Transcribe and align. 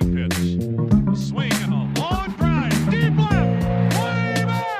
2 0.00 0.04
2 0.04 0.28
pitch. 0.28 1.18
Swing 1.18 1.52
and 1.52 1.72
a 1.72 2.00
long 2.00 2.30
drive. 2.36 2.90
Deep 2.90 3.16
left. 3.18 3.98
Way 3.98 4.44
back. 4.44 4.78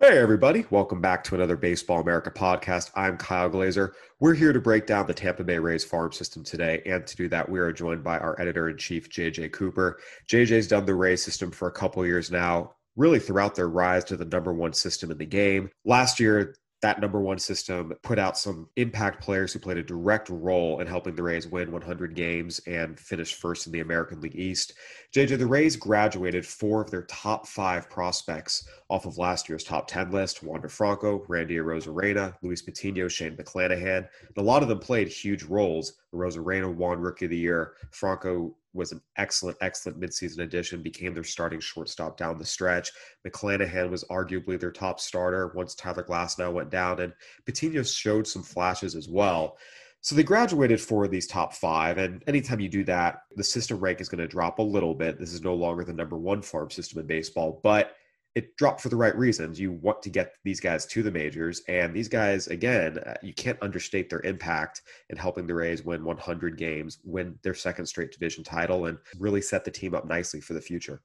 Hey, 0.00 0.18
everybody. 0.18 0.64
Welcome 0.70 1.00
back 1.00 1.24
to 1.24 1.34
another 1.34 1.56
Baseball 1.56 2.00
America 2.00 2.30
podcast. 2.30 2.90
I'm 2.94 3.16
Kyle 3.16 3.48
Glaser. 3.48 3.94
We're 4.20 4.34
here 4.34 4.52
to 4.52 4.60
break 4.60 4.86
down 4.86 5.06
the 5.06 5.14
Tampa 5.14 5.44
Bay 5.44 5.58
Rays 5.58 5.84
farm 5.84 6.12
system 6.12 6.44
today. 6.44 6.82
And 6.86 7.06
to 7.06 7.16
do 7.16 7.28
that, 7.28 7.48
we 7.48 7.58
are 7.60 7.72
joined 7.72 8.02
by 8.04 8.18
our 8.18 8.40
editor 8.40 8.68
in 8.68 8.78
chief, 8.78 9.10
JJ 9.10 9.52
Cooper. 9.52 9.98
JJ's 10.28 10.68
done 10.68 10.86
the 10.86 10.94
Rays 10.94 11.22
system 11.22 11.50
for 11.50 11.68
a 11.68 11.72
couple 11.72 12.06
years 12.06 12.30
now, 12.30 12.72
really 12.96 13.18
throughout 13.18 13.54
their 13.54 13.68
rise 13.68 14.04
to 14.04 14.16
the 14.16 14.24
number 14.24 14.52
one 14.52 14.72
system 14.72 15.10
in 15.10 15.18
the 15.18 15.26
game. 15.26 15.70
Last 15.84 16.20
year, 16.20 16.54
that 16.84 17.00
number 17.00 17.18
one 17.18 17.38
system 17.38 17.94
put 18.02 18.18
out 18.18 18.36
some 18.36 18.68
impact 18.76 19.22
players 19.22 19.54
who 19.54 19.58
played 19.58 19.78
a 19.78 19.82
direct 19.82 20.28
role 20.28 20.80
in 20.80 20.86
helping 20.86 21.14
the 21.14 21.22
Rays 21.22 21.46
win 21.46 21.72
100 21.72 22.14
games 22.14 22.60
and 22.66 23.00
finish 23.00 23.32
first 23.36 23.66
in 23.66 23.72
the 23.72 23.80
American 23.80 24.20
League 24.20 24.36
East. 24.36 24.74
JJ, 25.14 25.38
the 25.38 25.46
Rays 25.46 25.76
graduated 25.76 26.44
four 26.44 26.82
of 26.82 26.90
their 26.90 27.04
top 27.04 27.46
five 27.46 27.88
prospects 27.88 28.68
off 28.90 29.06
of 29.06 29.16
last 29.16 29.48
year's 29.48 29.64
top 29.64 29.88
10 29.88 30.10
list 30.10 30.42
Wander 30.42 30.68
Franco, 30.68 31.24
Randy 31.26 31.56
Arozarena, 31.56 32.34
Luis 32.42 32.60
Patino, 32.60 33.08
Shane 33.08 33.34
McClanahan. 33.34 34.06
And 34.28 34.36
a 34.36 34.42
lot 34.42 34.62
of 34.62 34.68
them 34.68 34.78
played 34.78 35.08
huge 35.08 35.44
roles. 35.44 35.94
Arozarena 36.14 36.70
won 36.70 37.00
Rookie 37.00 37.24
of 37.24 37.30
the 37.30 37.38
Year. 37.38 37.72
Franco 37.92 38.54
was 38.74 38.92
an 38.92 39.00
excellent, 39.16 39.56
excellent 39.60 40.00
midseason 40.00 40.40
addition, 40.40 40.82
became 40.82 41.14
their 41.14 41.24
starting 41.24 41.60
shortstop 41.60 42.16
down 42.16 42.38
the 42.38 42.44
stretch. 42.44 42.90
McClanahan 43.26 43.88
was 43.88 44.04
arguably 44.04 44.58
their 44.58 44.72
top 44.72 45.00
starter 45.00 45.52
once 45.54 45.74
Tyler 45.74 46.02
Glasnow 46.02 46.52
went 46.52 46.70
down, 46.70 47.00
and 47.00 47.12
Patino 47.46 47.82
showed 47.82 48.26
some 48.26 48.42
flashes 48.42 48.94
as 48.94 49.08
well. 49.08 49.56
So 50.00 50.14
they 50.14 50.22
graduated 50.22 50.80
four 50.82 51.06
of 51.06 51.10
these 51.10 51.26
top 51.26 51.54
five, 51.54 51.96
and 51.96 52.22
anytime 52.26 52.60
you 52.60 52.68
do 52.68 52.84
that, 52.84 53.20
the 53.36 53.44
system 53.44 53.78
rank 53.78 54.02
is 54.02 54.08
going 54.10 54.20
to 54.20 54.28
drop 54.28 54.58
a 54.58 54.62
little 54.62 54.94
bit. 54.94 55.18
This 55.18 55.32
is 55.32 55.42
no 55.42 55.54
longer 55.54 55.82
the 55.82 55.94
number 55.94 56.18
one 56.18 56.42
farm 56.42 56.70
system 56.70 57.00
in 57.00 57.06
baseball, 57.06 57.60
but 57.62 57.96
it 58.34 58.56
dropped 58.56 58.80
for 58.80 58.88
the 58.88 58.96
right 58.96 59.16
reasons. 59.16 59.60
You 59.60 59.72
want 59.72 60.02
to 60.02 60.10
get 60.10 60.34
these 60.42 60.60
guys 60.60 60.86
to 60.86 61.02
the 61.02 61.10
majors, 61.10 61.62
and 61.68 61.94
these 61.94 62.08
guys, 62.08 62.48
again, 62.48 62.98
uh, 62.98 63.14
you 63.22 63.32
can't 63.32 63.58
understate 63.62 64.10
their 64.10 64.22
impact 64.22 64.82
in 65.10 65.16
helping 65.16 65.46
the 65.46 65.54
Rays 65.54 65.84
win 65.84 66.04
100 66.04 66.56
games, 66.56 66.98
win 67.04 67.38
their 67.42 67.54
second 67.54 67.86
straight 67.86 68.12
division 68.12 68.42
title, 68.42 68.86
and 68.86 68.98
really 69.18 69.40
set 69.40 69.64
the 69.64 69.70
team 69.70 69.94
up 69.94 70.06
nicely 70.06 70.40
for 70.40 70.54
the 70.54 70.60
future. 70.60 71.00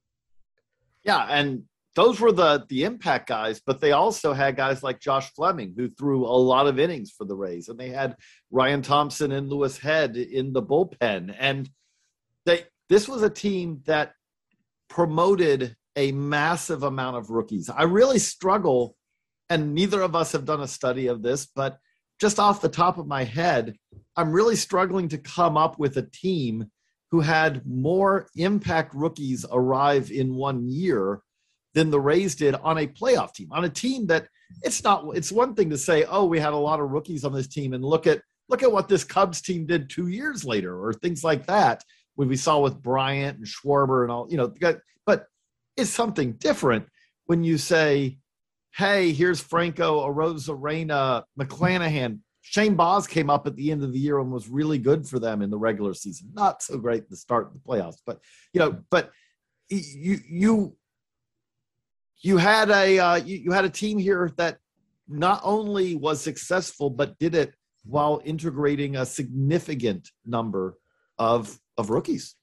Yeah, 1.03 1.27
and 1.29 1.63
those 1.95 2.19
were 2.19 2.31
the 2.31 2.65
the 2.69 2.83
impact 2.83 3.27
guys, 3.27 3.61
but 3.65 3.79
they 3.79 3.91
also 3.91 4.33
had 4.33 4.55
guys 4.55 4.83
like 4.83 4.99
Josh 4.99 5.31
Fleming 5.33 5.73
who 5.75 5.87
threw 5.87 6.25
a 6.25 6.27
lot 6.27 6.67
of 6.67 6.79
innings 6.79 7.11
for 7.11 7.25
the 7.25 7.35
Rays, 7.35 7.69
and 7.69 7.79
they 7.79 7.89
had 7.89 8.15
Ryan 8.51 8.81
Thompson 8.81 9.31
and 9.31 9.49
Louis 9.49 9.77
Head 9.77 10.17
in 10.17 10.53
the 10.53 10.63
bullpen, 10.63 11.35
and 11.37 11.69
they 12.45 12.65
this 12.89 13.07
was 13.07 13.21
a 13.21 13.29
team 13.29 13.81
that 13.85 14.13
promoted 14.89 15.75
a 15.99 16.13
massive 16.13 16.83
amount 16.83 17.17
of 17.17 17.29
rookies. 17.29 17.69
I 17.69 17.83
really 17.83 18.19
struggle, 18.19 18.95
and 19.49 19.73
neither 19.73 20.01
of 20.01 20.15
us 20.15 20.31
have 20.31 20.45
done 20.45 20.61
a 20.61 20.67
study 20.67 21.07
of 21.07 21.21
this, 21.21 21.45
but 21.45 21.77
just 22.21 22.39
off 22.39 22.61
the 22.61 22.69
top 22.69 22.97
of 22.97 23.05
my 23.05 23.25
head, 23.25 23.75
I'm 24.15 24.31
really 24.31 24.55
struggling 24.55 25.09
to 25.09 25.17
come 25.17 25.57
up 25.57 25.77
with 25.77 25.97
a 25.97 26.09
team 26.09 26.71
who 27.11 27.19
had 27.19 27.65
more 27.65 28.27
impact 28.37 28.93
rookies 28.95 29.45
arrive 29.51 30.09
in 30.09 30.35
one 30.35 30.69
year 30.69 31.21
than 31.73 31.89
the 31.89 31.99
Rays 31.99 32.33
did 32.35 32.55
on 32.55 32.77
a 32.77 32.87
playoff 32.87 33.33
team, 33.33 33.49
on 33.51 33.65
a 33.65 33.69
team 33.69 34.07
that 34.07 34.27
it's 34.63 34.83
not 34.83 35.05
it's 35.17 35.31
one 35.33 35.53
thing 35.53 35.69
to 35.69 35.77
say, 35.77 36.05
oh, 36.05 36.25
we 36.25 36.39
had 36.39 36.53
a 36.53 36.57
lot 36.69 36.79
of 36.79 36.91
rookies 36.91 37.25
on 37.25 37.33
this 37.33 37.47
team 37.47 37.73
and 37.73 37.83
look 37.83 38.07
at 38.07 38.21
look 38.47 38.63
at 38.63 38.71
what 38.71 38.87
this 38.87 39.03
Cubs 39.03 39.41
team 39.41 39.65
did 39.65 39.89
two 39.89 40.07
years 40.07 40.45
later, 40.45 40.81
or 40.81 40.93
things 40.93 41.23
like 41.23 41.45
that, 41.47 41.83
when 42.15 42.27
we 42.29 42.37
saw 42.37 42.59
with 42.59 42.81
Bryant 42.81 43.37
and 43.37 43.47
Schwarber 43.47 44.03
and 44.03 44.11
all, 44.11 44.27
you 44.29 44.37
know, 44.37 44.47
it's 45.79 45.89
something 45.89 46.33
different 46.33 46.85
when 47.25 47.43
you 47.43 47.57
say, 47.57 48.17
hey, 48.75 49.11
here's 49.11 49.39
Franco, 49.39 50.07
Arozarena, 50.07 51.23
McClanahan. 51.39 52.19
Shane 52.41 52.75
Baz 52.75 53.05
came 53.05 53.29
up 53.29 53.45
at 53.47 53.55
the 53.55 53.71
end 53.71 53.83
of 53.83 53.93
the 53.93 53.99
year 53.99 54.19
and 54.19 54.31
was 54.31 54.49
really 54.49 54.77
good 54.77 55.07
for 55.07 55.19
them 55.19 55.41
in 55.41 55.49
the 55.49 55.57
regular 55.57 55.93
season. 55.93 56.31
Not 56.33 56.63
so 56.63 56.77
great 56.77 57.03
at 57.03 57.09
the 57.09 57.15
start 57.15 57.47
of 57.47 57.53
the 57.53 57.59
playoffs, 57.59 57.99
but 58.05 58.19
you 58.53 58.59
know, 58.59 58.79
but 58.89 59.11
you 59.69 60.17
you 60.27 60.75
you 62.21 62.37
had 62.37 62.69
a 62.69 62.99
uh, 62.99 63.15
you, 63.17 63.37
you 63.37 63.51
had 63.51 63.65
a 63.65 63.69
team 63.69 63.97
here 63.97 64.31
that 64.37 64.57
not 65.07 65.41
only 65.43 65.95
was 65.95 66.21
successful 66.21 66.89
but 66.89 67.17
did 67.19 67.35
it 67.35 67.53
while 67.83 68.21
integrating 68.25 68.95
a 68.95 69.05
significant 69.05 70.09
number 70.25 70.77
of 71.17 71.59
of 71.77 71.89
rookies. 71.89 72.35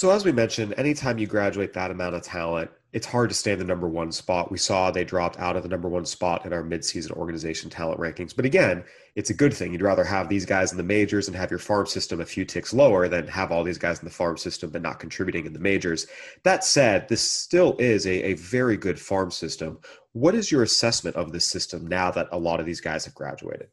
So, 0.00 0.10
as 0.10 0.24
we 0.24 0.32
mentioned, 0.32 0.72
anytime 0.78 1.18
you 1.18 1.26
graduate 1.26 1.74
that 1.74 1.90
amount 1.90 2.14
of 2.14 2.22
talent, 2.22 2.70
it's 2.94 3.06
hard 3.06 3.28
to 3.28 3.34
stay 3.34 3.52
in 3.52 3.58
the 3.58 3.66
number 3.66 3.86
one 3.86 4.10
spot. 4.12 4.50
We 4.50 4.56
saw 4.56 4.90
they 4.90 5.04
dropped 5.04 5.38
out 5.38 5.56
of 5.56 5.62
the 5.62 5.68
number 5.68 5.90
one 5.90 6.06
spot 6.06 6.46
in 6.46 6.54
our 6.54 6.62
midseason 6.62 7.10
organization 7.10 7.68
talent 7.68 8.00
rankings. 8.00 8.34
But 8.34 8.46
again, 8.46 8.82
it's 9.14 9.28
a 9.28 9.34
good 9.34 9.52
thing. 9.52 9.72
You'd 9.72 9.82
rather 9.82 10.02
have 10.02 10.30
these 10.30 10.46
guys 10.46 10.70
in 10.70 10.78
the 10.78 10.82
majors 10.82 11.28
and 11.28 11.36
have 11.36 11.50
your 11.50 11.58
farm 11.58 11.84
system 11.84 12.22
a 12.22 12.24
few 12.24 12.46
ticks 12.46 12.72
lower 12.72 13.08
than 13.08 13.28
have 13.28 13.52
all 13.52 13.62
these 13.62 13.76
guys 13.76 13.98
in 13.98 14.06
the 14.06 14.10
farm 14.10 14.38
system 14.38 14.70
but 14.70 14.80
not 14.80 15.00
contributing 15.00 15.44
in 15.44 15.52
the 15.52 15.58
majors. 15.58 16.06
That 16.44 16.64
said, 16.64 17.06
this 17.06 17.20
still 17.20 17.76
is 17.78 18.06
a, 18.06 18.30
a 18.30 18.34
very 18.36 18.78
good 18.78 18.98
farm 18.98 19.30
system. 19.30 19.80
What 20.12 20.34
is 20.34 20.50
your 20.50 20.62
assessment 20.62 21.14
of 21.16 21.30
this 21.30 21.44
system 21.44 21.86
now 21.86 22.10
that 22.12 22.28
a 22.32 22.38
lot 22.38 22.58
of 22.58 22.64
these 22.64 22.80
guys 22.80 23.04
have 23.04 23.14
graduated? 23.14 23.68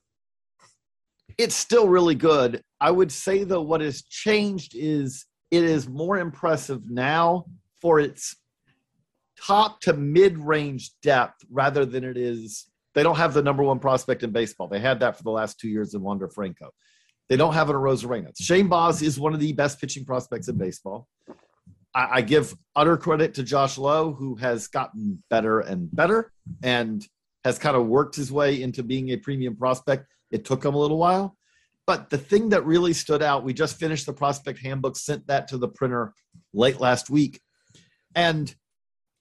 It's 1.37 1.55
still 1.55 1.87
really 1.87 2.15
good. 2.15 2.61
I 2.81 2.91
would 2.91 3.13
say, 3.13 3.45
though, 3.45 3.61
what 3.61 3.79
has 3.79 4.01
changed 4.01 4.73
is 4.75 5.25
it 5.51 5.63
is 5.63 5.87
more 5.87 6.17
impressive 6.17 6.89
now 6.89 7.45
for 7.81 7.99
its 7.99 8.35
top 9.39 9.79
to 9.81 9.93
mid 9.93 10.37
range 10.37 10.91
depth 11.01 11.43
rather 11.49 11.85
than 11.85 12.03
it 12.03 12.17
is. 12.17 12.65
They 12.95 13.03
don't 13.03 13.17
have 13.17 13.33
the 13.33 13.43
number 13.43 13.63
one 13.63 13.79
prospect 13.79 14.23
in 14.23 14.31
baseball. 14.31 14.67
They 14.67 14.79
had 14.79 14.99
that 15.01 15.17
for 15.17 15.23
the 15.23 15.31
last 15.31 15.59
two 15.59 15.69
years 15.69 15.93
in 15.93 16.01
Wander 16.01 16.27
Franco. 16.27 16.71
They 17.29 17.37
don't 17.37 17.53
have 17.53 17.69
an 17.69 17.75
Arozarena. 17.75 18.31
Shane 18.39 18.67
Baz 18.67 19.01
is 19.01 19.19
one 19.19 19.33
of 19.33 19.39
the 19.39 19.53
best 19.53 19.79
pitching 19.79 20.05
prospects 20.05 20.47
in 20.47 20.57
baseball. 20.57 21.07
I, 21.93 22.07
I 22.13 22.21
give 22.21 22.55
utter 22.75 22.97
credit 22.97 23.35
to 23.35 23.43
Josh 23.43 23.77
Lowe, 23.77 24.13
who 24.13 24.35
has 24.35 24.67
gotten 24.67 25.21
better 25.29 25.59
and 25.59 25.93
better 25.95 26.31
and 26.63 27.05
has 27.43 27.59
kind 27.59 27.77
of 27.77 27.85
worked 27.85 28.15
his 28.15 28.31
way 28.31 28.61
into 28.61 28.81
being 28.81 29.09
a 29.09 29.17
premium 29.17 29.55
prospect. 29.55 30.07
It 30.31 30.43
took 30.43 30.65
him 30.65 30.73
a 30.73 30.77
little 30.77 30.97
while. 30.97 31.36
But 31.87 32.09
the 32.09 32.17
thing 32.17 32.49
that 32.49 32.65
really 32.65 32.93
stood 32.93 33.23
out, 33.23 33.43
we 33.43 33.53
just 33.53 33.79
finished 33.79 34.05
the 34.05 34.13
prospect 34.13 34.59
handbook, 34.59 34.97
sent 34.97 35.25
that 35.27 35.47
to 35.47 35.57
the 35.57 35.69
printer 35.69 36.13
late 36.53 36.79
last 36.79 37.09
week. 37.09 37.39
And 38.13 38.53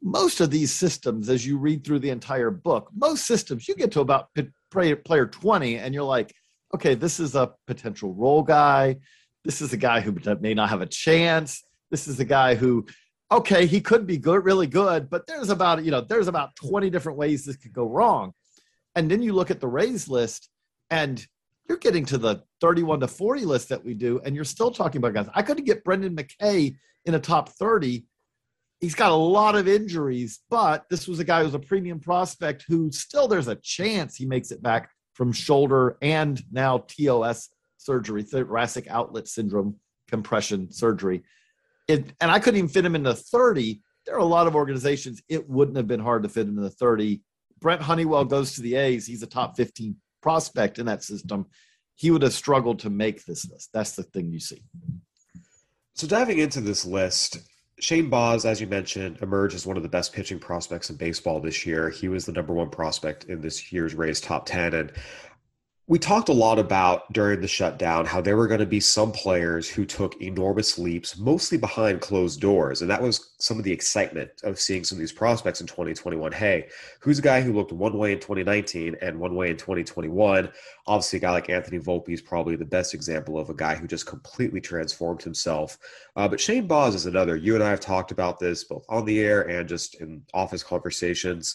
most 0.02 0.40
of 0.40 0.50
these 0.50 0.72
systems, 0.72 1.28
as 1.28 1.46
you 1.46 1.58
read 1.58 1.84
through 1.84 2.00
the 2.00 2.10
entire 2.10 2.50
book, 2.50 2.90
most 2.94 3.24
systems, 3.24 3.68
you 3.68 3.76
get 3.76 3.92
to 3.92 4.00
about 4.00 4.28
player 4.70 5.26
20 5.26 5.78
and 5.78 5.94
you're 5.94 6.02
like, 6.02 6.34
okay, 6.74 6.94
this 6.94 7.20
is 7.20 7.36
a 7.36 7.52
potential 7.66 8.12
role 8.12 8.42
guy. 8.42 8.96
This 9.44 9.62
is 9.62 9.72
a 9.72 9.76
guy 9.76 10.00
who 10.00 10.14
may 10.40 10.52
not 10.52 10.68
have 10.68 10.82
a 10.82 10.86
chance. 10.86 11.62
This 11.90 12.08
is 12.08 12.18
a 12.18 12.24
guy 12.24 12.56
who, 12.56 12.84
okay, 13.30 13.66
he 13.66 13.80
could 13.80 14.06
be 14.06 14.18
good, 14.18 14.44
really 14.44 14.66
good, 14.66 15.08
but 15.08 15.26
there's 15.28 15.50
about, 15.50 15.84
you 15.84 15.92
know, 15.92 16.00
there's 16.00 16.26
about 16.26 16.56
20 16.56 16.90
different 16.90 17.16
ways 17.16 17.44
this 17.44 17.56
could 17.56 17.72
go 17.72 17.86
wrong. 17.88 18.32
And 18.96 19.08
then 19.08 19.22
you 19.22 19.34
look 19.34 19.52
at 19.52 19.60
the 19.60 19.68
Rays 19.68 20.08
list 20.08 20.48
and 20.90 21.24
you're 21.68 21.78
getting 21.78 22.04
to 22.06 22.18
the 22.18 22.42
31 22.60 23.00
to 23.00 23.08
40 23.08 23.44
list 23.44 23.68
that 23.68 23.84
we 23.84 23.94
do, 23.94 24.20
and 24.24 24.34
you're 24.34 24.44
still 24.44 24.70
talking 24.70 24.98
about 24.98 25.14
guys. 25.14 25.28
I 25.34 25.42
couldn't 25.42 25.64
get 25.64 25.84
Brendan 25.84 26.16
McKay 26.16 26.76
in 27.04 27.14
a 27.14 27.20
top 27.20 27.50
30. 27.50 28.04
He's 28.80 28.94
got 28.94 29.12
a 29.12 29.14
lot 29.14 29.56
of 29.56 29.68
injuries, 29.68 30.40
but 30.50 30.84
this 30.90 31.08
was 31.08 31.18
a 31.18 31.24
guy 31.24 31.42
who's 31.42 31.54
a 31.54 31.58
premium 31.58 31.98
prospect 31.98 32.64
who 32.68 32.90
still 32.92 33.26
there's 33.26 33.48
a 33.48 33.56
chance 33.56 34.16
he 34.16 34.26
makes 34.26 34.50
it 34.50 34.62
back 34.62 34.90
from 35.14 35.32
shoulder 35.32 35.96
and 36.02 36.42
now 36.52 36.84
TOS 36.88 37.48
surgery, 37.78 38.22
thoracic 38.22 38.86
outlet 38.88 39.28
syndrome 39.28 39.76
compression 40.08 40.70
surgery. 40.70 41.22
It, 41.88 42.12
and 42.20 42.30
I 42.30 42.38
couldn't 42.38 42.58
even 42.58 42.68
fit 42.68 42.84
him 42.84 42.96
in 42.96 43.02
the 43.02 43.14
30. 43.14 43.80
There 44.04 44.14
are 44.14 44.18
a 44.18 44.24
lot 44.24 44.46
of 44.46 44.54
organizations, 44.54 45.22
it 45.28 45.48
wouldn't 45.48 45.76
have 45.76 45.86
been 45.86 46.00
hard 46.00 46.22
to 46.24 46.28
fit 46.28 46.46
him 46.46 46.58
in 46.58 46.64
the 46.64 46.70
30 46.70 47.22
Brent 47.60 47.82
Honeywell 47.82 48.24
goes 48.24 48.54
to 48.54 48.62
the 48.62 48.76
A's, 48.76 49.06
he's 49.06 49.22
a 49.22 49.26
top 49.26 49.56
15 49.56 49.96
prospect 50.26 50.80
in 50.80 50.86
that 50.86 51.04
system. 51.04 51.46
He 51.94 52.10
would 52.10 52.22
have 52.22 52.32
struggled 52.32 52.80
to 52.80 52.90
make 52.90 53.24
this 53.24 53.48
list. 53.48 53.70
That's 53.72 53.94
the 53.94 54.02
thing 54.02 54.32
you 54.32 54.40
see. 54.40 54.60
So 55.94 56.08
diving 56.08 56.40
into 56.40 56.60
this 56.60 56.84
list, 56.84 57.38
Shane 57.78 58.10
Baz, 58.10 58.44
as 58.44 58.60
you 58.60 58.66
mentioned, 58.66 59.18
emerged 59.22 59.54
as 59.54 59.66
one 59.66 59.76
of 59.76 59.84
the 59.84 59.88
best 59.88 60.12
pitching 60.12 60.40
prospects 60.40 60.90
in 60.90 60.96
baseball 60.96 61.40
this 61.40 61.64
year. 61.64 61.90
He 61.90 62.08
was 62.08 62.26
the 62.26 62.32
number 62.32 62.52
one 62.52 62.70
prospect 62.70 63.26
in 63.26 63.40
this 63.40 63.72
year's 63.72 63.94
Rays 63.94 64.20
top 64.20 64.46
10. 64.46 64.74
And 64.74 64.92
we 65.88 66.00
talked 66.00 66.28
a 66.28 66.32
lot 66.32 66.58
about 66.58 67.12
during 67.12 67.40
the 67.40 67.46
shutdown 67.46 68.04
how 68.04 68.20
there 68.20 68.36
were 68.36 68.48
going 68.48 68.58
to 68.58 68.66
be 68.66 68.80
some 68.80 69.12
players 69.12 69.68
who 69.68 69.84
took 69.84 70.20
enormous 70.20 70.80
leaps, 70.80 71.16
mostly 71.16 71.56
behind 71.56 72.00
closed 72.00 72.40
doors. 72.40 72.82
And 72.82 72.90
that 72.90 73.00
was 73.00 73.34
some 73.38 73.56
of 73.56 73.62
the 73.62 73.70
excitement 73.70 74.30
of 74.42 74.58
seeing 74.58 74.82
some 74.82 74.96
of 74.96 75.00
these 75.00 75.12
prospects 75.12 75.60
in 75.60 75.68
2021. 75.68 76.32
Hey, 76.32 76.66
who's 76.98 77.20
a 77.20 77.22
guy 77.22 77.40
who 77.40 77.52
looked 77.52 77.70
one 77.70 77.96
way 77.96 78.10
in 78.10 78.18
2019 78.18 78.96
and 79.00 79.20
one 79.20 79.36
way 79.36 79.50
in 79.50 79.56
2021? 79.56 80.50
Obviously, 80.88 81.18
a 81.18 81.20
guy 81.20 81.30
like 81.30 81.50
Anthony 81.50 81.78
Volpe 81.78 82.08
is 82.08 82.20
probably 82.20 82.56
the 82.56 82.64
best 82.64 82.92
example 82.92 83.38
of 83.38 83.48
a 83.48 83.54
guy 83.54 83.76
who 83.76 83.86
just 83.86 84.06
completely 84.06 84.60
transformed 84.60 85.22
himself. 85.22 85.78
Uh, 86.16 86.26
but 86.26 86.40
Shane 86.40 86.66
Baz 86.66 86.96
is 86.96 87.06
another. 87.06 87.36
You 87.36 87.54
and 87.54 87.62
I 87.62 87.70
have 87.70 87.80
talked 87.80 88.10
about 88.10 88.40
this 88.40 88.64
both 88.64 88.84
on 88.88 89.04
the 89.04 89.20
air 89.20 89.42
and 89.48 89.68
just 89.68 90.00
in 90.00 90.22
office 90.34 90.64
conversations. 90.64 91.54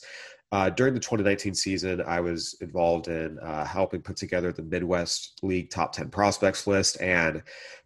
Uh, 0.54 0.70
during 0.70 0.94
the 0.94 1.00
2019 1.00 1.54
season, 1.54 2.02
I 2.02 2.20
was 2.20 2.56
involved 2.60 3.08
in 3.08 3.40
uh, 3.40 3.64
helping 3.64 4.02
put 4.02 4.18
together 4.18 4.52
the 4.52 4.64
Midwest 4.64 5.40
League 5.42 5.70
top 5.70 5.94
10 5.94 6.10
prospects 6.10 6.68
list. 6.68 7.00
And 7.02 7.42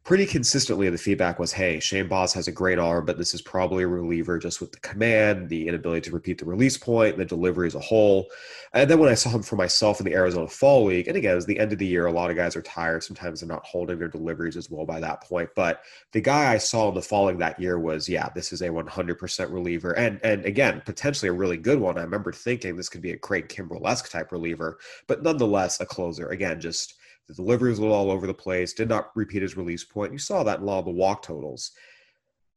pretty 0.06 0.28
consistently, 0.28 0.88
the 0.92 0.98
feedback 1.00 1.40
was 1.40 1.52
hey, 1.52 1.80
Shane 1.80 2.08
Baz 2.08 2.32
has 2.34 2.48
a 2.48 2.52
great 2.52 2.78
arm, 2.78 3.06
but 3.06 3.18
this 3.18 3.34
is 3.34 3.42
probably 3.42 3.84
a 3.84 3.88
reliever 3.88 4.38
just 4.38 4.62
with 4.62 4.72
the 4.72 4.80
command, 4.80 5.50
the 5.50 5.68
inability 5.68 6.02
to 6.02 6.12
repeat 6.12 6.38
the 6.38 6.46
release 6.46 6.78
point, 6.78 7.18
the 7.18 7.26
delivery 7.26 7.66
as 7.66 7.74
a 7.74 7.80
whole. 7.80 8.28
And 8.74 8.88
then 8.88 9.00
when 9.00 9.10
I 9.10 9.16
saw 9.16 9.32
him 9.32 9.42
for 9.42 9.56
myself 9.56 10.00
in 10.00 10.06
the 10.06 10.14
Arizona 10.14 10.48
Fall 10.48 10.86
League, 10.86 11.08
and 11.08 11.18
again, 11.18 11.32
it 11.32 11.36
was 11.36 11.48
the 11.48 11.58
end 11.58 11.74
of 11.74 11.80
the 11.80 11.88
year, 11.88 12.06
a 12.06 12.12
lot 12.12 12.30
of 12.30 12.36
guys 12.36 12.56
are 12.56 12.62
tired. 12.62 13.04
Sometimes 13.04 13.40
they're 13.40 13.50
not 13.50 13.66
holding 13.66 13.98
their 13.98 14.08
deliveries 14.08 14.58
as 14.58 14.70
well 14.70 14.86
by 14.86 15.00
that 15.00 15.24
point. 15.24 15.50
But 15.56 15.82
the 16.12 16.22
guy 16.22 16.54
I 16.54 16.60
saw 16.60 16.88
in 16.90 16.96
the 16.96 17.02
Fall 17.02 17.26
League 17.26 17.40
that 17.40 17.60
year 17.60 17.80
was, 17.80 18.08
yeah, 18.08 18.30
this 18.36 18.54
is 18.54 18.62
a 18.62 18.70
100% 18.70 19.52
reliever. 19.52 19.94
And, 19.94 20.20
and 20.24 20.46
again, 20.46 20.84
potentially 20.86 21.30
a 21.30 21.34
really 21.34 21.58
good 21.58 21.80
one. 21.80 21.98
I 21.98 22.04
remember 22.04 22.32
thinking 22.32 22.78
this 22.78 22.90
could 22.90 23.02
be 23.02 23.14
a 23.14 23.18
Craig 23.18 23.48
Kimbrel 23.50 23.90
esque 23.90 24.12
type 24.12 24.32
reliever, 24.32 24.78
but 25.08 25.24
nonetheless 25.24 25.82
a 25.82 25.86
closer. 25.86 26.30
Again, 26.30 26.62
just 26.62 26.96
the 27.28 27.34
delivery 27.34 27.70
was 27.70 27.80
a 27.80 27.82
little 27.82 27.96
all 27.96 28.12
over 28.12 28.28
the 28.28 28.34
place, 28.34 28.74
did 28.74 28.90
not 28.90 29.12
repeat 29.16 29.42
his 29.42 29.58
release 29.58 29.84
point. 29.84 30.12
You 30.12 30.20
saw 30.20 30.44
that 30.44 30.58
in 30.58 30.64
a 30.64 30.66
lot 30.66 30.80
of 30.80 30.86
the 30.86 30.92
walk 30.92 31.22
totals 31.22 31.72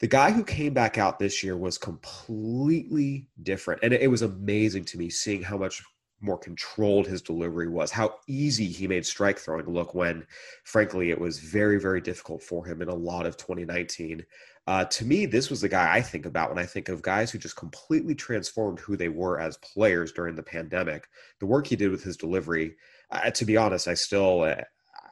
the 0.00 0.06
guy 0.06 0.30
who 0.30 0.44
came 0.44 0.72
back 0.72 0.96
out 0.96 1.18
this 1.18 1.42
year 1.42 1.56
was 1.56 1.76
completely 1.76 3.26
different 3.42 3.82
and 3.82 3.92
it 3.92 4.10
was 4.10 4.22
amazing 4.22 4.84
to 4.84 4.98
me 4.98 5.10
seeing 5.10 5.42
how 5.42 5.56
much 5.56 5.82
more 6.20 6.38
controlled 6.38 7.06
his 7.06 7.22
delivery 7.22 7.68
was, 7.68 7.92
how 7.92 8.16
easy 8.26 8.66
he 8.66 8.88
made 8.88 9.06
strike 9.06 9.38
throwing 9.38 9.66
look 9.66 9.94
when, 9.94 10.26
frankly, 10.64 11.10
it 11.10 11.20
was 11.20 11.38
very, 11.38 11.78
very 11.78 12.00
difficult 12.00 12.42
for 12.42 12.66
him 12.66 12.82
in 12.82 12.88
a 12.88 12.94
lot 12.94 13.24
of 13.24 13.36
2019. 13.36 14.24
Uh, 14.66 14.84
to 14.86 15.04
me, 15.04 15.26
this 15.26 15.48
was 15.48 15.60
the 15.60 15.68
guy 15.68 15.94
I 15.94 16.02
think 16.02 16.26
about 16.26 16.48
when 16.48 16.58
I 16.58 16.66
think 16.66 16.88
of 16.88 17.02
guys 17.02 17.30
who 17.30 17.38
just 17.38 17.56
completely 17.56 18.16
transformed 18.16 18.80
who 18.80 18.96
they 18.96 19.08
were 19.08 19.38
as 19.38 19.58
players 19.58 20.10
during 20.10 20.34
the 20.34 20.42
pandemic. 20.42 21.08
The 21.38 21.46
work 21.46 21.68
he 21.68 21.76
did 21.76 21.92
with 21.92 22.02
his 22.02 22.16
delivery, 22.16 22.74
uh, 23.10 23.30
to 23.30 23.44
be 23.44 23.56
honest, 23.56 23.88
I 23.88 23.94
still. 23.94 24.42
Uh, 24.42 24.62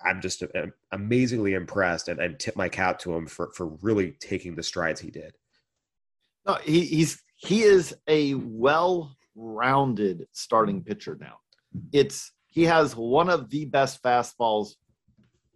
I'm 0.04 0.20
just 0.20 0.42
uh, 0.42 0.66
amazingly 0.92 1.54
impressed 1.54 2.08
and, 2.08 2.20
and 2.20 2.38
tip 2.38 2.54
my 2.54 2.68
cap 2.68 2.98
to 3.00 3.14
him 3.14 3.26
for, 3.26 3.50
for 3.54 3.66
really 3.82 4.12
taking 4.20 4.54
the 4.54 4.62
strides 4.62 5.00
he 5.00 5.10
did. 5.10 5.32
No, 6.46 6.54
he, 6.62 6.82
he's 6.82 7.22
he 7.34 7.62
is 7.62 7.94
a 8.06 8.34
well 8.34 9.16
rounded 9.34 10.26
starting 10.32 10.82
pitcher 10.82 11.16
now. 11.20 11.38
It's 11.92 12.32
he 12.46 12.64
has 12.64 12.94
one 12.94 13.28
of 13.28 13.50
the 13.50 13.64
best 13.64 14.02
fastballs 14.02 14.74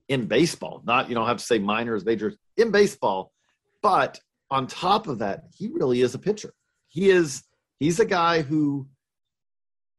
in 0.09 0.27
baseball. 0.27 0.83
Not 0.85 1.09
you 1.09 1.15
don't 1.15 1.27
have 1.27 1.39
to 1.39 1.45
say 1.45 1.59
minors, 1.59 2.05
majors 2.05 2.37
in 2.57 2.71
baseball, 2.71 3.33
but 3.83 4.19
on 4.51 4.67
top 4.67 5.07
of 5.07 5.21
that, 5.21 5.45
he 5.55 5.69
really 5.69 6.03
is 6.03 6.15
a 6.15 6.19
pitcher. 6.19 6.53
He 6.89 7.11
is 7.11 7.45
he's 7.79 8.01
a 8.01 8.05
guy 8.05 8.43
who 8.43 8.89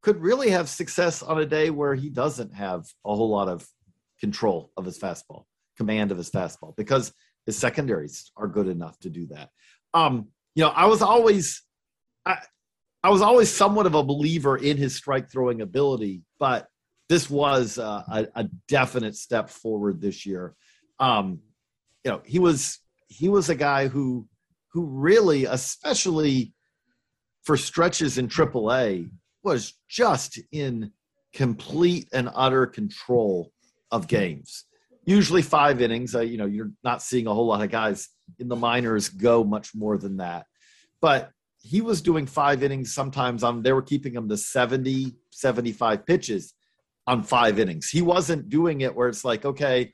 could 0.01 0.21
really 0.21 0.50
have 0.50 0.68
success 0.68 1.21
on 1.21 1.39
a 1.39 1.45
day 1.45 1.69
where 1.69 1.95
he 1.95 2.09
doesn't 2.09 2.53
have 2.53 2.86
a 3.06 3.15
whole 3.15 3.30
lot 3.30 3.48
of 3.48 3.68
control 4.19 4.71
of 4.77 4.86
his 4.86 4.98
fastball, 4.98 5.45
command 5.77 6.12
of 6.12 6.18
his 6.18 6.30
fastball, 6.30 6.75
because 6.75 7.13
his 7.45 7.57
secondaries 7.57 8.31
are 8.36 8.48
good 8.48 8.68
enough 8.68 8.98
to 9.00 9.09
do 9.09 9.27
that. 9.27 9.50
Um, 9.94 10.27
you 10.56 10.63
know, 10.63 10.69
I 10.69 10.86
was 10.86 11.01
always 11.01 11.63
I, 12.25 12.38
I 13.03 13.09
was 13.09 13.21
always 13.21 13.50
somewhat 13.50 13.86
of 13.86 13.95
a 13.95 14.03
believer 14.03 14.57
in 14.57 14.77
his 14.77 14.95
strike 14.95 15.31
throwing 15.31 15.62
ability, 15.62 16.21
but 16.39 16.68
this 17.09 17.30
was 17.30 17.77
uh, 17.77 18.04
a, 18.09 18.27
a, 18.36 18.50
definite 18.68 19.15
step 19.15 19.50
forward 19.50 20.00
this 20.00 20.25
year. 20.25 20.56
Um, 21.00 21.39
you 22.06 22.12
know, 22.12 22.21
he 22.24 22.39
was 22.39 22.80
he 23.07 23.27
was 23.27 23.50
a 23.50 23.56
guy 23.56 23.88
who 23.88 24.27
who 24.71 24.86
really, 24.86 25.45
especially 25.45 26.54
for 27.44 27.57
stretches 27.57 28.18
in 28.18 28.27
AAA, 28.27 29.09
was 29.43 29.73
just 29.89 30.39
in 30.51 30.91
complete 31.33 32.07
and 32.13 32.29
utter 32.35 32.65
control 32.65 33.51
of 33.91 34.07
games. 34.07 34.65
Usually 35.05 35.41
five 35.41 35.81
innings. 35.81 36.15
Uh, 36.15 36.21
you 36.21 36.38
know, 36.38 36.45
you're 36.45 36.71
not 36.83 37.01
seeing 37.01 37.27
a 37.27 37.33
whole 37.33 37.47
lot 37.47 37.61
of 37.61 37.69
guys 37.69 38.09
in 38.39 38.47
the 38.47 38.55
minors 38.55 39.09
go 39.09 39.43
much 39.43 39.73
more 39.73 39.97
than 39.97 40.17
that. 40.17 40.45
But 41.01 41.31
he 41.63 41.81
was 41.81 42.01
doing 42.01 42.25
five 42.25 42.63
innings 42.63 42.93
sometimes 42.93 43.43
on 43.43 43.61
they 43.61 43.73
were 43.73 43.81
keeping 43.81 44.13
him 44.13 44.27
to 44.29 44.38
70 44.38 45.13
75 45.31 46.05
pitches 46.05 46.53
on 47.07 47.23
five 47.23 47.59
innings 47.59 47.89
he 47.89 48.01
wasn't 48.01 48.49
doing 48.49 48.81
it 48.81 48.95
where 48.95 49.07
it's 49.07 49.23
like 49.23 49.45
okay 49.45 49.94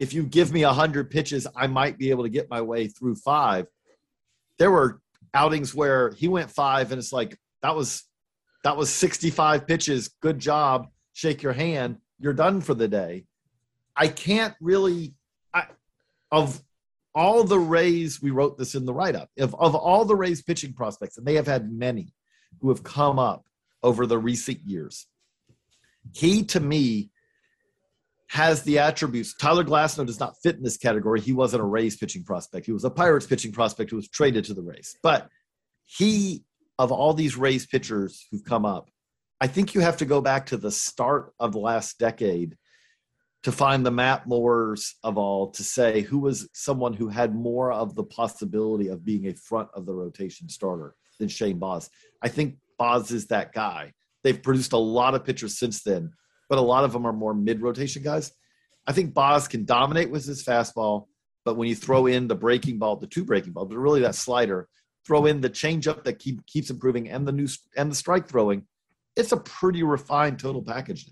if 0.00 0.12
you 0.12 0.24
give 0.24 0.52
me 0.52 0.64
100 0.64 1.10
pitches 1.10 1.46
i 1.56 1.66
might 1.66 1.98
be 1.98 2.10
able 2.10 2.24
to 2.24 2.30
get 2.30 2.50
my 2.50 2.60
way 2.60 2.88
through 2.88 3.14
five 3.14 3.66
there 4.58 4.70
were 4.70 5.00
outings 5.34 5.74
where 5.74 6.10
he 6.12 6.28
went 6.28 6.50
five 6.50 6.90
and 6.90 6.98
it's 6.98 7.12
like 7.12 7.36
that 7.62 7.76
was 7.76 8.04
that 8.64 8.76
was 8.76 8.92
65 8.92 9.66
pitches 9.66 10.08
good 10.20 10.38
job 10.38 10.88
shake 11.12 11.42
your 11.42 11.52
hand 11.52 11.98
you're 12.18 12.32
done 12.32 12.60
for 12.60 12.74
the 12.74 12.88
day 12.88 13.24
i 13.96 14.08
can't 14.08 14.54
really 14.60 15.14
I, 15.54 15.66
of 16.32 16.60
all 17.14 17.44
the 17.44 17.58
Rays, 17.58 18.20
we 18.20 18.30
wrote 18.30 18.58
this 18.58 18.74
in 18.74 18.84
the 18.84 18.92
write 18.92 19.14
up, 19.14 19.30
of, 19.38 19.54
of 19.54 19.74
all 19.74 20.04
the 20.04 20.16
Rays 20.16 20.42
pitching 20.42 20.72
prospects, 20.72 21.16
and 21.16 21.26
they 21.26 21.34
have 21.34 21.46
had 21.46 21.72
many 21.72 22.12
who 22.60 22.68
have 22.70 22.82
come 22.82 23.18
up 23.18 23.46
over 23.82 24.06
the 24.06 24.18
recent 24.18 24.58
years, 24.64 25.06
he 26.12 26.42
to 26.44 26.60
me 26.60 27.10
has 28.28 28.62
the 28.62 28.78
attributes. 28.78 29.34
Tyler 29.34 29.62
Glasnow 29.62 30.06
does 30.06 30.18
not 30.18 30.34
fit 30.42 30.56
in 30.56 30.62
this 30.62 30.76
category. 30.76 31.20
He 31.20 31.32
wasn't 31.32 31.62
a 31.62 31.66
Rays 31.66 31.96
pitching 31.96 32.24
prospect. 32.24 32.66
He 32.66 32.72
was 32.72 32.84
a 32.84 32.90
Pirates 32.90 33.26
pitching 33.26 33.52
prospect 33.52 33.90
who 33.90 33.96
was 33.96 34.08
traded 34.08 34.44
to 34.46 34.54
the 34.54 34.62
Rays. 34.62 34.96
But 35.02 35.28
he, 35.84 36.42
of 36.78 36.92
all 36.92 37.14
these 37.14 37.36
Rays 37.36 37.66
pitchers 37.66 38.26
who've 38.30 38.44
come 38.44 38.64
up, 38.64 38.90
I 39.40 39.46
think 39.46 39.74
you 39.74 39.80
have 39.80 39.98
to 39.98 40.04
go 40.04 40.20
back 40.20 40.46
to 40.46 40.56
the 40.56 40.70
start 40.70 41.32
of 41.38 41.52
the 41.52 41.58
last 41.58 41.98
decade 41.98 42.56
to 43.42 43.52
find 43.52 43.84
the 43.84 43.90
Matt 43.90 44.26
Moores 44.26 44.94
of 45.04 45.18
all 45.18 45.50
to 45.50 45.62
say 45.62 46.00
who 46.00 46.18
was 46.18 46.48
someone 46.54 46.94
who 46.94 47.08
had 47.08 47.34
more 47.34 47.70
of 47.72 47.94
the 47.94 48.04
possibility 48.04 48.88
of 48.88 49.04
being 49.04 49.26
a 49.26 49.34
front 49.34 49.68
of 49.74 49.84
the 49.84 49.92
rotation 49.92 50.48
starter 50.48 50.94
than 51.18 51.28
Shane 51.28 51.58
Baz. 51.58 51.90
I 52.22 52.28
think 52.28 52.56
Baz 52.78 53.10
is 53.10 53.26
that 53.26 53.52
guy. 53.52 53.92
They've 54.22 54.42
produced 54.42 54.72
a 54.72 54.78
lot 54.78 55.14
of 55.14 55.24
pitchers 55.24 55.58
since 55.58 55.82
then, 55.82 56.12
but 56.48 56.58
a 56.58 56.62
lot 56.62 56.84
of 56.84 56.92
them 56.92 57.06
are 57.06 57.12
more 57.12 57.34
mid 57.34 57.60
rotation 57.60 58.02
guys. 58.02 58.32
I 58.86 58.92
think 58.92 59.12
Baz 59.12 59.46
can 59.46 59.66
dominate 59.66 60.10
with 60.10 60.24
his 60.24 60.42
fastball, 60.42 61.06
but 61.44 61.56
when 61.56 61.68
you 61.68 61.74
throw 61.74 62.06
in 62.06 62.28
the 62.28 62.34
breaking 62.34 62.78
ball, 62.78 62.96
the 62.96 63.06
two 63.06 63.24
breaking 63.24 63.52
balls, 63.52 63.68
but 63.68 63.78
really 63.78 64.00
that 64.00 64.14
slider, 64.14 64.68
throw 65.04 65.26
in 65.26 65.40
the 65.40 65.50
changeup 65.50 66.04
that 66.04 66.18
keep, 66.18 66.44
keeps 66.46 66.70
improving 66.70 67.08
and 67.08 67.26
the 67.26 67.32
new 67.32 67.48
and 67.76 67.90
the 67.90 67.94
strike 67.94 68.28
throwing, 68.28 68.64
it's 69.16 69.32
a 69.32 69.36
pretty 69.36 69.82
refined 69.82 70.38
total 70.38 70.62
package. 70.62 71.06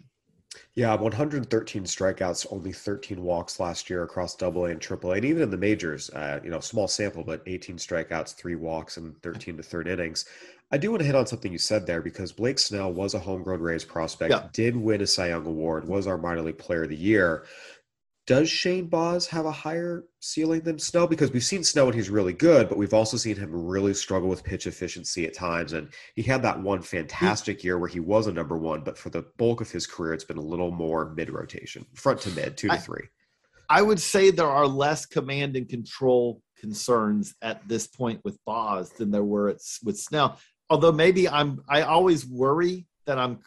Yeah, 0.75 0.95
113 0.95 1.85
strikeouts, 1.85 2.47
only 2.51 2.73
13 2.73 3.23
walks 3.23 3.59
last 3.59 3.89
year 3.89 4.03
across 4.03 4.35
Double 4.35 4.67
A 4.67 4.71
and 4.71 4.81
Triple 4.81 5.13
A, 5.13 5.17
and 5.17 5.25
even 5.25 5.43
in 5.43 5.51
the 5.51 5.57
majors, 5.57 6.11
uh, 6.11 6.41
you 6.43 6.51
know, 6.51 6.61
small 6.61 6.89
sample, 6.89 7.25
but 7.25 7.43
18 7.47 7.77
strikeouts, 7.77 8.35
three 8.35 8.55
walks, 8.55 8.97
and 8.97 9.21
13 9.23 9.57
to 9.57 9.63
third 9.63 9.89
innings. 9.89 10.27
I 10.71 10.79
do 10.79 10.91
want 10.91 11.01
to 11.01 11.07
hit 11.07 11.15
on 11.15 11.27
something 11.27 11.53
you 11.53 11.59
said 11.59 11.87
there 11.87 12.01
because 12.01 12.33
Blake 12.33 12.59
Snell 12.59 12.93
was 12.93 13.13
a 13.15 13.19
homegrown 13.19 13.61
Rays 13.61 13.85
prospect, 13.85 14.31
yeah. 14.31 14.49
did 14.53 14.75
win 14.77 15.03
a 15.03 15.07
Cy 15.07 15.29
Young 15.29 15.47
Award, 15.47 15.87
was 15.87 16.07
our 16.07 16.17
minor 16.17 16.43
league 16.43 16.59
player 16.59 16.85
of 16.85 16.89
the 16.89 16.97
year 16.97 17.45
does 18.27 18.49
Shane 18.49 18.87
Baz 18.87 19.27
have 19.27 19.47
a 19.47 19.53
higher 19.53 20.05
ceiling 20.21 20.61
than 20.61 20.79
Snell? 20.79 21.09
Because 21.09 21.33
we've 21.33 21.43
seen 21.43 21.65
Snell 21.65 21.87
and 21.87 21.95
he's 21.95 22.11
really 22.11 22.33
good, 22.33 22.69
but 22.69 22.79
we've 22.79 22.95
also 22.95 23.17
seen 23.17 23.37
him 23.37 23.51
really 23.53 23.95
struggle 23.95 24.29
with 24.29 24.45
pitch 24.45 24.67
efficiency 24.67 25.27
at 25.27 25.35
times. 25.35 25.73
And 25.73 25.89
he 26.15 26.23
had 26.23 26.43
that 26.43 26.61
one 26.61 26.83
fantastic 26.83 27.65
year 27.65 27.79
where 27.79 27.89
he 27.89 27.99
was 28.01 28.29
a 28.29 28.33
number 28.33 28.57
one, 28.57 28.83
but 28.85 28.97
for 28.97 29.11
the 29.11 29.25
bulk 29.39 29.61
of 29.61 29.71
his 29.71 29.87
career, 29.87 30.15
it's 30.15 30.25
been 30.25 30.37
a 30.37 30.43
little 30.43 30.71
more 30.71 31.13
mid 31.17 31.31
rotation, 31.31 31.85
front 31.95 32.21
to 32.21 32.31
mid, 32.31 32.57
two 32.57 32.69
to 32.69 32.77
three. 32.77 33.09
I 33.69 33.83
would 33.83 34.01
say 34.01 34.31
there 34.31 34.47
are 34.47 34.67
less 34.67 35.07
command 35.07 35.57
and 35.57 35.69
control 35.69 36.43
concerns 36.59 37.35
at 37.43 37.67
this 37.67 37.89
point 37.89 38.21
with 38.23 38.39
Baz 38.47 38.91
than 38.91 39.11
there 39.11 39.25
were 39.25 39.49
at, 39.49 39.57
with 39.83 39.99
Snell. 39.99 40.39
Although 40.71 40.93
maybe 40.93 41.29
I'm, 41.29 41.63
I 41.69 41.83
always 41.83 42.27
worry 42.27 42.87
that 43.07 43.19
I'm. 43.19 43.41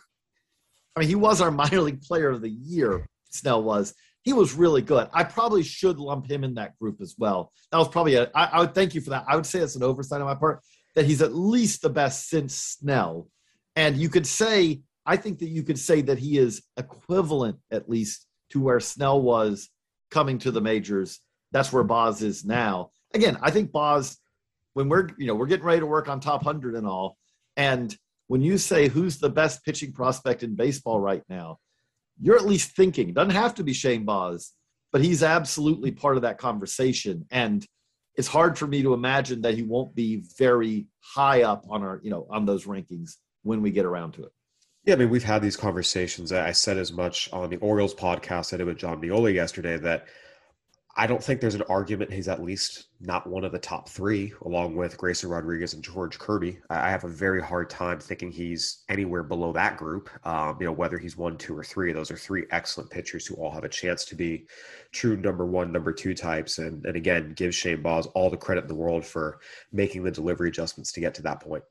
I 0.95 1.01
mean, 1.01 1.09
he 1.09 1.15
was 1.15 1.41
our 1.41 1.51
minor 1.51 1.81
league 1.81 2.01
player 2.01 2.29
of 2.29 2.41
the 2.41 2.49
year. 2.49 3.07
Snell 3.29 3.63
was. 3.63 3.93
He 4.25 4.33
was 4.33 4.55
really 4.55 4.81
good. 4.81 5.07
I 5.13 5.23
probably 5.23 5.61
should 5.61 5.99
lump 5.99 6.29
him 6.29 6.43
in 6.43 6.55
that 6.55 6.77
group 6.79 6.99
as 6.99 7.15
well. 7.17 7.53
That 7.71 7.77
was 7.77 7.87
probably 7.87 8.15
a. 8.15 8.29
I, 8.33 8.45
I 8.45 8.59
would 8.59 8.73
thank 8.73 8.95
you 8.95 9.01
for 9.01 9.11
that. 9.11 9.23
I 9.27 9.35
would 9.35 9.45
say 9.45 9.59
it's 9.59 9.75
an 9.75 9.83
oversight 9.83 10.19
on 10.19 10.25
my 10.25 10.33
part 10.33 10.61
that 10.95 11.05
he's 11.05 11.21
at 11.21 11.35
least 11.35 11.83
the 11.83 11.89
best 11.89 12.27
since 12.27 12.55
Snell. 12.55 13.29
And 13.75 13.95
you 13.97 14.09
could 14.09 14.25
say, 14.25 14.81
I 15.05 15.15
think 15.17 15.39
that 15.39 15.49
you 15.49 15.61
could 15.61 15.77
say 15.77 16.01
that 16.01 16.17
he 16.17 16.39
is 16.39 16.63
equivalent, 16.75 17.57
at 17.69 17.87
least, 17.87 18.25
to 18.49 18.59
where 18.59 18.79
Snell 18.79 19.21
was 19.21 19.69
coming 20.09 20.39
to 20.39 20.51
the 20.51 20.61
majors. 20.61 21.19
That's 21.51 21.71
where 21.71 21.83
Baz 21.83 22.23
is 22.23 22.43
now. 22.43 22.89
Again, 23.13 23.37
I 23.41 23.51
think 23.51 23.71
Baz, 23.71 24.17
when 24.73 24.89
we're 24.89 25.09
you 25.19 25.27
know 25.27 25.35
we're 25.35 25.45
getting 25.45 25.65
ready 25.65 25.81
to 25.81 25.85
work 25.85 26.09
on 26.09 26.19
top 26.19 26.43
hundred 26.43 26.73
and 26.73 26.87
all, 26.87 27.15
and 27.55 27.95
when 28.25 28.41
you 28.41 28.57
say 28.57 28.87
who's 28.87 29.19
the 29.19 29.29
best 29.29 29.63
pitching 29.63 29.93
prospect 29.93 30.41
in 30.41 30.55
baseball 30.55 30.99
right 30.99 31.21
now, 31.29 31.59
you're 32.19 32.37
at 32.37 32.45
least 32.45 32.75
thinking. 32.75 33.13
Doesn't 33.13 33.31
have 33.31 33.55
to 33.55 33.63
be 33.63 33.73
Shane 33.73 34.05
Baz, 34.05 34.51
but 34.91 35.03
he's 35.03 35.23
absolutely 35.23 35.91
part 35.91 36.15
of 36.15 36.21
that 36.23 36.37
conversation. 36.37 37.25
And 37.31 37.65
it's 38.15 38.27
hard 38.27 38.57
for 38.57 38.67
me 38.67 38.81
to 38.83 38.93
imagine 38.93 39.41
that 39.41 39.55
he 39.55 39.63
won't 39.63 39.93
be 39.93 40.23
very 40.37 40.87
high 41.01 41.43
up 41.43 41.65
on 41.69 41.83
our, 41.83 41.99
you 42.03 42.09
know, 42.09 42.27
on 42.29 42.45
those 42.45 42.65
rankings 42.65 43.15
when 43.43 43.61
we 43.61 43.71
get 43.71 43.85
around 43.85 44.13
to 44.13 44.23
it. 44.23 44.31
Yeah, 44.85 44.93
I 44.93 44.97
mean, 44.97 45.09
we've 45.09 45.23
had 45.23 45.41
these 45.41 45.57
conversations. 45.57 46.31
I 46.31 46.51
said 46.51 46.77
as 46.77 46.93
much 46.93 47.31
on 47.33 47.49
the 47.49 47.57
Orioles 47.57 47.95
podcast 47.95 48.53
I 48.53 48.57
did 48.57 48.67
with 48.67 48.77
John 48.77 49.01
Meoli 49.01 49.33
yesterday 49.33 49.77
that 49.77 50.05
I 50.97 51.07
don't 51.07 51.21
think 51.21 51.41
there's 51.41 51.55
an 51.55 51.63
argument 51.63 52.13
he's 52.13 52.29
at 52.29 52.41
least 52.41 52.85
not 53.01 53.27
one 53.27 53.43
of 53.43 53.51
the 53.51 53.59
top 53.59 53.89
three, 53.89 54.31
along 54.45 54.77
with 54.77 54.97
Grayson 54.97 55.29
Rodriguez 55.29 55.73
and 55.73 55.83
George 55.83 56.17
Kirby. 56.17 56.59
I 56.69 56.89
have 56.89 57.03
a 57.03 57.09
very 57.09 57.41
hard 57.41 57.69
time 57.69 57.99
thinking 57.99 58.31
he's 58.31 58.85
anywhere 58.87 59.21
below 59.21 59.51
that 59.51 59.75
group. 59.75 60.09
Um, 60.25 60.55
you 60.57 60.65
know, 60.65 60.71
whether 60.71 60.97
he's 60.97 61.17
one, 61.17 61.37
two, 61.37 61.57
or 61.57 61.65
three, 61.65 61.91
those 61.91 62.11
are 62.11 62.17
three 62.17 62.45
excellent 62.51 62.89
pitchers 62.89 63.25
who 63.25 63.35
all 63.35 63.51
have 63.51 63.65
a 63.65 63.69
chance 63.69 64.05
to 64.05 64.15
be 64.15 64.47
true 64.93 65.17
number 65.17 65.45
one, 65.45 65.69
number 65.69 65.91
two 65.91 66.13
types. 66.13 66.59
And, 66.59 66.85
and 66.85 66.95
again, 66.95 67.33
give 67.35 67.53
Shane 67.53 67.81
Baz 67.81 68.05
all 68.07 68.29
the 68.29 68.37
credit 68.37 68.63
in 68.63 68.69
the 68.69 68.75
world 68.75 69.05
for 69.05 69.39
making 69.73 70.03
the 70.03 70.11
delivery 70.11 70.47
adjustments 70.47 70.93
to 70.93 71.01
get 71.01 71.13
to 71.15 71.21
that 71.23 71.41
point. 71.41 71.65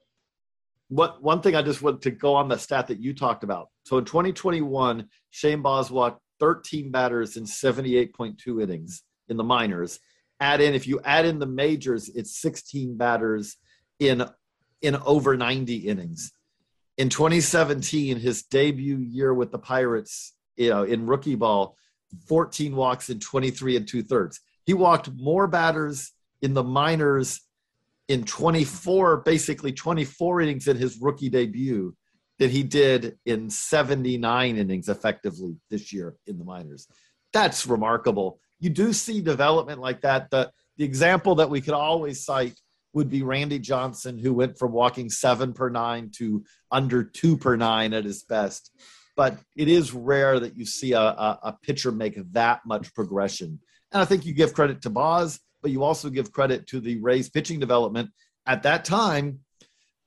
What 0.88 1.22
one 1.22 1.40
thing 1.40 1.56
I 1.56 1.62
just 1.62 1.80
want 1.80 2.02
to 2.02 2.10
go 2.10 2.34
on 2.34 2.48
the 2.48 2.58
stat 2.58 2.88
that 2.88 3.00
you 3.00 3.14
talked 3.14 3.42
about. 3.42 3.68
So 3.86 3.96
in 3.96 4.04
2021, 4.04 5.08
Shane 5.30 5.62
Baz 5.62 5.90
walked 5.90 6.20
13 6.40 6.90
batters 6.90 7.38
in 7.38 7.44
78.2 7.44 8.62
innings 8.62 9.02
in 9.28 9.36
the 9.36 9.44
minors. 9.44 9.98
Add 10.40 10.60
in 10.60 10.74
if 10.74 10.86
you 10.86 11.00
add 11.04 11.26
in 11.26 11.38
the 11.38 11.46
majors, 11.46 12.08
it's 12.08 12.40
16 12.40 12.96
batters 12.96 13.56
in 13.98 14.24
in 14.82 14.96
over 14.96 15.36
90 15.36 15.76
innings. 15.76 16.32
In 16.98 17.08
2017, 17.08 18.18
his 18.18 18.42
debut 18.42 18.98
year 18.98 19.32
with 19.32 19.50
the 19.50 19.58
Pirates, 19.58 20.34
you 20.56 20.70
know, 20.70 20.82
in 20.84 21.06
rookie 21.06 21.34
ball, 21.34 21.76
14 22.28 22.76
walks 22.76 23.10
in 23.10 23.18
23 23.18 23.76
and 23.76 23.88
two 23.88 24.02
thirds. 24.02 24.40
He 24.66 24.74
walked 24.74 25.10
more 25.16 25.46
batters 25.46 26.12
in 26.42 26.54
the 26.54 26.62
minors 26.62 27.40
in 28.08 28.24
24, 28.24 29.18
basically 29.18 29.72
24 29.72 30.42
innings 30.42 30.68
in 30.68 30.76
his 30.76 30.98
rookie 31.00 31.30
debut 31.30 31.96
than 32.38 32.50
he 32.50 32.62
did 32.62 33.18
in 33.24 33.48
79 33.48 34.56
innings 34.56 34.88
effectively 34.88 35.56
this 35.70 35.92
year 35.92 36.16
in 36.26 36.38
the 36.38 36.44
minors. 36.44 36.86
That's 37.32 37.66
remarkable 37.66 38.40
you 38.61 38.70
do 38.70 38.92
see 38.92 39.20
development 39.20 39.80
like 39.80 40.02
that. 40.02 40.30
The 40.30 40.50
the 40.76 40.84
example 40.84 41.37
that 41.37 41.50
we 41.50 41.61
could 41.61 41.75
always 41.75 42.25
cite 42.25 42.58
would 42.94 43.11
be 43.11 43.23
Randy 43.23 43.58
Johnson, 43.58 44.18
who 44.18 44.32
went 44.32 44.58
from 44.58 44.73
walking 44.73 45.11
seven 45.11 45.52
per 45.52 45.68
nine 45.68 46.11
to 46.16 46.44
under 46.70 47.04
two 47.04 47.37
per 47.37 47.56
nine 47.56 47.92
at 47.92 48.04
his 48.04 48.23
best. 48.23 48.70
But 49.16 49.38
it 49.56 49.68
is 49.68 49.92
rare 49.92 50.40
that 50.40 50.56
you 50.56 50.64
see 50.64 50.92
a, 50.92 51.00
a, 51.00 51.38
a 51.44 51.58
pitcher 51.62 51.92
make 51.92 52.18
that 52.32 52.61
much 52.66 52.94
progression. 52.94 53.61
And 53.92 54.02
I 54.02 54.04
think 54.04 54.26
you 54.26 54.32
give 54.32 54.54
credit 54.54 54.82
to 54.82 54.90
Baz, 54.90 55.38
but 55.62 55.70
you 55.70 55.84
also 55.84 56.11
give 56.11 56.32
credit 56.32 56.66
to 56.68 56.80
the 56.80 57.00
Rays 57.00 57.30
pitching 57.30 57.61
development. 57.61 58.11
At 58.46 58.64
that 58.64 58.84
time, 58.84 59.40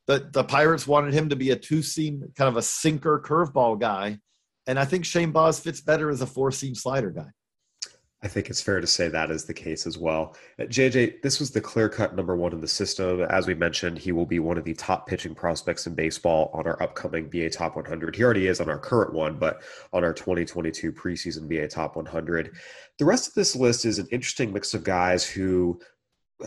the, 0.08 0.30
the 0.32 0.44
Pirates 0.44 0.88
wanted 0.88 1.14
him 1.14 1.30
to 1.30 1.36
be 1.36 1.52
a 1.52 1.56
two 1.56 1.82
seam, 1.82 2.24
kind 2.36 2.50
of 2.50 2.58
a 2.58 2.62
sinker 2.62 3.22
curveball 3.26 3.80
guy. 3.80 4.20
And 4.66 4.78
I 4.78 4.86
think 4.86 5.06
Shane 5.06 5.32
Baz 5.32 5.60
fits 5.60 5.80
better 5.80 6.10
as 6.10 6.22
a 6.22 6.28
four 6.28 6.52
seam 6.52 6.76
slider 6.76 7.10
guy. 7.10 7.30
I 8.24 8.28
think 8.28 8.50
it's 8.50 8.62
fair 8.62 8.82
to 8.82 8.88
say 8.88 9.10
that 9.10 9.30
is 9.30 9.46
the 9.46 9.54
case 9.54 9.86
as 9.86 9.98
well. 10.00 10.36
JJ, 10.60 11.10
uh, 11.10 11.18
this 11.22 11.40
was 11.40 11.52
the 11.52 11.62
clear 11.62 11.88
cut 11.88 12.16
number 12.16 12.36
one 12.36 12.52
in 12.52 12.62
the 12.62 12.68
system. 12.68 13.22
As 13.22 13.46
we 13.46 13.54
mentioned, 13.54 14.00
he 14.00 14.12
will 14.12 14.26
be 14.26 14.40
one 14.40 14.58
of 14.58 14.64
the 14.64 14.74
top 14.74 15.06
pitching 15.06 15.36
prospects 15.36 15.86
in 15.86 15.94
baseball 15.94 16.50
on 16.52 16.66
our 16.66 16.82
upcoming 16.82 17.30
BA 17.30 17.52
Top 17.52 17.76
100. 17.76 18.16
He 18.16 18.24
already 18.24 18.48
is 18.48 18.60
on 18.60 18.70
our 18.70 18.80
current 18.80 19.14
one, 19.14 19.38
but 19.38 19.62
on 19.94 20.04
our 20.04 20.14
2022 20.14 20.92
preseason 20.92 21.48
BA 21.48 21.68
Top 21.68 21.96
100. 21.96 22.56
The 22.98 23.06
rest 23.06 23.28
of 23.28 23.36
this 23.36 23.56
list 23.56 23.86
is 23.86 24.00
an 24.00 24.08
interesting 24.12 24.52
mix 24.52 24.74
of 24.74 24.84
guys 24.84 25.24
who 25.24 25.80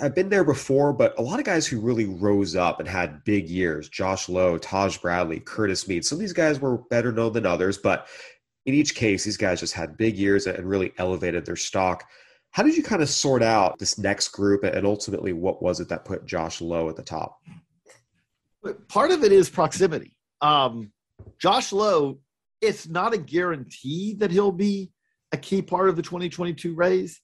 have 0.00 0.14
been 0.14 0.28
there 0.28 0.44
before, 0.44 0.92
but 0.92 1.16
a 1.18 1.22
lot 1.22 1.38
of 1.38 1.44
guys 1.44 1.68
who 1.68 1.80
really 1.80 2.06
rose 2.06 2.56
up 2.56 2.80
and 2.80 2.88
had 2.88 3.24
big 3.24 3.48
years. 3.48 3.88
Josh 3.88 4.28
Lowe, 4.28 4.58
Taj 4.58 4.98
Bradley, 4.98 5.40
Curtis 5.40 5.86
Mead. 5.86 6.04
Some 6.04 6.16
of 6.16 6.20
these 6.20 6.32
guys 6.32 6.60
were 6.60 6.78
better 6.90 7.12
known 7.12 7.32
than 7.32 7.46
others, 7.46 7.78
but 7.78 8.08
in 8.67 8.75
each 8.75 8.95
case, 8.95 9.25
these 9.25 9.37
guys 9.37 9.61
just 9.61 9.75
had 9.75 9.97
big 9.97 10.17
years 10.17 10.47
and 10.47 10.69
really 10.69 10.93
elevated 10.99 11.47
their 11.47 11.57
stock. 11.57 12.05
How 12.50 12.62
did 12.62 12.76
you 12.76 12.83
kind 12.83 13.02
of 13.02 13.09
sort 13.09 13.43
out 13.43 13.79
this 13.79 13.99
next 13.99 14.29
group 14.29 14.64
and 14.64 14.87
ultimately 14.87 15.33
what 15.33 15.62
was 15.62 15.81
it 15.81 15.88
that 15.88 16.05
put 16.05 16.26
Josh 16.26 16.61
Lowe 16.61 16.88
at 16.88 16.97
the 16.97 17.02
top? 17.02 17.38
Part 18.88 19.12
of 19.12 19.25
it 19.25 19.33
is 19.33 19.49
proximity. 19.49 20.17
Um, 20.43 20.93
Josh 21.38 21.73
Lowe, 21.73 22.19
it's 22.61 22.88
not 22.88 23.14
a 23.14 23.19
guarantee 23.19 24.14
that 24.19 24.31
he'll 24.31 24.52
be 24.52 24.90
a 25.33 25.37
key 25.37 25.62
part 25.62 25.88
of 25.88 25.97
the 25.97 26.02
2022 26.02 26.75
Rays, 26.75 27.21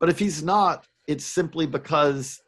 but 0.00 0.08
if 0.08 0.18
he's 0.18 0.42
not, 0.42 0.86
it's 1.06 1.24
simply 1.24 1.66
because 1.66 2.40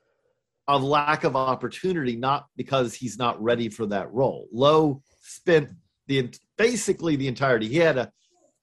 of 0.69 0.83
lack 0.83 1.25
of 1.25 1.35
opportunity, 1.35 2.15
not 2.15 2.47
because 2.57 2.95
he's 2.95 3.19
not 3.19 3.43
ready 3.43 3.69
for 3.69 3.87
that 3.87 4.11
role. 4.13 4.47
Lowe 4.53 5.03
spent 5.21 5.71
the 6.07 6.33
basically 6.57 7.17
the 7.17 7.27
entirety. 7.27 7.67
He 7.67 7.77
had 7.77 7.99
a 7.99 8.13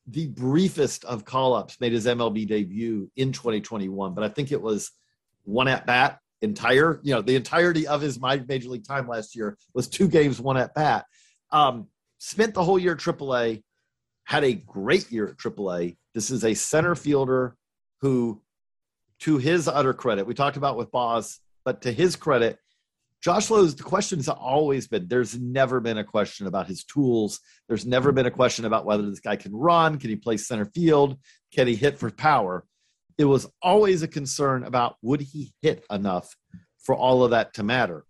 the 0.07 0.27
briefest 0.27 1.03
of 1.05 1.25
call 1.25 1.53
ups 1.53 1.77
made 1.79 1.91
his 1.91 2.05
MLB 2.05 2.47
debut 2.47 3.11
in 3.15 3.31
2021, 3.31 4.13
but 4.13 4.23
I 4.23 4.29
think 4.29 4.51
it 4.51 4.61
was 4.61 4.91
one 5.43 5.67
at 5.67 5.85
bat 5.85 6.19
entire, 6.41 6.99
you 7.03 7.13
know, 7.13 7.21
the 7.21 7.35
entirety 7.35 7.87
of 7.87 8.01
his 8.01 8.19
major 8.19 8.69
league 8.69 8.87
time 8.87 9.07
last 9.07 9.35
year 9.35 9.57
was 9.73 9.87
two 9.87 10.07
games, 10.07 10.39
one 10.39 10.57
at 10.57 10.73
bat. 10.73 11.05
Um, 11.51 11.87
spent 12.19 12.53
the 12.53 12.63
whole 12.63 12.79
year 12.79 12.95
AAA, 12.95 13.63
had 14.23 14.43
a 14.43 14.53
great 14.53 15.11
year 15.11 15.29
at 15.29 15.37
AAA. 15.37 15.97
This 16.13 16.31
is 16.31 16.43
a 16.43 16.53
center 16.53 16.95
fielder 16.95 17.55
who, 18.01 18.41
to 19.19 19.37
his 19.37 19.67
utter 19.67 19.93
credit, 19.93 20.27
we 20.27 20.33
talked 20.33 20.57
about 20.57 20.77
with 20.77 20.91
Baz, 20.91 21.39
but 21.65 21.81
to 21.81 21.91
his 21.91 22.15
credit, 22.15 22.59
Josh 23.23 23.49
Lowe's 23.49 23.75
the 23.75 23.83
question's 23.83 24.29
always 24.29 24.87
been 24.87 25.07
there's 25.07 25.39
never 25.39 25.79
been 25.79 25.97
a 25.97 26.03
question 26.03 26.47
about 26.47 26.67
his 26.67 26.83
tools. 26.83 27.39
There's 27.67 27.85
never 27.85 28.11
been 28.11 28.27
a 28.27 28.31
question 28.31 28.65
about 28.65 28.85
whether 28.85 29.09
this 29.09 29.19
guy 29.19 29.35
can 29.35 29.55
run, 29.55 29.97
can 29.97 30.09
he 30.09 30.15
play 30.15 30.37
center 30.37 30.65
field, 30.65 31.17
can 31.53 31.67
he 31.67 31.75
hit 31.75 31.97
for 31.97 32.11
power. 32.11 32.63
It 33.17 33.25
was 33.25 33.47
always 33.61 34.03
a 34.03 34.07
concern 34.07 34.63
about 34.63 34.95
would 35.01 35.21
he 35.21 35.53
hit 35.61 35.83
enough 35.89 36.35
for 36.77 36.95
all 36.95 37.23
of 37.23 37.31
that 37.31 37.55
to 37.55 37.63
matter. 37.63 38.05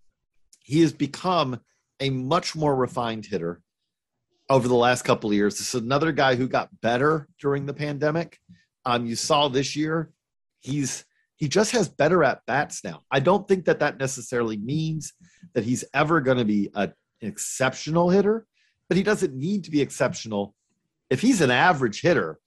He 0.60 0.82
has 0.82 0.92
become 0.92 1.62
a 2.00 2.10
much 2.10 2.56
more 2.56 2.76
refined 2.76 3.26
hitter 3.26 3.62
over 4.50 4.68
the 4.68 4.76
last 4.76 5.04
couple 5.04 5.30
of 5.30 5.36
years. 5.36 5.58
This 5.58 5.74
is 5.74 5.82
another 5.82 6.12
guy 6.12 6.36
who 6.36 6.48
got 6.48 6.70
better 6.82 7.28
during 7.40 7.66
the 7.66 7.74
pandemic. 7.74 8.38
Um, 8.86 9.06
you 9.06 9.16
saw 9.16 9.48
this 9.48 9.76
year, 9.76 10.12
he's 10.60 11.06
he 11.38 11.48
just 11.48 11.72
has 11.72 11.88
better 11.88 12.24
at 12.24 12.46
bats 12.48 12.84
now. 12.84 13.04
I 13.12 13.20
don't 13.20 13.48
think 13.48 13.66
that 13.66 13.80
that 13.80 14.00
necessarily 14.00 14.58
means 14.58 15.14
that 15.54 15.64
he's 15.64 15.86
ever 15.94 16.20
going 16.20 16.40
to 16.40 16.46
be 16.46 16.70
a, 16.74 16.82
an 16.82 16.94
exceptional 17.22 18.10
hitter, 18.10 18.46
but 18.90 18.98
he 18.98 19.04
doesn't 19.04 19.36
need 19.36 19.64
to 19.64 19.72
be 19.72 19.82
exceptional. 19.82 20.56
If 21.10 21.22
he's 21.22 21.42
an 21.42 21.52
average 21.52 22.02
hitter 22.02 22.40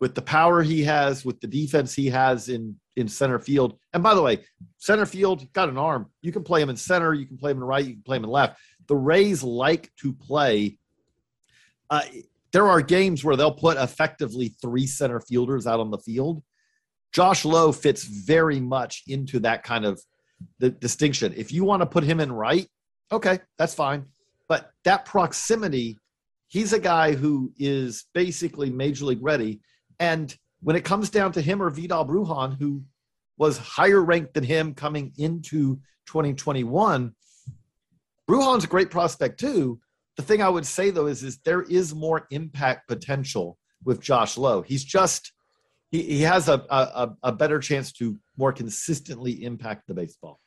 with 0.00 0.14
the 0.14 0.22
power 0.22 0.62
he 0.62 0.82
has, 0.82 1.24
with 1.24 1.40
the 1.40 1.46
defense 1.46 1.94
he 1.94 2.08
has 2.10 2.48
in 2.48 2.76
in 2.96 3.08
center 3.08 3.38
field, 3.38 3.78
and 3.92 4.02
by 4.02 4.14
the 4.14 4.22
way, 4.22 4.40
center 4.78 5.06
field 5.06 5.52
got 5.52 5.68
an 5.68 5.78
arm. 5.78 6.10
You 6.22 6.32
can 6.32 6.42
play 6.42 6.62
him 6.62 6.70
in 6.70 6.76
center, 6.76 7.14
you 7.14 7.26
can 7.26 7.36
play 7.36 7.50
him 7.50 7.58
in 7.58 7.64
right, 7.64 7.84
you 7.84 7.92
can 7.92 8.02
play 8.02 8.16
him 8.16 8.24
in 8.24 8.30
left. 8.30 8.58
The 8.88 8.96
Rays 8.96 9.42
like 9.42 9.90
to 10.00 10.12
play. 10.12 10.78
Uh, 11.90 12.02
there 12.52 12.68
are 12.68 12.80
games 12.80 13.22
where 13.22 13.36
they'll 13.36 13.52
put 13.52 13.76
effectively 13.76 14.56
three 14.62 14.86
center 14.86 15.20
fielders 15.20 15.66
out 15.66 15.78
on 15.78 15.90
the 15.90 15.98
field 15.98 16.42
Josh 17.16 17.46
Lowe 17.46 17.72
fits 17.72 18.04
very 18.04 18.60
much 18.60 19.02
into 19.08 19.40
that 19.40 19.62
kind 19.62 19.86
of 19.86 19.98
the 20.58 20.68
distinction. 20.68 21.32
If 21.34 21.50
you 21.50 21.64
want 21.64 21.80
to 21.80 21.86
put 21.86 22.04
him 22.04 22.20
in 22.20 22.30
right, 22.30 22.68
okay, 23.10 23.38
that's 23.56 23.74
fine. 23.74 24.04
But 24.50 24.70
that 24.84 25.06
proximity, 25.06 25.96
he's 26.48 26.74
a 26.74 26.78
guy 26.78 27.14
who 27.14 27.54
is 27.58 28.04
basically 28.12 28.68
major 28.68 29.06
league 29.06 29.22
ready. 29.22 29.60
And 29.98 30.36
when 30.60 30.76
it 30.76 30.84
comes 30.84 31.08
down 31.08 31.32
to 31.32 31.40
him 31.40 31.62
or 31.62 31.70
Vidal 31.70 32.04
Brujan, 32.04 32.58
who 32.60 32.82
was 33.38 33.56
higher 33.56 34.04
ranked 34.04 34.34
than 34.34 34.44
him 34.44 34.74
coming 34.74 35.14
into 35.16 35.76
2021, 36.08 37.14
Brujan's 38.28 38.64
a 38.64 38.68
great 38.68 38.90
prospect 38.90 39.40
too. 39.40 39.80
the 40.16 40.22
thing 40.22 40.42
I 40.42 40.50
would 40.50 40.66
say 40.66 40.90
though 40.90 41.06
is, 41.06 41.22
is 41.22 41.38
there 41.46 41.62
is 41.62 41.94
more 41.94 42.26
impact 42.30 42.88
potential 42.88 43.56
with 43.86 44.02
Josh 44.02 44.36
Lowe. 44.36 44.60
He's 44.60 44.84
just 44.84 45.32
he, 45.90 46.02
he 46.02 46.22
has 46.22 46.48
a, 46.48 46.64
a, 46.70 47.10
a 47.22 47.32
better 47.32 47.58
chance 47.58 47.92
to 47.92 48.18
more 48.36 48.52
consistently 48.52 49.44
impact 49.44 49.86
the 49.86 49.94
baseball. 49.94 50.40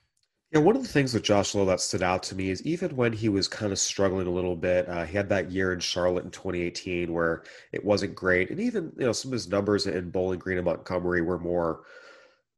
Yeah, 0.51 0.61
one 0.61 0.75
of 0.75 0.81
the 0.81 0.87
things 0.87 1.13
with 1.13 1.21
Josh 1.21 1.53
Lowe 1.53 1.65
that 1.65 1.79
stood 1.79 2.01
out 2.01 2.23
to 2.23 2.35
me 2.35 2.49
is 2.49 2.65
even 2.65 2.95
when 2.95 3.13
he 3.13 3.29
was 3.29 3.47
kind 3.47 3.71
of 3.71 3.77
struggling 3.77 4.25
a 4.25 4.31
little 4.31 4.55
bit, 4.55 4.89
uh, 4.89 5.05
he 5.05 5.15
had 5.15 5.29
that 5.29 5.51
year 5.51 5.73
in 5.73 5.79
Charlotte 5.79 6.25
in 6.25 6.31
2018 6.31 7.13
where 7.13 7.43
it 7.71 7.85
wasn't 7.85 8.15
great, 8.15 8.49
and 8.49 8.59
even 8.59 8.91
you 8.97 9.05
know 9.05 9.11
some 9.11 9.29
of 9.29 9.33
his 9.33 9.47
numbers 9.47 9.85
in 9.85 10.09
Bowling 10.09 10.39
Green 10.39 10.57
and 10.57 10.65
Montgomery 10.65 11.21
were 11.21 11.37
more 11.37 11.81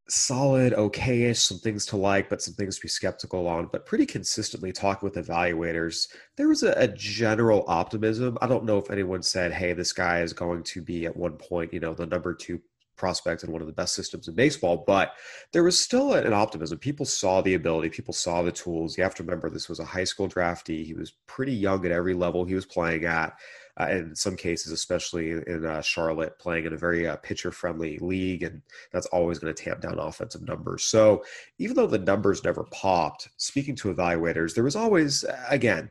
solid, 0.08 0.74
okay-ish, 0.74 1.40
some 1.40 1.58
things 1.58 1.86
to 1.88 1.98
like, 1.98 2.30
but 2.30 2.42
some 2.42 2.54
things 2.54 2.78
to 2.78 2.82
be 2.82 2.88
skeptical 2.88 3.46
on. 3.48 3.68
But 3.72 3.86
pretty 3.86 4.06
consistently 4.06 4.72
talking 4.72 5.10
with 5.10 5.26
evaluators, 5.26 6.08
there 6.38 6.48
was 6.48 6.64
a, 6.64 6.72
a, 6.78 6.88
general 6.88 7.64
optimism. 7.68 8.38
I 8.42 8.48
don't 8.48 8.66
know 8.66 8.78
if 8.78 8.90
anyone 8.90 9.22
said, 9.22 9.52
"Hey, 9.52 9.74
this 9.74 9.92
guy 9.92 10.22
is 10.22 10.32
going 10.32 10.64
to 10.64 10.82
be 10.82 11.06
at 11.06 11.18
one 11.18 11.38
point, 11.38 11.74
you 11.74 11.82
know, 11.82 11.94
the 11.94 12.06
number 12.06 12.34
two 12.34 12.62
prospect 13.02 13.44
and 13.44 13.52
one 13.52 13.62
of 13.62 13.68
the 13.68 13.74
best 13.74 13.96
systems 13.96 14.28
in 14.28 14.36
baseball, 14.36 14.84
but 14.86 15.14
there 15.52 15.64
was 15.64 15.78
still 15.78 16.14
an 16.14 16.34
optimism. 16.34 16.78
People 16.78 17.06
saw 17.06 17.42
the 17.42 17.56
ability, 17.56 17.90
people 17.90 18.14
saw 18.14 18.44
the 18.44 18.52
tools. 18.52 18.96
You 18.96 19.04
have 19.04 19.16
to 19.16 19.24
remember 19.24 19.50
this 19.50 19.68
was 19.68 19.80
a 19.80 19.86
high 19.86 20.04
school 20.04 20.30
draftee. 20.30 20.86
He 20.86 20.94
was 20.94 21.14
pretty 21.26 21.54
young 21.54 21.84
at 21.84 21.92
every 21.92 22.14
level 22.14 22.46
he 22.46 22.54
was 22.56 22.66
playing 22.66 23.06
at. 23.06 23.34
Uh, 23.80 23.88
in 23.90 24.16
some 24.16 24.36
cases, 24.36 24.72
especially 24.72 25.32
in 25.32 25.66
uh, 25.66 25.82
Charlotte, 25.82 26.38
playing 26.38 26.66
in 26.66 26.74
a 26.74 26.78
very 26.78 27.08
uh, 27.08 27.16
pitcher 27.16 27.52
friendly 27.52 27.98
league, 28.00 28.44
and 28.44 28.62
that's 28.92 29.08
always 29.08 29.40
going 29.40 29.52
to 29.52 29.64
tamp 29.64 29.80
down 29.82 29.98
offensive 29.98 30.46
numbers. 30.46 30.84
So, 30.84 31.24
even 31.58 31.78
though 31.78 31.88
the 31.88 31.98
numbers 31.98 32.44
never 32.44 32.66
popped, 32.66 33.30
speaking 33.38 33.76
to 33.78 33.94
evaluators, 33.94 34.54
there 34.54 34.66
was 34.66 34.76
always, 34.76 35.24
again, 35.50 35.90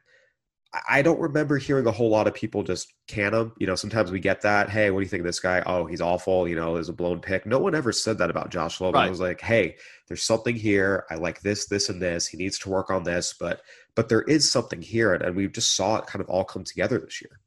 I 0.88 1.02
don't 1.02 1.18
remember 1.18 1.58
hearing 1.58 1.86
a 1.86 1.90
whole 1.90 2.10
lot 2.10 2.28
of 2.28 2.34
people 2.34 2.62
just 2.62 2.94
can 3.08 3.34
him. 3.34 3.52
You 3.58 3.66
know, 3.66 3.74
sometimes 3.74 4.12
we 4.12 4.20
get 4.20 4.42
that. 4.42 4.70
Hey, 4.70 4.90
what 4.90 5.00
do 5.00 5.02
you 5.02 5.08
think 5.08 5.22
of 5.22 5.26
this 5.26 5.40
guy? 5.40 5.62
Oh, 5.66 5.84
he's 5.84 6.00
awful. 6.00 6.46
You 6.46 6.54
know, 6.54 6.74
there's 6.74 6.88
a 6.88 6.92
blown 6.92 7.18
pick. 7.20 7.44
No 7.44 7.58
one 7.58 7.74
ever 7.74 7.90
said 7.90 8.18
that 8.18 8.30
about 8.30 8.50
Josh 8.50 8.80
Lowe. 8.80 8.92
Right. 8.92 9.06
I 9.06 9.10
was 9.10 9.18
like, 9.18 9.40
hey, 9.40 9.76
there's 10.06 10.22
something 10.22 10.54
here. 10.54 11.06
I 11.10 11.16
like 11.16 11.40
this, 11.40 11.66
this, 11.66 11.88
and 11.88 12.00
this. 12.00 12.28
He 12.28 12.36
needs 12.36 12.56
to 12.60 12.70
work 12.70 12.90
on 12.90 13.02
this, 13.02 13.34
but 13.38 13.62
but 13.96 14.08
there 14.08 14.22
is 14.22 14.50
something 14.50 14.80
here, 14.80 15.12
and, 15.12 15.24
and 15.24 15.34
we 15.34 15.48
just 15.48 15.74
saw 15.74 15.96
it 15.96 16.06
kind 16.06 16.22
of 16.22 16.28
all 16.28 16.44
come 16.44 16.62
together 16.62 16.98
this 17.00 17.20
year. 17.20 17.40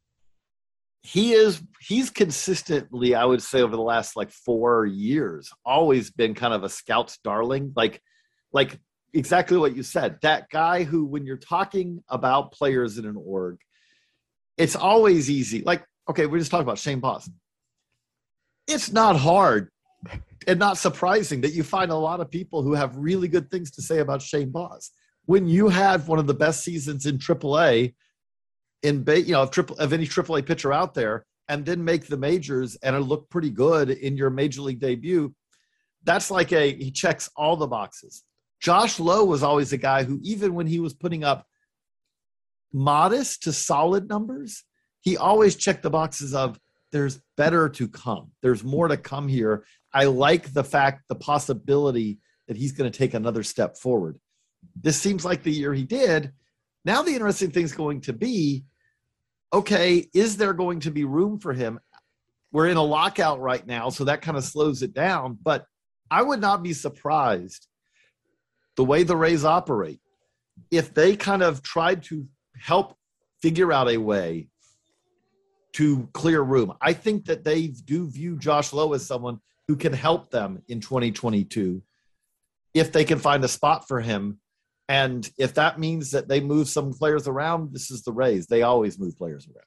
He 1.01 1.31
is 1.31 1.61
he's 1.79 2.09
consistently, 2.09 3.15
I 3.15 3.23
would 3.23 3.41
say, 3.41 3.61
over 3.61 3.75
the 3.75 3.81
last 3.81 4.17
like 4.17 4.31
four 4.31 4.85
years, 4.85 5.49
always 5.65 6.11
been 6.11 6.33
kind 6.33 6.53
of 6.53 6.63
a 6.63 6.69
scout's 6.69 7.19
darling. 7.19 7.71
Like, 7.73 8.01
like 8.51 8.79
exactly 9.13 9.57
what 9.57 9.75
you 9.75 9.83
said. 9.83 10.17
That 10.21 10.49
guy 10.49 10.83
who, 10.83 11.05
when 11.05 11.25
you're 11.25 11.37
talking 11.37 12.03
about 12.09 12.51
players 12.51 12.97
in 12.97 13.05
an 13.05 13.15
org, 13.17 13.59
it's 14.57 14.75
always 14.75 15.29
easy. 15.29 15.61
Like, 15.61 15.85
okay, 16.09 16.25
we 16.25 16.39
just 16.39 16.51
talked 16.51 16.63
about 16.63 16.77
Shane 16.77 16.99
Baz. 16.99 17.29
It's 18.67 18.91
not 18.91 19.17
hard 19.17 19.69
and 20.47 20.59
not 20.59 20.77
surprising 20.77 21.41
that 21.41 21.53
you 21.53 21.63
find 21.63 21.91
a 21.91 21.95
lot 21.95 22.19
of 22.19 22.29
people 22.29 22.63
who 22.63 22.73
have 22.73 22.95
really 22.97 23.27
good 23.27 23.49
things 23.49 23.71
to 23.71 23.81
say 23.81 23.99
about 23.99 24.21
Shane 24.21 24.51
Baz. 24.51 24.91
When 25.25 25.47
you 25.47 25.69
had 25.69 26.05
one 26.07 26.19
of 26.19 26.27
the 26.27 26.33
best 26.33 26.63
seasons 26.63 27.05
in 27.05 27.17
AAA, 27.17 27.93
in 28.81 29.05
you 29.07 29.31
know, 29.31 29.43
of, 29.43 29.51
triple, 29.51 29.77
of 29.77 29.93
any 29.93 30.05
AAA 30.05 30.45
pitcher 30.45 30.73
out 30.73 30.93
there, 30.93 31.25
and 31.49 31.65
then 31.65 31.83
make 31.83 32.07
the 32.07 32.17
majors 32.17 32.75
and 32.77 32.95
it 32.95 32.99
looked 32.99 33.29
pretty 33.29 33.49
good 33.49 33.89
in 33.89 34.17
your 34.17 34.29
major 34.29 34.61
league 34.61 34.79
debut, 34.79 35.33
that's 36.03 36.31
like 36.31 36.51
a 36.51 36.73
he 36.73 36.91
checks 36.91 37.29
all 37.35 37.55
the 37.55 37.67
boxes. 37.67 38.23
Josh 38.63 38.97
Lowe 38.97 39.25
was 39.25 39.43
always 39.43 39.73
a 39.73 39.77
guy 39.77 40.03
who, 40.03 40.19
even 40.23 40.55
when 40.55 40.67
he 40.67 40.79
was 40.79 40.93
putting 40.93 41.25
up 41.25 41.45
modest 42.71 43.43
to 43.43 43.51
solid 43.51 44.07
numbers, 44.07 44.63
he 45.01 45.17
always 45.17 45.57
checked 45.57 45.83
the 45.83 45.89
boxes 45.89 46.33
of 46.33 46.57
there's 46.93 47.19
better 47.35 47.67
to 47.67 47.89
come. 47.89 48.31
There's 48.41 48.63
more 48.63 48.87
to 48.87 48.95
come 48.95 49.27
here. 49.27 49.65
I 49.93 50.05
like 50.05 50.53
the 50.53 50.63
fact, 50.63 51.03
the 51.09 51.15
possibility 51.15 52.19
that 52.47 52.55
he's 52.55 52.71
going 52.71 52.89
to 52.89 52.97
take 52.97 53.13
another 53.13 53.43
step 53.43 53.77
forward. 53.77 54.17
This 54.81 54.97
seems 54.97 55.25
like 55.25 55.43
the 55.43 55.51
year 55.51 55.73
he 55.73 55.83
did. 55.83 56.31
Now, 56.85 57.01
the 57.01 57.11
interesting 57.11 57.51
thing 57.51 57.65
is 57.65 57.73
going 57.73 57.99
to 58.01 58.13
be 58.13 58.63
okay, 59.51 60.07
is 60.13 60.37
there 60.37 60.53
going 60.53 60.79
to 60.79 60.91
be 60.91 61.03
room 61.03 61.37
for 61.37 61.51
him? 61.51 61.81
We're 62.53 62.69
in 62.69 62.77
a 62.77 62.83
lockout 62.83 63.41
right 63.41 63.65
now, 63.67 63.89
so 63.89 64.05
that 64.05 64.21
kind 64.21 64.37
of 64.37 64.43
slows 64.45 64.83
it 64.83 64.93
down. 64.93 65.37
But 65.43 65.65
I 66.09 66.21
would 66.21 66.39
not 66.39 66.63
be 66.63 66.71
surprised 66.71 67.67
the 68.75 68.83
way 68.83 69.03
the 69.03 69.15
Rays 69.15 69.45
operate, 69.45 69.99
if 70.71 70.93
they 70.93 71.15
kind 71.15 71.43
of 71.43 71.61
tried 71.61 72.03
to 72.03 72.27
help 72.57 72.97
figure 73.41 73.71
out 73.71 73.89
a 73.89 73.97
way 73.97 74.47
to 75.73 76.07
clear 76.13 76.41
room, 76.41 76.73
I 76.81 76.93
think 76.93 77.25
that 77.25 77.43
they 77.43 77.67
do 77.67 78.09
view 78.09 78.37
Josh 78.37 78.73
Lowe 78.73 78.93
as 78.93 79.05
someone 79.05 79.39
who 79.67 79.75
can 79.75 79.93
help 79.93 80.29
them 80.29 80.61
in 80.67 80.79
2022 80.79 81.81
if 82.73 82.91
they 82.91 83.05
can 83.05 83.19
find 83.19 83.43
a 83.43 83.47
spot 83.47 83.87
for 83.87 84.01
him. 84.01 84.39
And 84.89 85.29
if 85.37 85.53
that 85.53 85.79
means 85.79 86.11
that 86.11 86.27
they 86.27 86.41
move 86.41 86.67
some 86.67 86.91
players 86.91 87.27
around, 87.27 87.73
this 87.73 87.89
is 87.89 88.03
the 88.03 88.11
Rays. 88.11 88.47
They 88.47 88.63
always 88.63 88.99
move 88.99 89.17
players 89.17 89.47
around. 89.47 89.65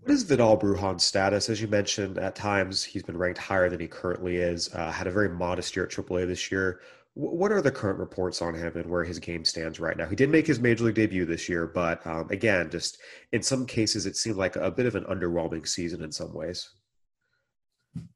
What 0.00 0.10
is 0.10 0.24
Vidal 0.24 0.58
Brujan's 0.58 1.04
status? 1.04 1.48
As 1.48 1.60
you 1.60 1.68
mentioned, 1.68 2.18
at 2.18 2.34
times 2.34 2.82
he's 2.82 3.04
been 3.04 3.16
ranked 3.16 3.38
higher 3.38 3.70
than 3.70 3.78
he 3.78 3.86
currently 3.86 4.36
is. 4.36 4.68
Uh, 4.74 4.90
had 4.90 5.06
a 5.06 5.12
very 5.12 5.28
modest 5.28 5.76
year 5.76 5.84
at 5.84 5.92
AAA 5.92 6.26
this 6.26 6.50
year. 6.50 6.80
What 7.14 7.52
are 7.52 7.60
the 7.60 7.70
current 7.70 7.98
reports 7.98 8.40
on 8.40 8.54
him 8.54 8.74
and 8.74 8.88
where 8.88 9.04
his 9.04 9.18
game 9.18 9.44
stands 9.44 9.78
right 9.78 9.96
now? 9.96 10.06
He 10.06 10.16
did 10.16 10.30
make 10.30 10.46
his 10.46 10.60
major 10.60 10.84
league 10.84 10.94
debut 10.94 11.26
this 11.26 11.46
year, 11.46 11.66
but 11.66 12.06
um, 12.06 12.26
again, 12.30 12.70
just 12.70 12.98
in 13.32 13.42
some 13.42 13.66
cases, 13.66 14.06
it 14.06 14.16
seemed 14.16 14.36
like 14.36 14.56
a 14.56 14.70
bit 14.70 14.86
of 14.86 14.94
an 14.94 15.04
underwhelming 15.04 15.68
season 15.68 16.02
in 16.02 16.10
some 16.10 16.32
ways. 16.32 16.70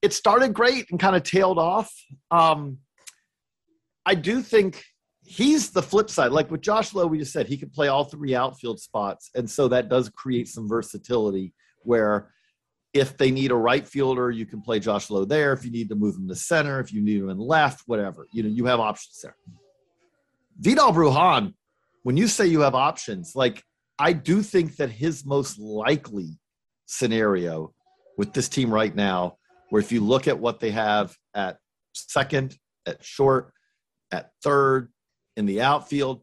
It 0.00 0.14
started 0.14 0.54
great 0.54 0.90
and 0.90 0.98
kind 0.98 1.14
of 1.14 1.24
tailed 1.24 1.58
off. 1.58 1.92
Um, 2.30 2.78
I 4.06 4.14
do 4.14 4.40
think 4.40 4.82
he's 5.22 5.70
the 5.70 5.82
flip 5.82 6.08
side. 6.08 6.32
Like 6.32 6.50
with 6.50 6.62
Josh 6.62 6.94
Lowe, 6.94 7.06
we 7.06 7.18
just 7.18 7.32
said 7.32 7.46
he 7.46 7.58
could 7.58 7.74
play 7.74 7.88
all 7.88 8.04
three 8.04 8.34
outfield 8.34 8.80
spots, 8.80 9.30
and 9.34 9.50
so 9.50 9.68
that 9.68 9.90
does 9.90 10.08
create 10.08 10.48
some 10.48 10.66
versatility 10.66 11.52
where 11.82 12.32
if 12.98 13.16
they 13.16 13.30
need 13.30 13.50
a 13.50 13.56
right 13.56 13.86
fielder, 13.86 14.30
you 14.30 14.46
can 14.46 14.60
play 14.60 14.78
Josh 14.80 15.10
Lowe 15.10 15.24
there. 15.24 15.52
If 15.52 15.64
you 15.64 15.70
need 15.70 15.88
to 15.88 15.94
move 15.94 16.16
him 16.16 16.28
to 16.28 16.34
center, 16.34 16.80
if 16.80 16.92
you 16.92 17.02
need 17.02 17.18
him 17.18 17.30
in 17.30 17.38
left, 17.38 17.82
whatever, 17.86 18.26
you 18.32 18.42
know, 18.42 18.48
you 18.48 18.66
have 18.66 18.80
options 18.80 19.20
there. 19.22 19.36
Vidal 20.58 20.92
Brujan, 20.92 21.54
when 22.02 22.16
you 22.16 22.28
say 22.28 22.46
you 22.46 22.60
have 22.60 22.74
options, 22.74 23.32
like 23.34 23.62
I 23.98 24.12
do 24.12 24.42
think 24.42 24.76
that 24.76 24.90
his 24.90 25.24
most 25.24 25.58
likely 25.58 26.38
scenario 26.86 27.74
with 28.16 28.32
this 28.32 28.48
team 28.48 28.72
right 28.72 28.94
now, 28.94 29.36
where 29.70 29.80
if 29.80 29.92
you 29.92 30.00
look 30.00 30.28
at 30.28 30.38
what 30.38 30.60
they 30.60 30.70
have 30.70 31.14
at 31.34 31.58
second, 31.92 32.56
at 32.86 33.02
short, 33.04 33.52
at 34.12 34.30
third, 34.42 34.92
in 35.36 35.46
the 35.46 35.60
outfield, 35.60 36.22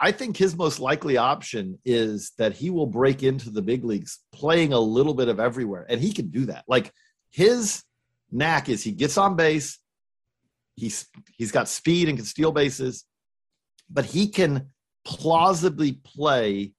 I 0.00 0.12
think 0.12 0.36
his 0.36 0.56
most 0.56 0.80
likely 0.80 1.16
option 1.16 1.78
is 1.84 2.32
that 2.38 2.54
he 2.54 2.70
will 2.70 2.86
break 2.86 3.22
into 3.22 3.50
the 3.50 3.62
big 3.62 3.84
leagues 3.84 4.18
playing 4.32 4.72
a 4.72 4.78
little 4.78 5.14
bit 5.14 5.28
of 5.28 5.38
everywhere. 5.38 5.86
And 5.88 6.00
he 6.00 6.12
can 6.12 6.30
do 6.30 6.46
that. 6.46 6.64
Like 6.66 6.92
his 7.30 7.82
knack 8.30 8.68
is 8.68 8.82
he 8.82 8.92
gets 8.92 9.16
on 9.16 9.36
base, 9.36 9.78
he's 10.76 11.06
he's 11.36 11.52
got 11.52 11.68
speed 11.68 12.08
and 12.08 12.18
can 12.18 12.26
steal 12.26 12.52
bases, 12.52 13.04
but 13.88 14.04
he 14.04 14.28
can 14.28 14.70
plausibly 15.04 15.92
play 15.92 16.72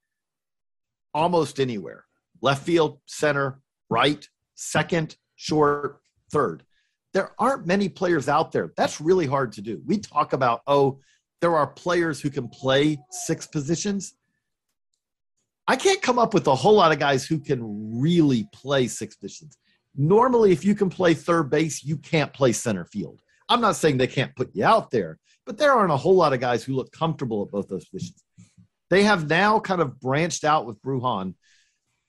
almost 1.14 1.60
anywhere. 1.60 2.04
Left 2.42 2.64
field, 2.64 3.00
center, 3.06 3.62
right, 3.90 4.28
second, 4.56 5.16
short, 5.36 6.00
third. 6.32 6.64
There 7.14 7.32
aren't 7.40 7.66
many 7.66 7.88
players 7.88 8.28
out 8.28 8.52
there. 8.52 8.74
That's 8.76 9.00
really 9.00 9.26
hard 9.26 9.54
to 9.54 9.62
do. 9.62 9.82
We 9.86 10.00
talk 10.00 10.34
about, 10.34 10.62
oh, 10.68 11.00
there 11.46 11.56
are 11.56 11.68
players 11.68 12.20
who 12.20 12.32
can 12.32 12.48
play 12.48 12.98
six 13.12 13.46
positions. 13.46 14.16
I 15.68 15.76
can't 15.76 16.02
come 16.02 16.18
up 16.18 16.34
with 16.34 16.48
a 16.48 16.56
whole 16.56 16.74
lot 16.74 16.92
of 16.92 16.98
guys 16.98 17.24
who 17.24 17.38
can 17.40 18.02
really 18.02 18.48
play 18.52 18.88
six 18.88 19.16
positions. 19.16 19.56
Normally, 19.96 20.52
if 20.52 20.66
you 20.66 20.74
can 20.74 20.90
play 20.90 21.14
third 21.14 21.52
base, 21.52 21.84
you 21.84 21.98
can't 21.98 22.34
play 22.34 22.52
center 22.52 22.86
field. 22.86 23.22
I'm 23.48 23.62
not 23.62 23.76
saying 23.76 23.98
they 23.98 24.08
can't 24.08 24.36
put 24.36 24.56
you 24.56 24.66
out 24.66 24.90
there, 24.90 25.20
but 25.46 25.60
there 25.60 25.72
aren't 25.72 25.92
a 25.92 25.98
whole 25.98 26.16
lot 26.16 26.34
of 26.34 26.40
guys 26.40 26.64
who 26.64 26.74
look 26.74 26.92
comfortable 26.92 27.44
at 27.44 27.52
both 27.52 27.68
those 27.68 27.86
positions. 27.86 28.24
They 28.90 29.04
have 29.04 29.30
now 29.30 29.60
kind 29.60 29.82
of 29.82 30.00
branched 30.00 30.46
out 30.46 30.66
with 30.66 30.82
Brujan. 30.82 31.36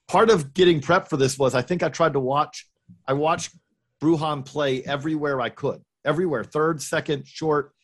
Part 0.09 0.31
of 0.31 0.55
getting 0.55 0.81
prep 0.81 1.11
for 1.11 1.19
this 1.19 1.39
was 1.39 1.55
I 1.55 1.61
think 1.61 1.83
I 1.83 1.91
tried 1.91 2.15
to 2.15 2.21
watch, 2.21 2.67
I 3.07 3.13
watched 3.13 3.55
Brujan 4.03 4.47
play 4.47 4.83
everywhere 4.83 5.43
I 5.43 5.51
could, 5.51 5.83
everywhere, 6.07 6.43
third, 6.43 6.81
second, 6.81 7.27
short, 7.29 7.75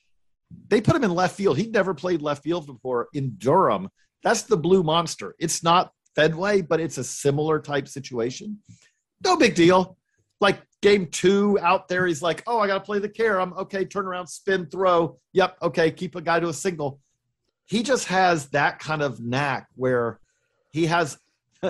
they 0.69 0.81
put 0.81 0.97
him 0.97 1.05
in 1.05 1.15
left 1.15 1.37
field. 1.37 1.59
He'd 1.59 1.73
never 1.73 1.95
played 1.95 2.23
left 2.23 2.43
field 2.43 2.67
before 2.67 3.09
in 3.13 3.35
Durham. 3.39 3.89
That's 4.23 4.43
the 4.43 4.57
Blue 4.57 4.83
Monster. 4.83 5.35
It's 5.39 5.63
not 5.63 5.93
Fenway, 6.15 6.63
but 6.63 6.81
it's 6.81 6.99
a 6.99 7.05
similar 7.05 7.61
type 7.61 7.89
situation. 7.89 8.59
No 9.25 9.37
big 9.37 9.55
deal. 9.55 9.97
Like 10.41 10.61
game 10.81 11.07
two 11.07 11.59
out 11.61 11.89
there, 11.89 12.07
he's 12.07 12.23
like, 12.23 12.43
oh, 12.47 12.59
I 12.59 12.67
got 12.67 12.75
to 12.75 12.81
play 12.81 12.99
the 12.99 13.09
care. 13.09 13.41
I'm 13.41 13.53
okay, 13.55 13.85
turn 13.85 14.07
around, 14.07 14.27
spin, 14.27 14.67
throw. 14.67 15.19
Yep, 15.33 15.57
okay, 15.63 15.91
keep 15.91 16.17
a 16.17 16.21
guy 16.21 16.41
to 16.41 16.49
a 16.49 16.53
single. 16.53 17.01
He 17.67 17.83
just 17.83 18.09
has 18.09 18.49
that 18.51 18.79
kind 18.79 19.03
of 19.03 19.21
knack 19.21 19.69
where 19.77 20.19
he 20.73 20.87
has 20.87 21.17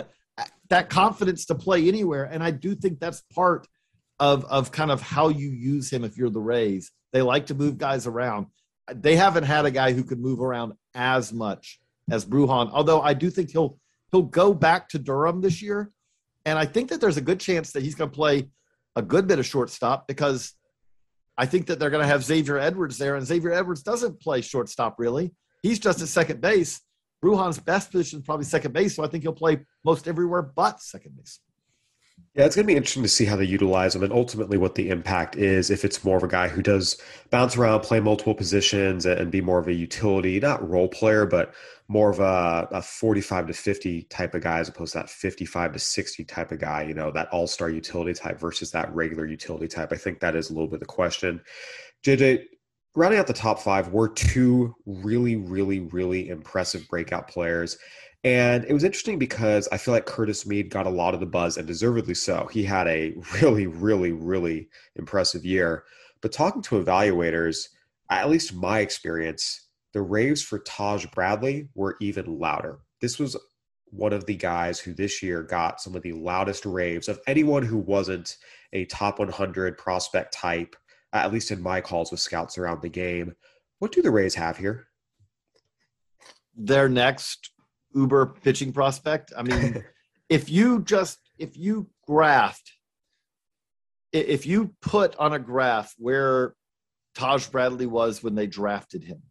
that 0.69 0.89
confidence 0.89 1.47
to 1.47 1.55
play 1.55 1.87
anywhere. 1.87 2.25
And 2.25 2.43
I 2.43 2.51
do 2.51 2.75
think 2.75 2.99
that's 2.99 3.21
part 3.35 3.67
of, 4.19 4.45
of 4.47 4.73
kind 4.73 4.91
of 4.91 5.03
how 5.03 5.29
you 5.29 5.51
use 5.51 5.93
him 5.93 6.05
if 6.05 6.17
you're 6.17 6.31
the 6.31 6.41
Rays. 6.41 6.91
They 7.13 7.21
like 7.21 7.47
to 7.47 7.55
move 7.55 7.77
guys 7.77 8.07
around. 8.07 8.47
They 8.93 9.17
haven't 9.17 9.45
had 9.45 9.65
a 9.65 9.71
guy 9.71 9.93
who 9.93 10.05
could 10.05 10.21
move 10.21 10.41
around 10.41 10.75
as 10.95 11.33
much 11.33 11.81
as 12.11 12.25
Brujan. 12.25 12.71
although 12.73 13.01
I 13.01 13.15
do 13.15 13.31
think 13.31 13.51
he'll 13.51 13.79
he'll 14.11 14.23
go 14.23 14.53
back 14.53 14.89
to 14.91 14.99
Durham 14.99 15.41
this 15.41 15.63
year. 15.63 15.91
And 16.45 16.59
I 16.59 16.67
think 16.67 16.91
that 16.91 17.01
there's 17.01 17.17
a 17.17 17.23
good 17.23 17.41
chance 17.41 17.73
that 17.73 17.83
he's 17.83 17.95
going 17.95 18.11
to 18.11 18.15
play 18.15 18.49
a 18.97 19.03
good 19.03 19.27
bit 19.27 19.39
of 19.39 19.47
shortstop 19.47 20.07
because 20.07 20.55
I 21.39 21.47
think 21.47 21.67
that 21.67 21.79
they're 21.79 21.91
going 21.91 22.03
to 22.03 22.09
have 22.09 22.25
Xavier 22.25 22.59
Edwards 22.59 22.99
there, 22.99 23.17
and 23.17 23.27
Xavier 23.27 23.53
Edwards 23.53 23.83
doesn't 23.83 24.21
play 24.21 24.43
shortstop 24.43 24.97
really. 24.99 25.33
He's 25.63 25.79
just 25.79 26.03
at 26.03 26.09
second 26.09 26.41
base. 26.41 26.81
Brujan's 27.25 27.59
best 27.59 27.93
position 27.93 28.19
is 28.19 28.25
probably 28.25 28.45
second 28.45 28.73
base, 28.73 28.97
so 28.97 29.05
I 29.05 29.07
think 29.07 29.23
he'll 29.23 29.33
play 29.33 29.65
most 29.85 30.09
everywhere 30.09 30.43
but 30.43 30.81
second 30.81 31.17
base. 31.17 31.39
Yeah, 32.35 32.47
it's 32.47 32.57
going 32.57 32.67
to 32.67 32.73
be 32.73 32.77
interesting 32.77 33.03
to 33.03 33.09
see 33.11 33.27
how 33.27 33.37
they 33.37 33.45
utilize 33.45 33.95
him 33.95 34.03
and 34.03 34.13
ultimately 34.13 34.57
what 34.57 34.75
the 34.75 34.89
impact 34.89 35.37
is 35.37 35.71
if 35.71 35.85
it's 35.85 36.03
more 36.03 36.17
of 36.17 36.23
a 36.23 36.29
guy 36.29 36.49
who 36.49 36.63
does 36.63 36.97
bounce 37.29 37.59
around, 37.59 37.81
play 37.81 38.01
multiple 38.01 38.35
positions, 38.35 39.05
and 39.05 39.31
be 39.31 39.43
more 39.43 39.59
of 39.59 39.69
a 39.69 39.73
utility, 39.75 40.41
not 40.41 40.67
role 40.67 40.89
player, 40.89 41.27
but 41.27 41.55
more 41.89 42.09
of 42.11 42.21
a, 42.21 42.69
a 42.71 42.81
45 42.81 43.49
to 43.49 43.53
50 43.53 44.03
type 44.05 44.35
of 44.35 44.43
guy 44.43 44.61
as 44.61 44.69
opposed 44.69 44.93
to 44.93 44.99
that 45.01 45.11
55 45.11 45.75
to 45.75 45.79
60 45.79 46.25
type 46.25 46.53
of 46.53 46.59
guy, 46.59 46.83
you 46.83 46.95
know, 46.95 47.11
that 47.11 47.29
all 47.29 47.47
star 47.47 47.69
utility 47.69 48.15
type 48.15 48.41
versus 48.41 48.71
that 48.71 48.93
regular 48.95 49.27
utility 49.27 49.69
type. 49.69 49.93
I 49.93 49.97
think 49.97 50.21
that 50.21 50.35
is 50.35 50.49
a 50.49 50.55
little 50.55 50.69
bit 50.69 50.77
of 50.77 50.81
the 50.81 50.87
question. 50.87 51.43
JJ, 52.03 52.45
rounding 52.95 53.21
out 53.21 53.27
the 53.27 53.35
top 53.35 53.61
five 53.61 53.89
were 53.89 54.09
two 54.09 54.75
really, 54.87 55.37
really, 55.37 55.81
really 55.81 56.31
impressive 56.31 56.89
breakout 56.89 57.29
players. 57.29 57.77
And 58.25 58.65
it 58.65 58.73
was 58.73 58.85
interesting 58.85 59.19
because 59.19 59.69
I 59.73 59.79
feel 59.79 59.93
like 59.93 60.07
Curtis 60.07 60.47
Mead 60.47 60.71
got 60.71 60.87
a 60.87 60.91
lot 60.91 61.15
of 61.15 61.21
the 61.21 61.27
buzz, 61.27 61.57
and 61.57 61.67
deservedly 61.67 62.15
so. 62.15 62.49
He 62.53 62.63
had 62.63 62.87
a 62.87 63.15
really, 63.43 63.67
really, 63.67 64.13
really 64.13 64.69
impressive 64.97 65.45
year. 65.45 65.85
But 66.21 66.33
talking 66.33 66.63
to 66.63 66.83
evaluators, 66.83 67.69
at 68.11 68.31
least 68.31 68.55
my 68.55 68.79
experience, 68.79 69.69
the 69.93 70.03
raves 70.03 70.43
for 70.43 70.61
Taj 70.61 71.07
Bradley 71.07 71.69
were 71.75 71.97
even 72.01 72.39
louder. 72.39 72.79
This 73.01 73.19
was 73.19 73.37
one 73.87 74.13
of 74.13 74.25
the 74.25 74.37
guys 74.37 74.79
who 74.79 74.95
this 74.95 75.23
year 75.23 75.43
got 75.43 75.81
some 75.81 75.95
of 75.95 76.03
the 76.03 76.13
loudest 76.13 76.65
raves 76.65 77.09
of 77.09 77.21
anyone 77.27 77.63
who 77.63 77.77
wasn't 77.77 78.39
a 78.73 78.87
top 78.87 79.19
100 79.19 79.77
prospect 79.77 80.33
type, 80.33 80.77
at 81.13 81.33
least 81.33 81.51
in 81.51 81.61
my 81.61 81.81
calls 81.81 82.11
with 82.11 82.21
scouts 82.21 82.57
around 82.57 82.81
the 82.81 82.89
game. 82.89 83.35
What 83.81 83.93
do 83.93 84.01
the 84.01 84.11
Rays 84.11 84.35
have 84.37 84.57
here? 84.57 84.87
Their 86.57 86.89
next 86.89 87.52
uber 87.95 88.27
pitching 88.27 88.73
prospect. 88.73 89.33
I 89.37 89.43
mean, 89.43 89.85
if 90.29 90.49
you 90.49 90.83
just 90.83 91.19
if 91.39 91.57
you 91.57 91.89
graphed, 92.09 92.71
if 94.13 94.47
you 94.47 94.75
put 94.81 95.17
on 95.17 95.33
a 95.33 95.39
graph 95.39 95.95
where 95.99 96.55
Taj 97.15 97.47
Bradley 97.49 97.87
was 97.87 98.23
when 98.23 98.35
they 98.35 98.47
drafted 98.47 99.05
him, 99.05 99.23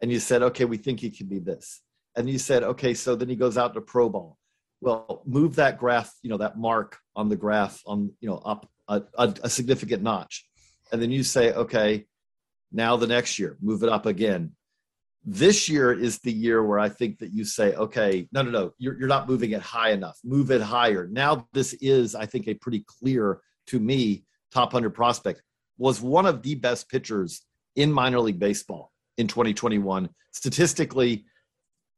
and 0.00 0.10
you 0.10 0.20
said, 0.20 0.42
okay, 0.42 0.64
we 0.64 0.76
think 0.76 1.00
he 1.00 1.10
can 1.10 1.26
be 1.26 1.38
this, 1.38 1.82
and 2.16 2.28
you 2.28 2.38
said, 2.38 2.62
okay, 2.62 2.94
so 2.94 3.16
then 3.16 3.28
he 3.28 3.36
goes 3.36 3.58
out 3.58 3.74
to 3.74 3.80
pro 3.80 4.08
ball. 4.08 4.38
Well, 4.80 5.22
move 5.26 5.56
that 5.56 5.78
graph, 5.78 6.12
you 6.22 6.30
know, 6.30 6.38
that 6.38 6.56
mark 6.56 6.98
on 7.16 7.28
the 7.28 7.36
graph 7.36 7.82
on, 7.84 8.12
you 8.20 8.28
know, 8.28 8.36
up 8.36 8.70
a, 8.86 9.02
a, 9.18 9.34
a 9.44 9.50
significant 9.50 10.02
notch, 10.02 10.46
and 10.92 11.02
then 11.02 11.10
you 11.10 11.24
say, 11.24 11.52
okay, 11.52 12.06
now 12.70 12.96
the 12.96 13.06
next 13.06 13.38
year, 13.38 13.56
move 13.60 13.82
it 13.82 13.88
up 13.88 14.06
again 14.06 14.52
this 15.24 15.68
year 15.68 15.92
is 15.92 16.18
the 16.20 16.32
year 16.32 16.64
where 16.64 16.78
I 16.78 16.88
think 16.88 17.18
that 17.18 17.32
you 17.32 17.44
say, 17.44 17.74
okay, 17.74 18.28
no, 18.32 18.42
no, 18.42 18.50
no, 18.50 18.72
you're, 18.78 18.98
you're 18.98 19.08
not 19.08 19.28
moving 19.28 19.50
it 19.50 19.60
high 19.60 19.90
enough. 19.90 20.18
Move 20.24 20.50
it 20.50 20.62
higher. 20.62 21.06
Now, 21.10 21.46
this 21.52 21.74
is, 21.74 22.14
I 22.14 22.26
think, 22.26 22.48
a 22.48 22.54
pretty 22.54 22.84
clear 22.86 23.40
to 23.66 23.78
me 23.78 24.24
top 24.52 24.72
100 24.72 24.90
prospect. 24.90 25.42
Was 25.76 26.00
one 26.00 26.26
of 26.26 26.42
the 26.42 26.54
best 26.54 26.88
pitchers 26.88 27.44
in 27.76 27.92
minor 27.92 28.20
league 28.20 28.38
baseball 28.38 28.92
in 29.18 29.26
2021. 29.28 30.08
Statistically, 30.32 31.24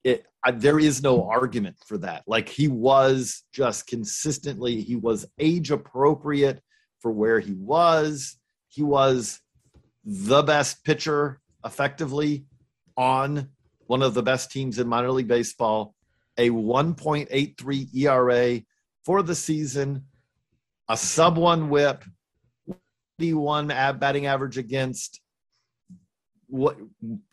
it, 0.04 0.26
I, 0.44 0.50
there 0.50 0.78
is 0.78 1.02
no 1.02 1.28
argument 1.28 1.76
for 1.86 1.98
that. 1.98 2.24
Like 2.26 2.48
he 2.48 2.68
was 2.68 3.44
just 3.52 3.86
consistently, 3.86 4.80
he 4.80 4.96
was 4.96 5.26
age 5.38 5.70
appropriate 5.70 6.60
for 7.00 7.10
where 7.12 7.40
he 7.40 7.52
was. 7.52 8.36
He 8.68 8.82
was 8.82 9.40
the 10.04 10.42
best 10.42 10.84
pitcher 10.84 11.40
effectively 11.64 12.44
on 13.00 13.48
one 13.86 14.02
of 14.02 14.12
the 14.12 14.22
best 14.22 14.52
teams 14.52 14.78
in 14.78 14.86
minor 14.86 15.10
league 15.10 15.26
baseball, 15.26 15.94
a 16.36 16.50
1.83 16.50 17.94
ERA 17.96 18.60
for 19.06 19.22
the 19.22 19.34
season, 19.34 20.04
a 20.86 20.98
sub 20.98 21.38
one 21.38 21.70
WHIP, 21.70 22.04
one 23.18 23.68
batting 23.68 24.26
average 24.26 24.58
against, 24.58 25.22
what 26.48 26.76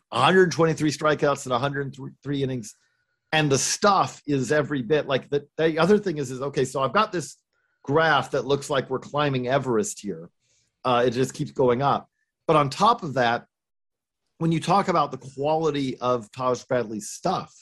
123 0.08 0.90
strikeouts 0.90 1.44
and 1.44 1.52
103 1.52 2.42
innings. 2.42 2.74
And 3.32 3.52
the 3.52 3.58
stuff 3.58 4.22
is 4.26 4.50
every 4.50 4.80
bit 4.80 5.06
like 5.06 5.28
the, 5.28 5.46
the 5.58 5.78
other 5.78 5.98
thing 5.98 6.16
is, 6.16 6.30
is 6.30 6.40
okay, 6.40 6.64
so 6.64 6.80
I've 6.80 6.94
got 6.94 7.12
this 7.12 7.36
graph 7.82 8.30
that 8.30 8.46
looks 8.46 8.70
like 8.70 8.88
we're 8.88 9.00
climbing 9.00 9.48
Everest 9.48 10.00
here. 10.00 10.30
Uh, 10.82 11.04
it 11.06 11.10
just 11.10 11.34
keeps 11.34 11.50
going 11.50 11.82
up. 11.82 12.08
But 12.46 12.56
on 12.56 12.70
top 12.70 13.02
of 13.02 13.14
that, 13.14 13.47
when 14.38 14.52
you 14.52 14.60
talk 14.60 14.88
about 14.88 15.10
the 15.10 15.18
quality 15.18 15.98
of 15.98 16.30
Taj 16.30 16.62
Bradley's 16.64 17.10
stuff, 17.10 17.52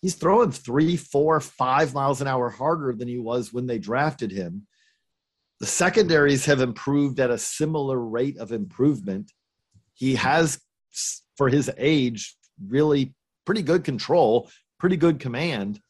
he's 0.00 0.14
throwing 0.14 0.50
three, 0.50 0.96
four, 0.96 1.40
five 1.40 1.94
miles 1.94 2.20
an 2.20 2.26
hour 2.26 2.48
harder 2.48 2.94
than 2.94 3.06
he 3.06 3.18
was 3.18 3.52
when 3.52 3.66
they 3.66 3.78
drafted 3.78 4.32
him. 4.32 4.66
The 5.60 5.66
secondaries 5.66 6.46
have 6.46 6.62
improved 6.62 7.20
at 7.20 7.30
a 7.30 7.36
similar 7.36 8.00
rate 8.00 8.38
of 8.38 8.50
improvement. 8.50 9.30
He 9.92 10.14
has, 10.14 10.58
for 11.36 11.50
his 11.50 11.70
age, 11.76 12.34
really 12.66 13.14
pretty 13.44 13.62
good 13.62 13.84
control, 13.84 14.50
pretty 14.78 14.96
good 14.96 15.20
command. 15.20 15.80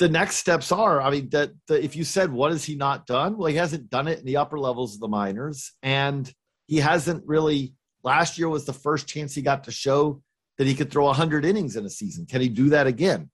The 0.00 0.08
next 0.08 0.36
steps 0.36 0.72
are, 0.72 1.00
I 1.00 1.10
mean, 1.10 1.28
that 1.30 1.52
if 1.68 1.94
you 1.94 2.02
said 2.02 2.32
what 2.32 2.50
has 2.50 2.64
he 2.64 2.74
not 2.74 3.06
done? 3.06 3.36
Well, 3.36 3.46
he 3.46 3.54
hasn't 3.54 3.90
done 3.90 4.08
it 4.08 4.18
in 4.18 4.24
the 4.24 4.38
upper 4.38 4.58
levels 4.58 4.94
of 4.94 5.00
the 5.00 5.06
minors, 5.06 5.72
and 5.84 6.28
he 6.66 6.78
hasn't 6.78 7.24
really 7.28 7.74
Last 8.04 8.38
year 8.38 8.48
was 8.48 8.66
the 8.66 8.72
first 8.72 9.08
chance 9.08 9.34
he 9.34 9.42
got 9.42 9.64
to 9.64 9.72
show 9.72 10.22
that 10.58 10.66
he 10.66 10.74
could 10.74 10.90
throw 10.90 11.06
100 11.06 11.44
innings 11.44 11.74
in 11.74 11.86
a 11.86 11.90
season. 11.90 12.26
Can 12.26 12.42
he 12.42 12.48
do 12.48 12.68
that 12.68 12.86
again? 12.86 13.30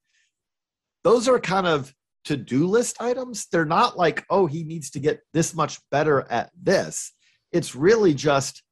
Those 1.03 1.29
are 1.29 1.41
kind 1.41 1.67
of 1.67 1.93
to 2.27 2.37
do 2.37 2.67
list 2.67 3.01
items. 3.01 3.47
They're 3.51 3.65
not 3.65 3.99
like, 3.99 4.25
oh, 4.31 4.47
he 4.47 4.63
needs 4.65 4.91
to 4.91 5.01
get 5.01 5.21
this 5.35 5.55
much 5.55 5.79
better 5.91 6.27
at 6.31 6.51
this. 6.61 7.13
It's 7.53 7.75
really 7.75 8.15
just 8.15 8.63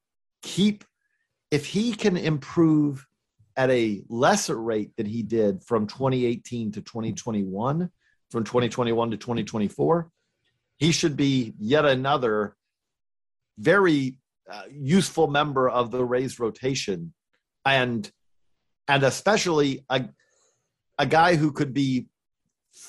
keep, 0.43 0.85
if 1.51 1.67
he 1.67 1.93
can 1.93 2.17
improve 2.17 3.05
at 3.57 3.71
a 3.71 4.03
lesser 4.09 4.61
rate 4.61 4.93
than 4.97 5.07
he 5.07 5.23
did 5.23 5.65
from 5.65 5.89
2018 5.89 6.73
to 6.73 6.81
2021, 6.81 7.91
from 8.31 8.45
2021 8.45 9.11
to 9.11 9.17
2024, 9.17 10.11
he 10.77 10.93
should 10.93 11.17
be 11.17 11.55
yet 11.59 11.85
another 11.85 12.55
very 13.59 14.21
uh, 14.51 14.63
useful 14.71 15.29
member 15.29 15.69
of 15.69 15.91
the 15.91 16.05
Rays 16.05 16.39
rotation, 16.39 17.13
and 17.65 18.11
and 18.87 19.03
especially 19.03 19.85
a 19.91 20.09
a 20.99 21.07
guy 21.07 21.37
who 21.37 21.53
could 21.53 21.73
be 21.73 22.09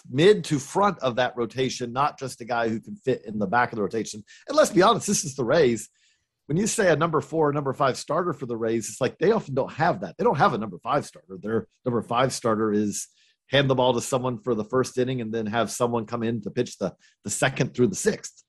mid 0.09 0.43
to 0.45 0.59
front 0.59 0.99
of 0.99 1.15
that 1.15 1.35
rotation, 1.35 1.93
not 1.93 2.19
just 2.19 2.41
a 2.41 2.45
guy 2.45 2.69
who 2.69 2.79
can 2.79 2.95
fit 2.95 3.23
in 3.25 3.39
the 3.39 3.47
back 3.47 3.71
of 3.71 3.75
the 3.75 3.81
rotation. 3.81 4.23
And 4.47 4.57
let's 4.57 4.71
be 4.71 4.81
honest, 4.81 5.07
this 5.07 5.23
is 5.23 5.35
the 5.35 5.45
Rays. 5.45 5.89
When 6.47 6.57
you 6.57 6.67
say 6.67 6.91
a 6.91 6.95
number 6.95 7.21
four, 7.21 7.53
number 7.53 7.73
five 7.73 7.97
starter 7.97 8.33
for 8.33 8.47
the 8.47 8.57
Rays, 8.57 8.89
it's 8.89 9.01
like 9.01 9.17
they 9.19 9.31
often 9.31 9.53
don't 9.53 9.71
have 9.73 10.01
that. 10.01 10.17
They 10.17 10.23
don't 10.23 10.37
have 10.37 10.53
a 10.53 10.57
number 10.57 10.79
five 10.79 11.05
starter. 11.05 11.37
Their 11.41 11.67
number 11.85 12.01
five 12.01 12.33
starter 12.33 12.73
is 12.73 13.07
hand 13.47 13.69
the 13.69 13.75
ball 13.75 13.93
to 13.93 14.01
someone 14.01 14.39
for 14.39 14.55
the 14.55 14.63
first 14.63 14.97
inning 14.97 15.21
and 15.21 15.31
then 15.31 15.45
have 15.45 15.71
someone 15.71 16.05
come 16.05 16.23
in 16.23 16.41
to 16.41 16.51
pitch 16.51 16.77
the 16.77 16.93
the 17.23 17.29
second 17.29 17.75
through 17.75 17.87
the 17.87 17.95
sixth. 17.95 18.43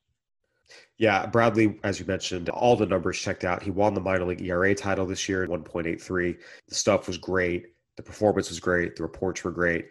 Yeah, 1.00 1.24
Bradley, 1.24 1.80
as 1.82 1.98
you 1.98 2.04
mentioned, 2.04 2.50
all 2.50 2.76
the 2.76 2.84
numbers 2.84 3.18
checked 3.18 3.42
out. 3.42 3.62
He 3.62 3.70
won 3.70 3.94
the 3.94 4.02
minor 4.02 4.26
league 4.26 4.42
ERA 4.42 4.74
title 4.74 5.06
this 5.06 5.30
year, 5.30 5.46
1.83. 5.48 6.36
The 6.68 6.74
stuff 6.74 7.06
was 7.06 7.16
great. 7.16 7.68
The 7.96 8.02
performance 8.02 8.50
was 8.50 8.60
great. 8.60 8.96
The 8.96 9.02
reports 9.02 9.42
were 9.42 9.50
great. 9.50 9.86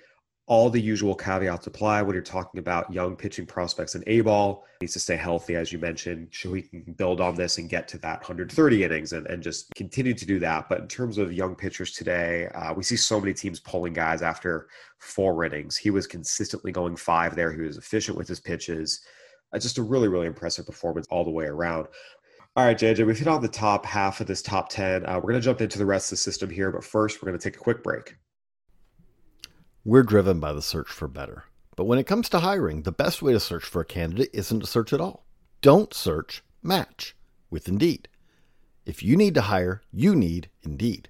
All 0.46 0.70
the 0.70 0.80
usual 0.80 1.16
caveats 1.16 1.66
apply 1.66 2.04
when 2.04 2.14
you're 2.14 2.22
talking 2.22 2.60
about 2.60 2.94
young 2.94 3.16
pitching 3.16 3.48
prospects 3.48 3.96
in 3.96 4.04
A 4.06 4.22
ball. 4.22 4.66
Needs 4.82 4.94
to 4.94 5.00
stay 5.00 5.16
healthy, 5.16 5.56
as 5.56 5.72
you 5.72 5.80
mentioned, 5.80 6.28
so 6.32 6.54
he 6.54 6.62
can 6.62 6.94
build 6.96 7.22
on 7.22 7.34
this 7.34 7.58
and 7.58 7.68
get 7.68 7.88
to 7.88 7.98
that 7.98 8.20
130 8.20 8.84
innings 8.84 9.12
and, 9.12 9.26
and 9.26 9.42
just 9.42 9.74
continue 9.74 10.14
to 10.14 10.26
do 10.28 10.38
that. 10.38 10.70
But 10.70 10.82
in 10.82 10.88
terms 10.88 11.18
of 11.18 11.34
young 11.34 11.56
pitchers 11.56 11.94
today, 11.94 12.50
uh, 12.50 12.76
we 12.76 12.84
see 12.84 12.96
so 12.96 13.20
many 13.20 13.34
teams 13.34 13.60
pulling 13.60 13.94
guys 13.94 14.22
after 14.22 14.68
four 15.00 15.44
innings. 15.44 15.76
He 15.76 15.90
was 15.90 16.06
consistently 16.06 16.72
going 16.72 16.96
five 16.96 17.36
there. 17.36 17.52
He 17.52 17.62
was 17.62 17.78
efficient 17.80 18.16
with 18.16 18.28
his 18.28 18.40
pitches. 18.40 19.02
Uh, 19.54 19.60
just 19.60 19.78
a 19.78 19.84
really, 19.84 20.08
really 20.08 20.28
impressive 20.28 20.66
performance 20.66 21.08
all 21.10 21.24
the 21.24 21.32
way 21.32 21.46
around. 21.46 21.88
All 22.56 22.66
right, 22.66 22.78
JJ, 22.78 23.06
we've 23.06 23.18
hit 23.18 23.28
on 23.28 23.42
the 23.42 23.48
top 23.48 23.86
half 23.86 24.22
of 24.22 24.28
this 24.28 24.42
top 24.42 24.70
10. 24.70 25.06
Uh, 25.06 25.16
we're 25.16 25.32
going 25.32 25.36
to 25.36 25.42
jump 25.42 25.62
into 25.62 25.78
the 25.78 25.86
rest 25.86 26.08
of 26.08 26.12
the 26.12 26.18
system 26.18 26.50
here, 26.50 26.72
but 26.72 26.84
first, 26.84 27.22
we're 27.22 27.28
going 27.28 27.40
to 27.40 27.44
take 27.44 27.56
a 27.56 27.64
quick 27.64 27.84
break. 27.84 28.16
We're 29.86 30.04
driven 30.04 30.40
by 30.40 30.54
the 30.54 30.62
search 30.62 30.90
for 30.90 31.08
better. 31.08 31.46
But 31.76 31.86
when 31.86 32.00
it 32.00 32.08
comes 32.08 32.28
to 32.30 32.40
hiring, 32.40 32.82
the 32.82 32.92
best 32.92 33.22
way 33.22 33.32
to 33.32 33.40
search 33.40 33.64
for 33.64 33.82
a 33.82 33.86
candidate 33.86 34.30
isn't 34.34 34.60
to 34.60 34.68
search 34.68 34.92
at 34.92 35.00
all. 35.00 35.26
Don't 35.62 35.94
search, 35.94 36.44
match 36.62 37.16
with 37.50 37.68
Indeed. 37.68 38.10
If 38.86 39.04
you 39.04 39.16
need 39.16 39.36
to 39.36 39.42
hire, 39.42 39.82
you 39.92 40.16
need 40.16 40.50
Indeed. 40.64 41.10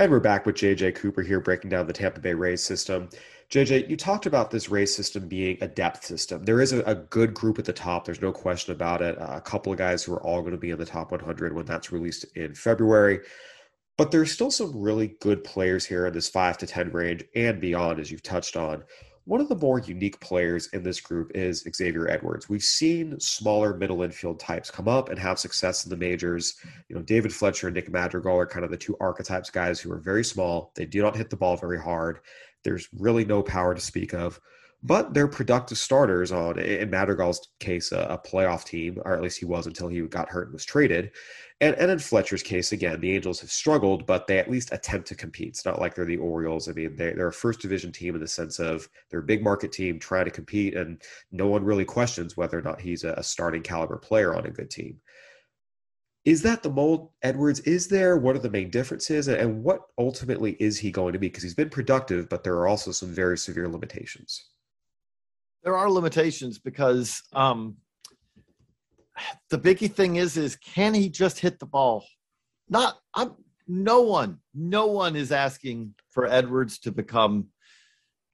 And 0.00 0.10
we're 0.10 0.18
back 0.18 0.46
with 0.46 0.56
JJ 0.56 0.94
Cooper 0.94 1.20
here 1.20 1.40
breaking 1.40 1.68
down 1.68 1.86
the 1.86 1.92
Tampa 1.92 2.20
Bay 2.20 2.32
Rays 2.32 2.62
system. 2.64 3.10
JJ, 3.50 3.90
you 3.90 3.98
talked 3.98 4.24
about 4.24 4.50
this 4.50 4.70
Rays 4.70 4.96
system 4.96 5.28
being 5.28 5.58
a 5.60 5.68
depth 5.68 6.06
system. 6.06 6.42
There 6.42 6.62
is 6.62 6.72
a, 6.72 6.82
a 6.84 6.94
good 6.94 7.34
group 7.34 7.58
at 7.58 7.66
the 7.66 7.74
top. 7.74 8.06
There's 8.06 8.22
no 8.22 8.32
question 8.32 8.72
about 8.72 9.02
it. 9.02 9.20
Uh, 9.20 9.32
a 9.32 9.42
couple 9.42 9.72
of 9.72 9.78
guys 9.78 10.02
who 10.02 10.14
are 10.14 10.22
all 10.22 10.40
going 10.40 10.52
to 10.52 10.56
be 10.56 10.70
in 10.70 10.78
the 10.78 10.86
top 10.86 11.10
100 11.10 11.54
when 11.54 11.66
that's 11.66 11.92
released 11.92 12.24
in 12.34 12.54
February. 12.54 13.20
But 13.98 14.10
there's 14.10 14.32
still 14.32 14.50
some 14.50 14.74
really 14.74 15.16
good 15.20 15.44
players 15.44 15.84
here 15.84 16.06
in 16.06 16.14
this 16.14 16.30
5 16.30 16.56
to 16.56 16.66
10 16.66 16.92
range 16.92 17.22
and 17.36 17.60
beyond, 17.60 18.00
as 18.00 18.10
you've 18.10 18.22
touched 18.22 18.56
on. 18.56 18.82
One 19.24 19.40
of 19.40 19.48
the 19.48 19.56
more 19.56 19.78
unique 19.78 20.18
players 20.20 20.68
in 20.68 20.82
this 20.82 21.00
group 21.00 21.30
is 21.34 21.64
Xavier 21.74 22.08
Edwards. 22.08 22.48
We've 22.48 22.62
seen 22.62 23.20
smaller 23.20 23.76
middle 23.76 24.02
infield 24.02 24.40
types 24.40 24.70
come 24.70 24.88
up 24.88 25.08
and 25.10 25.18
have 25.18 25.38
success 25.38 25.84
in 25.84 25.90
the 25.90 25.96
majors. 25.96 26.54
You 26.88 26.96
know, 26.96 27.02
David 27.02 27.32
Fletcher 27.32 27.68
and 27.68 27.74
Nick 27.74 27.90
Madrigal 27.90 28.36
are 28.38 28.46
kind 28.46 28.64
of 28.64 28.70
the 28.70 28.76
two 28.76 28.96
archetypes 28.98 29.50
guys 29.50 29.78
who 29.78 29.92
are 29.92 29.98
very 29.98 30.24
small. 30.24 30.72
They 30.74 30.86
do 30.86 31.02
not 31.02 31.16
hit 31.16 31.28
the 31.28 31.36
ball 31.36 31.56
very 31.56 31.78
hard. 31.78 32.20
There's 32.64 32.88
really 32.98 33.24
no 33.24 33.42
power 33.42 33.74
to 33.74 33.80
speak 33.80 34.14
of 34.14 34.40
but 34.82 35.12
they're 35.12 35.28
productive 35.28 35.76
starters 35.76 36.32
on, 36.32 36.58
in 36.58 36.88
Madrigal's 36.88 37.48
case, 37.58 37.92
a, 37.92 37.98
a, 37.98 38.18
playoff 38.18 38.64
team, 38.64 38.98
or 39.04 39.14
at 39.14 39.20
least 39.20 39.38
he 39.38 39.44
was 39.44 39.66
until 39.66 39.88
he 39.88 40.00
got 40.02 40.30
hurt 40.30 40.46
and 40.46 40.54
was 40.54 40.64
traded. 40.64 41.10
And, 41.60 41.74
and 41.76 41.90
in 41.90 41.98
Fletcher's 41.98 42.42
case, 42.42 42.72
again, 42.72 42.98
the 43.00 43.14
Angels 43.14 43.40
have 43.40 43.50
struggled, 43.50 44.06
but 44.06 44.26
they 44.26 44.38
at 44.38 44.50
least 44.50 44.72
attempt 44.72 45.06
to 45.08 45.14
compete. 45.14 45.48
It's 45.48 45.66
not 45.66 45.80
like 45.80 45.94
they're 45.94 46.06
the 46.06 46.16
Orioles. 46.16 46.68
I 46.68 46.72
mean, 46.72 46.96
they, 46.96 47.12
they're 47.12 47.28
a 47.28 47.32
first 47.32 47.60
division 47.60 47.92
team 47.92 48.14
in 48.14 48.22
the 48.22 48.28
sense 48.28 48.58
of 48.58 48.88
they're 49.10 49.20
a 49.20 49.24
big 49.24 49.44
market 49.44 49.70
team 49.70 49.98
trying 49.98 50.24
to 50.24 50.30
compete, 50.30 50.74
and 50.74 51.02
no 51.30 51.46
one 51.46 51.62
really 51.62 51.84
questions 51.84 52.38
whether 52.38 52.58
or 52.58 52.62
not 52.62 52.80
he's 52.80 53.04
a, 53.04 53.12
a 53.12 53.22
starting 53.22 53.62
caliber 53.62 53.98
player 53.98 54.34
on 54.34 54.46
a 54.46 54.50
good 54.50 54.70
team. 54.70 54.98
Is 56.24 56.40
that 56.42 56.62
the 56.62 56.70
mold 56.70 57.10
Edwards 57.22 57.60
is 57.60 57.88
there? 57.88 58.16
What 58.16 58.36
are 58.36 58.40
the 58.40 58.50
main 58.50 58.70
differences? 58.70 59.28
And 59.28 59.62
what 59.62 59.80
ultimately 59.98 60.52
is 60.52 60.78
he 60.78 60.90
going 60.90 61.12
to 61.12 61.18
be? 61.18 61.28
Because 61.28 61.42
he's 61.42 61.54
been 61.54 61.70
productive, 61.70 62.30
but 62.30 62.44
there 62.44 62.54
are 62.56 62.68
also 62.68 62.92
some 62.92 63.10
very 63.10 63.36
severe 63.36 63.68
limitations 63.68 64.49
there 65.62 65.76
are 65.76 65.90
limitations 65.90 66.58
because 66.58 67.22
um, 67.32 67.76
the 69.50 69.58
biggie 69.58 69.92
thing 69.92 70.16
is 70.16 70.36
is 70.36 70.56
can 70.56 70.94
he 70.94 71.08
just 71.08 71.38
hit 71.38 71.58
the 71.58 71.66
ball? 71.66 72.04
Not 72.68 72.96
I'm 73.14 73.34
no 73.68 74.00
one, 74.00 74.38
no 74.54 74.86
one 74.86 75.14
is 75.14 75.30
asking 75.30 75.94
for 76.10 76.26
Edwards 76.26 76.78
to 76.80 76.92
become. 76.92 77.48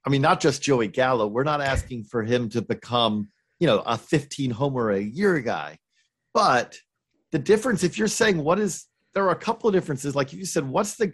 I 0.06 0.08
mean, 0.08 0.22
not 0.22 0.40
just 0.40 0.62
Joey 0.62 0.88
Gallo. 0.88 1.26
We're 1.26 1.44
not 1.44 1.60
asking 1.60 2.04
for 2.04 2.22
him 2.22 2.48
to 2.50 2.62
become, 2.62 3.28
you 3.58 3.66
know, 3.66 3.80
a 3.80 3.98
15 3.98 4.52
homer 4.52 4.92
a 4.92 5.00
year 5.00 5.40
guy. 5.40 5.78
But 6.32 6.76
the 7.32 7.40
difference, 7.40 7.82
if 7.82 7.98
you're 7.98 8.06
saying 8.06 8.38
what 8.42 8.60
is, 8.60 8.86
there 9.14 9.24
are 9.24 9.32
a 9.32 9.36
couple 9.36 9.68
of 9.68 9.74
differences. 9.74 10.14
Like 10.14 10.32
you 10.32 10.44
said, 10.44 10.66
what's 10.66 10.94
the 10.94 11.12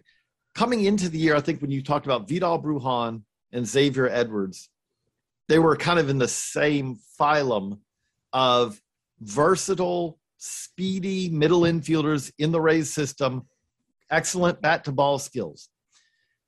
coming 0.54 0.84
into 0.84 1.08
the 1.08 1.18
year? 1.18 1.34
I 1.34 1.40
think 1.40 1.62
when 1.62 1.70
you 1.70 1.82
talked 1.82 2.06
about 2.06 2.28
Vidal 2.28 2.62
Brujan 2.62 3.22
and 3.52 3.66
Xavier 3.66 4.08
Edwards, 4.08 4.68
they 5.48 5.58
were 5.58 5.76
kind 5.76 5.98
of 5.98 6.08
in 6.08 6.18
the 6.18 6.28
same 6.28 6.98
phylum 7.18 7.78
of 8.32 8.80
versatile, 9.20 10.18
speedy 10.38 11.28
middle 11.28 11.62
infielders 11.62 12.32
in 12.38 12.52
the 12.52 12.60
Rays 12.60 12.92
system, 12.92 13.46
excellent 14.10 14.60
bat 14.60 14.84
to 14.84 14.92
ball 14.92 15.18
skills. 15.18 15.68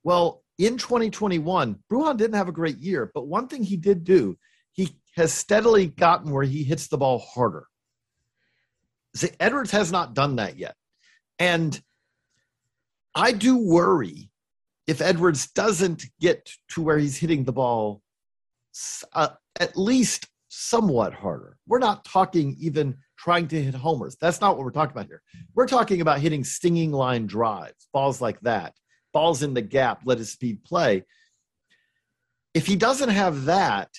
Well, 0.03 0.43
in 0.57 0.77
2021, 0.77 1.79
Brujan 1.91 2.17
didn't 2.17 2.35
have 2.35 2.47
a 2.47 2.53
great 2.53 2.77
year, 2.77 3.11
but 3.13 3.27
one 3.27 3.47
thing 3.47 3.63
he 3.63 3.77
did 3.77 4.03
do, 4.03 4.37
he 4.71 4.97
has 5.15 5.33
steadily 5.33 5.87
gotten 5.87 6.31
where 6.31 6.43
he 6.43 6.63
hits 6.63 6.87
the 6.87 6.97
ball 6.97 7.19
harder. 7.19 7.67
See, 9.15 9.29
Edwards 9.39 9.71
has 9.71 9.91
not 9.91 10.13
done 10.13 10.37
that 10.37 10.57
yet. 10.57 10.75
And 11.39 11.81
I 13.13 13.31
do 13.31 13.57
worry 13.57 14.29
if 14.87 15.01
Edwards 15.01 15.47
doesn't 15.51 16.05
get 16.19 16.49
to 16.69 16.81
where 16.81 16.97
he's 16.97 17.17
hitting 17.17 17.43
the 17.43 17.53
ball 17.53 18.01
uh, 19.13 19.29
at 19.59 19.77
least 19.77 20.27
somewhat 20.49 21.13
harder. 21.13 21.57
We're 21.67 21.79
not 21.79 22.05
talking 22.05 22.55
even 22.59 22.97
trying 23.17 23.47
to 23.49 23.61
hit 23.61 23.73
homers. 23.73 24.15
That's 24.19 24.41
not 24.41 24.55
what 24.55 24.65
we're 24.65 24.71
talking 24.71 24.91
about 24.91 25.07
here. 25.07 25.21
We're 25.53 25.67
talking 25.67 26.01
about 26.01 26.19
hitting 26.19 26.43
stinging 26.43 26.91
line 26.91 27.27
drives, 27.27 27.87
balls 27.93 28.21
like 28.21 28.39
that, 28.41 28.73
balls 29.13 29.43
in 29.43 29.53
the 29.53 29.61
gap, 29.61 30.01
let 30.05 30.17
his 30.17 30.31
speed 30.31 30.63
play. 30.63 31.03
If 32.53 32.65
he 32.65 32.75
doesn't 32.75 33.09
have 33.09 33.45
that, 33.45 33.89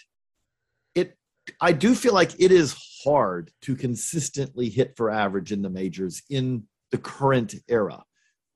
it 0.95 1.17
I 1.61 1.73
do 1.73 1.95
feel 1.95 2.15
like 2.15 2.41
it 2.41 2.53
is 2.53 2.77
hard 3.05 3.51
to 3.63 3.77
consistently 3.77 4.69
hit 4.69 4.97
for 4.97 5.11
average 5.11 5.53
in 5.53 5.63
the 5.63 5.71
majors 5.71 6.23
in 6.31 6.65
the 6.91 6.99
current 6.99 7.55
era. 7.69 8.03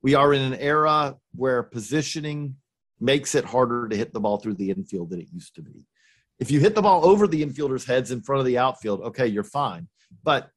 We 0.01 0.15
are 0.15 0.33
in 0.33 0.41
an 0.41 0.59
era 0.59 1.17
where 1.35 1.61
positioning 1.61 2.55
makes 2.99 3.35
it 3.35 3.45
harder 3.45 3.87
to 3.87 3.95
hit 3.95 4.13
the 4.13 4.19
ball 4.19 4.37
through 4.37 4.55
the 4.55 4.71
infield 4.71 5.09
than 5.09 5.19
it 5.19 5.27
used 5.31 5.55
to 5.55 5.61
be. 5.61 5.85
If 6.41 6.51
you 6.51 6.59
hit 6.59 6.75
the 6.75 6.81
ball 6.81 7.05
over 7.05 7.27
the 7.27 7.45
infielders' 7.45 7.85
heads 7.85 8.11
in 8.11 8.21
front 8.21 8.39
of 8.39 8.45
the 8.47 8.57
outfield, 8.57 9.01
okay, 9.01 9.27
you're 9.27 9.43
fine. 9.43 9.87
But 10.23 10.49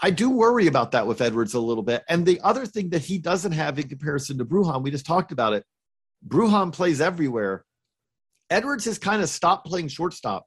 I 0.00 0.10
do 0.10 0.30
worry 0.30 0.68
about 0.68 0.92
that 0.92 1.06
with 1.06 1.20
Edwards 1.20 1.54
a 1.54 1.60
little 1.60 1.82
bit. 1.82 2.04
And 2.08 2.24
the 2.24 2.40
other 2.42 2.64
thing 2.64 2.88
that 2.90 3.02
he 3.02 3.18
doesn't 3.18 3.52
have 3.52 3.78
in 3.78 3.88
comparison 3.88 4.38
to 4.38 4.44
Brujan, 4.44 4.82
we 4.82 4.92
just 4.92 5.06
talked 5.06 5.32
about 5.32 5.54
it. 5.54 5.64
Brujan 6.26 6.72
plays 6.72 7.00
everywhere. 7.00 7.64
Edwards 8.48 8.84
has 8.84 8.96
kind 8.96 9.22
of 9.22 9.28
stopped 9.28 9.66
playing 9.66 9.88
shortstop, 9.88 10.46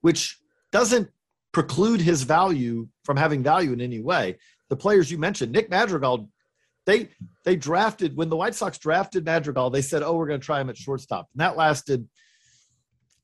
which 0.00 0.38
doesn't 0.70 1.08
preclude 1.52 2.00
his 2.00 2.22
value 2.22 2.88
from 3.04 3.16
having 3.16 3.42
value 3.42 3.72
in 3.72 3.80
any 3.80 4.00
way. 4.00 4.38
The 4.68 4.76
players 4.76 5.10
you 5.10 5.18
mentioned, 5.18 5.52
Nick 5.52 5.68
Madrigal 5.68 6.30
they 6.86 7.08
they 7.44 7.56
drafted 7.56 8.16
when 8.16 8.28
the 8.30 8.36
White 8.36 8.54
Sox 8.54 8.78
drafted 8.78 9.24
Madrigal. 9.24 9.70
They 9.70 9.82
said, 9.82 10.02
"Oh, 10.02 10.14
we're 10.16 10.26
going 10.26 10.40
to 10.40 10.44
try 10.44 10.60
him 10.60 10.70
at 10.70 10.76
shortstop," 10.76 11.28
and 11.32 11.40
that 11.40 11.56
lasted 11.56 12.08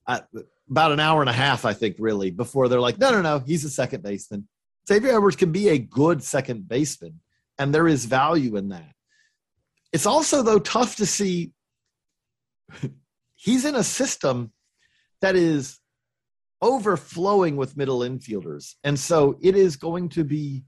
about 0.06 0.92
an 0.92 1.00
hour 1.00 1.20
and 1.20 1.30
a 1.30 1.34
half, 1.34 1.64
I 1.64 1.72
think, 1.72 1.96
really, 1.98 2.30
before 2.30 2.68
they're 2.68 2.80
like, 2.80 2.98
"No, 2.98 3.10
no, 3.10 3.22
no, 3.22 3.38
he's 3.40 3.64
a 3.64 3.70
second 3.70 4.02
baseman." 4.02 4.48
Xavier 4.88 5.16
Edwards 5.16 5.36
can 5.36 5.52
be 5.52 5.68
a 5.68 5.78
good 5.78 6.22
second 6.22 6.68
baseman, 6.68 7.20
and 7.58 7.74
there 7.74 7.88
is 7.88 8.04
value 8.04 8.56
in 8.56 8.68
that. 8.70 8.92
It's 9.92 10.06
also 10.06 10.42
though 10.42 10.58
tough 10.58 10.96
to 10.96 11.06
see. 11.06 11.52
he's 13.34 13.64
in 13.64 13.74
a 13.74 13.84
system 13.84 14.52
that 15.20 15.36
is 15.36 15.78
overflowing 16.62 17.56
with 17.56 17.76
middle 17.76 18.00
infielders, 18.00 18.74
and 18.84 18.98
so 18.98 19.38
it 19.42 19.56
is 19.56 19.76
going 19.76 20.08
to 20.10 20.24
be 20.24 20.64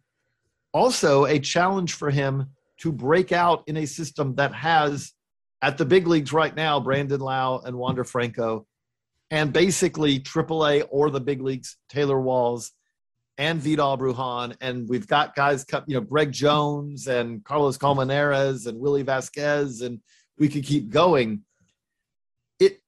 also 0.72 1.24
a 1.24 1.38
challenge 1.38 1.94
for 1.94 2.10
him 2.10 2.50
to 2.78 2.92
break 2.92 3.32
out 3.32 3.64
in 3.66 3.76
a 3.78 3.86
system 3.86 4.34
that 4.36 4.54
has 4.54 5.12
at 5.62 5.78
the 5.78 5.84
big 5.84 6.06
leagues 6.06 6.32
right 6.32 6.54
now 6.54 6.78
Brandon 6.78 7.20
Lowe 7.20 7.60
and 7.64 7.76
Wander 7.76 8.04
Franco, 8.04 8.66
and 9.30 9.52
basically 9.52 10.20
AAA 10.20 10.86
or 10.90 11.10
the 11.10 11.20
big 11.20 11.42
leagues 11.42 11.76
Taylor 11.88 12.20
Walls 12.20 12.72
and 13.36 13.60
Vidal 13.60 13.96
Brujan. 13.96 14.56
and 14.60 14.88
we've 14.88 15.06
got 15.06 15.36
guys, 15.36 15.64
you 15.86 15.94
know, 15.94 16.00
Greg 16.00 16.32
Jones 16.32 17.06
and 17.06 17.44
Carlos 17.44 17.78
Colmenares 17.78 18.66
and 18.66 18.78
Willie 18.78 19.02
Vasquez, 19.02 19.82
and 19.82 20.00
we 20.38 20.48
could 20.48 20.64
keep 20.64 20.90
going. 20.90 21.42
It 22.58 22.80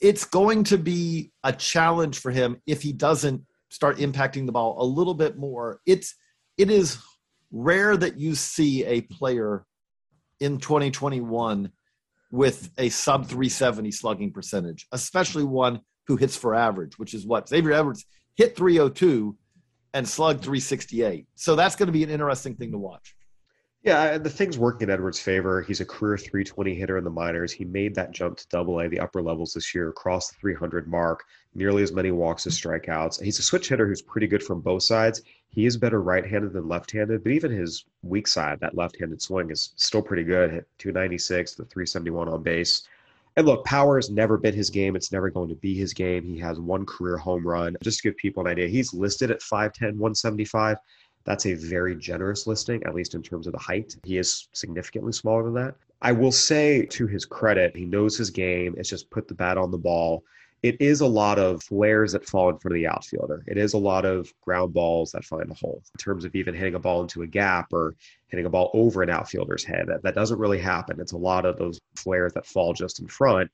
it's 0.00 0.24
going 0.24 0.64
to 0.64 0.78
be 0.78 1.30
a 1.44 1.52
challenge 1.52 2.18
for 2.18 2.30
him 2.30 2.60
if 2.66 2.82
he 2.82 2.92
doesn't 2.92 3.44
start 3.68 3.98
impacting 3.98 4.46
the 4.46 4.52
ball 4.52 4.76
a 4.82 4.84
little 4.84 5.14
bit 5.14 5.36
more. 5.36 5.80
It's 5.86 6.14
it 6.56 6.70
is 6.70 6.98
rare 7.52 7.96
that 7.96 8.18
you 8.18 8.34
see 8.34 8.84
a 8.84 9.02
player 9.02 9.64
in 10.40 10.58
2021 10.58 11.70
with 12.30 12.70
a 12.78 12.88
sub 12.88 13.26
370 13.26 13.90
slugging 13.90 14.32
percentage, 14.32 14.86
especially 14.92 15.44
one 15.44 15.80
who 16.06 16.16
hits 16.16 16.36
for 16.36 16.54
average, 16.54 16.98
which 16.98 17.14
is 17.14 17.26
what 17.26 17.48
Xavier 17.48 17.72
Edwards 17.72 18.04
hit 18.36 18.56
302 18.56 19.36
and 19.94 20.08
slugged 20.08 20.42
368. 20.42 21.26
So 21.34 21.56
that's 21.56 21.76
going 21.76 21.86
to 21.86 21.92
be 21.92 22.02
an 22.02 22.10
interesting 22.10 22.54
thing 22.54 22.72
to 22.72 22.78
watch. 22.78 23.14
Yeah, 23.82 24.18
the 24.18 24.28
thing's 24.28 24.58
working 24.58 24.88
in 24.88 24.92
Edwards' 24.92 25.20
favor. 25.20 25.62
He's 25.62 25.80
a 25.80 25.84
career 25.84 26.18
320 26.18 26.74
hitter 26.74 26.98
in 26.98 27.04
the 27.04 27.10
minors. 27.10 27.52
He 27.52 27.64
made 27.64 27.94
that 27.94 28.10
jump 28.10 28.36
to 28.36 28.48
double 28.48 28.80
A, 28.80 28.88
the 28.88 28.98
upper 28.98 29.22
levels 29.22 29.54
this 29.54 29.72
year, 29.74 29.88
across 29.88 30.28
the 30.28 30.36
300 30.40 30.88
mark, 30.88 31.22
nearly 31.54 31.82
as 31.82 31.92
many 31.92 32.10
walks 32.10 32.46
as 32.46 32.60
strikeouts. 32.60 33.22
He's 33.22 33.38
a 33.38 33.42
switch 33.42 33.68
hitter 33.68 33.86
who's 33.86 34.02
pretty 34.02 34.26
good 34.26 34.42
from 34.42 34.60
both 34.60 34.82
sides. 34.82 35.22
He 35.50 35.66
is 35.66 35.76
better 35.76 36.00
right 36.00 36.26
handed 36.26 36.52
than 36.52 36.68
left 36.68 36.90
handed, 36.90 37.24
but 37.24 37.32
even 37.32 37.50
his 37.50 37.84
weak 38.02 38.26
side, 38.26 38.60
that 38.60 38.76
left 38.76 38.98
handed 38.98 39.20
swing, 39.20 39.50
is 39.50 39.72
still 39.76 40.02
pretty 40.02 40.24
good. 40.24 40.50
Hit 40.50 40.68
296, 40.78 41.54
the 41.54 41.64
371 41.64 42.28
on 42.28 42.42
base. 42.42 42.82
And 43.36 43.46
look, 43.46 43.64
power 43.64 43.96
has 43.96 44.10
never 44.10 44.36
been 44.36 44.54
his 44.54 44.68
game. 44.68 44.96
It's 44.96 45.12
never 45.12 45.30
going 45.30 45.48
to 45.48 45.54
be 45.54 45.74
his 45.74 45.94
game. 45.94 46.24
He 46.24 46.38
has 46.40 46.58
one 46.58 46.84
career 46.84 47.16
home 47.16 47.46
run. 47.46 47.76
Just 47.82 48.00
to 48.00 48.08
give 48.08 48.16
people 48.16 48.40
an 48.44 48.50
idea, 48.50 48.68
he's 48.68 48.92
listed 48.92 49.30
at 49.30 49.40
5'10, 49.40 49.92
175. 49.96 50.76
That's 51.24 51.46
a 51.46 51.54
very 51.54 51.94
generous 51.94 52.46
listing, 52.46 52.82
at 52.84 52.94
least 52.94 53.14
in 53.14 53.22
terms 53.22 53.46
of 53.46 53.52
the 53.52 53.58
height. 53.58 53.94
He 54.02 54.18
is 54.18 54.48
significantly 54.52 55.12
smaller 55.12 55.44
than 55.44 55.54
that. 55.54 55.76
I 56.02 56.12
will 56.12 56.32
say 56.32 56.86
to 56.86 57.06
his 57.06 57.24
credit, 57.24 57.76
he 57.76 57.84
knows 57.84 58.16
his 58.16 58.30
game. 58.30 58.74
It's 58.78 58.88
just 58.88 59.10
put 59.10 59.28
the 59.28 59.34
bat 59.34 59.58
on 59.58 59.70
the 59.70 59.78
ball. 59.78 60.24
It 60.62 60.80
is 60.80 61.00
a 61.00 61.06
lot 61.06 61.38
of 61.38 61.62
flares 61.62 62.12
that 62.12 62.26
fall 62.26 62.50
in 62.50 62.58
front 62.58 62.72
of 62.72 62.80
the 62.80 62.88
outfielder. 62.88 63.44
It 63.46 63.56
is 63.56 63.74
a 63.74 63.78
lot 63.78 64.04
of 64.04 64.32
ground 64.40 64.74
balls 64.74 65.12
that 65.12 65.24
find 65.24 65.48
a 65.50 65.54
hole 65.54 65.82
in 65.94 65.98
terms 65.98 66.24
of 66.24 66.34
even 66.34 66.54
hitting 66.54 66.74
a 66.74 66.80
ball 66.80 67.00
into 67.02 67.22
a 67.22 67.26
gap 67.26 67.72
or 67.72 67.94
hitting 68.26 68.46
a 68.46 68.50
ball 68.50 68.70
over 68.74 69.02
an 69.02 69.10
outfielder's 69.10 69.64
head. 69.64 69.86
That, 69.86 70.02
that 70.02 70.16
doesn't 70.16 70.38
really 70.38 70.58
happen. 70.58 71.00
It's 71.00 71.12
a 71.12 71.16
lot 71.18 71.46
of 71.46 71.58
those 71.58 71.80
flares 71.94 72.32
that 72.32 72.46
fall 72.46 72.72
just 72.72 72.98
in 72.98 73.06
front. 73.06 73.50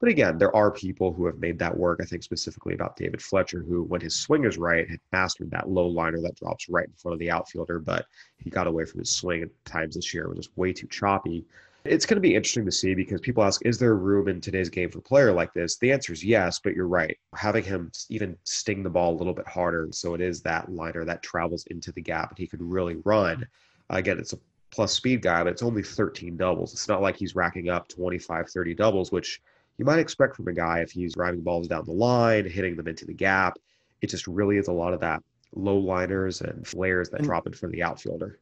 But 0.00 0.10
again, 0.10 0.38
there 0.38 0.54
are 0.54 0.70
people 0.70 1.12
who 1.12 1.26
have 1.26 1.38
made 1.38 1.58
that 1.58 1.76
work. 1.76 2.00
I 2.00 2.04
think 2.04 2.22
specifically 2.22 2.74
about 2.74 2.96
David 2.96 3.20
Fletcher, 3.20 3.64
who, 3.66 3.82
when 3.82 4.00
his 4.00 4.14
swing 4.14 4.44
is 4.44 4.56
right, 4.56 4.88
had 4.88 5.00
mastered 5.12 5.50
that 5.50 5.68
low 5.68 5.88
liner 5.88 6.20
that 6.20 6.36
drops 6.36 6.68
right 6.68 6.86
in 6.86 6.92
front 6.94 7.14
of 7.14 7.18
the 7.18 7.30
outfielder, 7.30 7.80
but 7.80 8.06
he 8.38 8.50
got 8.50 8.68
away 8.68 8.84
from 8.84 9.00
his 9.00 9.10
swing 9.10 9.42
at 9.42 9.64
times 9.64 9.96
this 9.96 10.14
year. 10.14 10.24
It 10.24 10.28
was 10.28 10.38
just 10.38 10.56
way 10.56 10.72
too 10.72 10.86
choppy. 10.86 11.44
It's 11.88 12.06
going 12.06 12.16
to 12.16 12.20
be 12.20 12.34
interesting 12.34 12.64
to 12.64 12.72
see 12.72 12.94
because 12.94 13.20
people 13.20 13.42
ask, 13.42 13.64
is 13.64 13.78
there 13.78 13.94
room 13.94 14.28
in 14.28 14.40
today's 14.40 14.68
game 14.68 14.90
for 14.90 14.98
a 14.98 15.02
player 15.02 15.32
like 15.32 15.52
this? 15.52 15.76
The 15.76 15.92
answer 15.92 16.12
is 16.12 16.24
yes, 16.24 16.60
but 16.62 16.74
you're 16.74 16.88
right. 16.88 17.16
Having 17.34 17.64
him 17.64 17.92
even 18.08 18.36
sting 18.44 18.82
the 18.82 18.90
ball 18.90 19.14
a 19.14 19.18
little 19.18 19.34
bit 19.34 19.46
harder, 19.46 19.88
so 19.90 20.14
it 20.14 20.20
is 20.20 20.42
that 20.42 20.70
liner 20.70 21.04
that 21.04 21.22
travels 21.22 21.66
into 21.66 21.92
the 21.92 22.02
gap 22.02 22.30
and 22.30 22.38
he 22.38 22.46
can 22.46 22.68
really 22.68 22.96
run. 23.04 23.46
Again, 23.90 24.18
it's 24.18 24.32
a 24.32 24.38
plus 24.70 24.92
speed 24.92 25.22
guy, 25.22 25.42
but 25.42 25.52
it's 25.52 25.62
only 25.62 25.82
13 25.82 26.36
doubles. 26.36 26.72
It's 26.72 26.88
not 26.88 27.02
like 27.02 27.16
he's 27.16 27.34
racking 27.34 27.68
up 27.68 27.88
25, 27.88 28.50
30 28.50 28.74
doubles, 28.74 29.10
which– 29.10 29.40
you 29.78 29.84
might 29.84 30.00
expect 30.00 30.36
from 30.36 30.48
a 30.48 30.52
guy 30.52 30.80
if 30.80 30.90
he's 30.90 31.14
driving 31.14 31.40
balls 31.40 31.68
down 31.68 31.84
the 31.86 31.92
line, 31.92 32.44
hitting 32.44 32.76
them 32.76 32.88
into 32.88 33.06
the 33.06 33.14
gap. 33.14 33.58
It 34.02 34.10
just 34.10 34.26
really 34.26 34.58
is 34.58 34.68
a 34.68 34.72
lot 34.72 34.92
of 34.92 35.00
that 35.00 35.22
low 35.54 35.78
liners 35.78 36.40
and 36.40 36.66
flares 36.66 37.08
that 37.10 37.20
and, 37.20 37.26
drop 37.26 37.46
in 37.46 37.52
for 37.52 37.68
the 37.68 37.82
outfielder. 37.82 38.38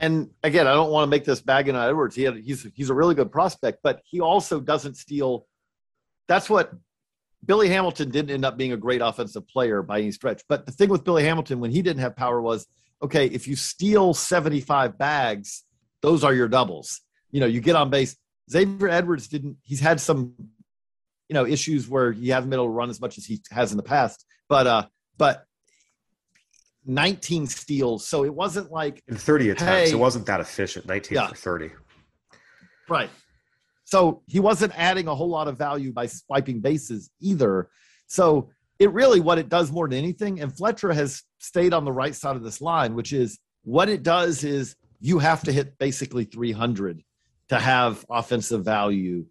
And 0.00 0.30
again, 0.42 0.66
I 0.66 0.74
don't 0.74 0.90
want 0.90 1.06
to 1.06 1.10
make 1.10 1.24
this 1.24 1.40
bagging 1.40 1.74
on 1.74 1.88
Edwards. 1.88 2.14
He 2.14 2.22
had, 2.22 2.36
he's 2.36 2.66
he's 2.74 2.90
a 2.90 2.94
really 2.94 3.14
good 3.14 3.32
prospect, 3.32 3.78
but 3.82 4.00
he 4.04 4.20
also 4.20 4.60
doesn't 4.60 4.96
steal. 4.96 5.46
That's 6.28 6.48
what 6.48 6.72
Billy 7.44 7.68
Hamilton 7.68 8.10
didn't 8.10 8.30
end 8.30 8.44
up 8.44 8.56
being 8.56 8.72
a 8.72 8.76
great 8.76 9.00
offensive 9.00 9.46
player 9.48 9.82
by 9.82 9.98
any 9.98 10.12
stretch. 10.12 10.42
But 10.48 10.66
the 10.66 10.72
thing 10.72 10.88
with 10.88 11.04
Billy 11.04 11.24
Hamilton 11.24 11.60
when 11.60 11.70
he 11.70 11.82
didn't 11.82 12.00
have 12.00 12.16
power 12.16 12.40
was 12.40 12.66
okay, 13.02 13.26
if 13.26 13.46
you 13.46 13.56
steal 13.56 14.14
75 14.14 14.98
bags, 14.98 15.64
those 16.02 16.24
are 16.24 16.34
your 16.34 16.48
doubles. 16.48 17.00
You 17.30 17.40
know, 17.40 17.46
you 17.46 17.60
get 17.60 17.76
on 17.76 17.90
base. 17.90 18.16
Xavier 18.50 18.88
Edwards 18.88 19.28
didn't. 19.28 19.58
He's 19.62 19.80
had 19.80 20.00
some, 20.00 20.34
you 21.28 21.34
know, 21.34 21.46
issues 21.46 21.88
where 21.88 22.12
he 22.12 22.28
hasn't 22.30 22.50
been 22.50 22.58
able 22.58 22.66
to 22.66 22.72
run 22.72 22.90
as 22.90 23.00
much 23.00 23.18
as 23.18 23.26
he 23.26 23.40
has 23.50 23.72
in 23.72 23.76
the 23.76 23.82
past. 23.82 24.24
But 24.48 24.66
uh, 24.66 24.86
but 25.16 25.44
19 26.88 27.46
steals, 27.46 28.06
so 28.06 28.24
it 28.24 28.34
wasn't 28.34 28.72
like 28.72 29.02
in 29.06 29.16
30 29.16 29.50
attempts. 29.50 29.90
Hey, 29.90 29.90
it 29.90 29.98
wasn't 29.98 30.26
that 30.26 30.40
efficient. 30.40 30.86
19 30.86 31.14
yeah. 31.14 31.28
for 31.28 31.34
30. 31.34 31.70
Right. 32.88 33.10
So 33.84 34.22
he 34.26 34.40
wasn't 34.40 34.72
adding 34.76 35.06
a 35.06 35.14
whole 35.14 35.28
lot 35.28 35.48
of 35.48 35.56
value 35.56 35.92
by 35.92 36.06
swiping 36.06 36.60
bases 36.60 37.10
either. 37.20 37.68
So 38.06 38.50
it 38.78 38.92
really 38.92 39.20
what 39.20 39.38
it 39.38 39.48
does 39.48 39.70
more 39.70 39.88
than 39.88 39.98
anything, 39.98 40.40
and 40.40 40.54
Fletcher 40.56 40.92
has 40.92 41.22
stayed 41.38 41.74
on 41.74 41.84
the 41.84 41.92
right 41.92 42.14
side 42.14 42.36
of 42.36 42.42
this 42.42 42.60
line, 42.60 42.94
which 42.94 43.12
is 43.12 43.38
what 43.62 43.88
it 43.88 44.02
does 44.02 44.44
is 44.44 44.74
you 45.00 45.18
have 45.18 45.42
to 45.42 45.52
hit 45.52 45.78
basically 45.78 46.24
300 46.24 47.02
to 47.50 47.58
have 47.58 48.04
offensive 48.10 48.64
value 48.64 49.26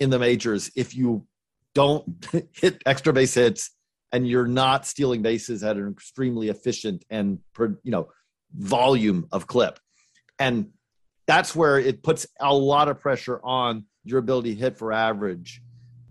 in 0.00 0.10
the 0.10 0.18
majors 0.18 0.70
if 0.74 0.94
you 0.94 1.26
don't 1.74 2.26
hit 2.52 2.82
extra 2.86 3.12
base 3.12 3.34
hits 3.34 3.70
and 4.14 4.28
you're 4.28 4.46
not 4.46 4.86
stealing 4.86 5.22
bases 5.22 5.64
at 5.64 5.76
an 5.76 5.90
extremely 5.90 6.48
efficient 6.48 7.04
and 7.10 7.40
per, 7.52 7.76
you 7.82 7.90
know 7.90 8.08
volume 8.56 9.26
of 9.32 9.48
clip. 9.48 9.80
And 10.38 10.70
that's 11.26 11.56
where 11.56 11.80
it 11.80 12.04
puts 12.04 12.24
a 12.40 12.54
lot 12.54 12.88
of 12.88 13.00
pressure 13.00 13.40
on 13.42 13.86
your 14.04 14.20
ability 14.20 14.54
to 14.54 14.60
hit 14.60 14.78
for 14.78 14.92
average. 14.92 15.60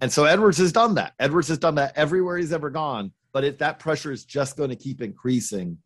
And 0.02 0.12
so 0.12 0.26
edwards 0.26 0.58
has 0.58 0.74
done 0.74 0.96
that. 0.96 1.14
Edwards 1.18 1.48
has 1.48 1.58
done 1.58 1.76
that 1.76 1.94
everywhere 1.96 2.38
he's 2.38 2.52
ever 2.52 2.70
gone. 2.70 3.14
But 3.32 3.46
if 3.46 3.60
that 3.60 3.80
pressure 3.80 4.12
is 4.12 4.26
just 4.26 4.58
going 4.58 4.70
to 4.70 4.76
keep 4.76 5.02
increasing 5.02 5.78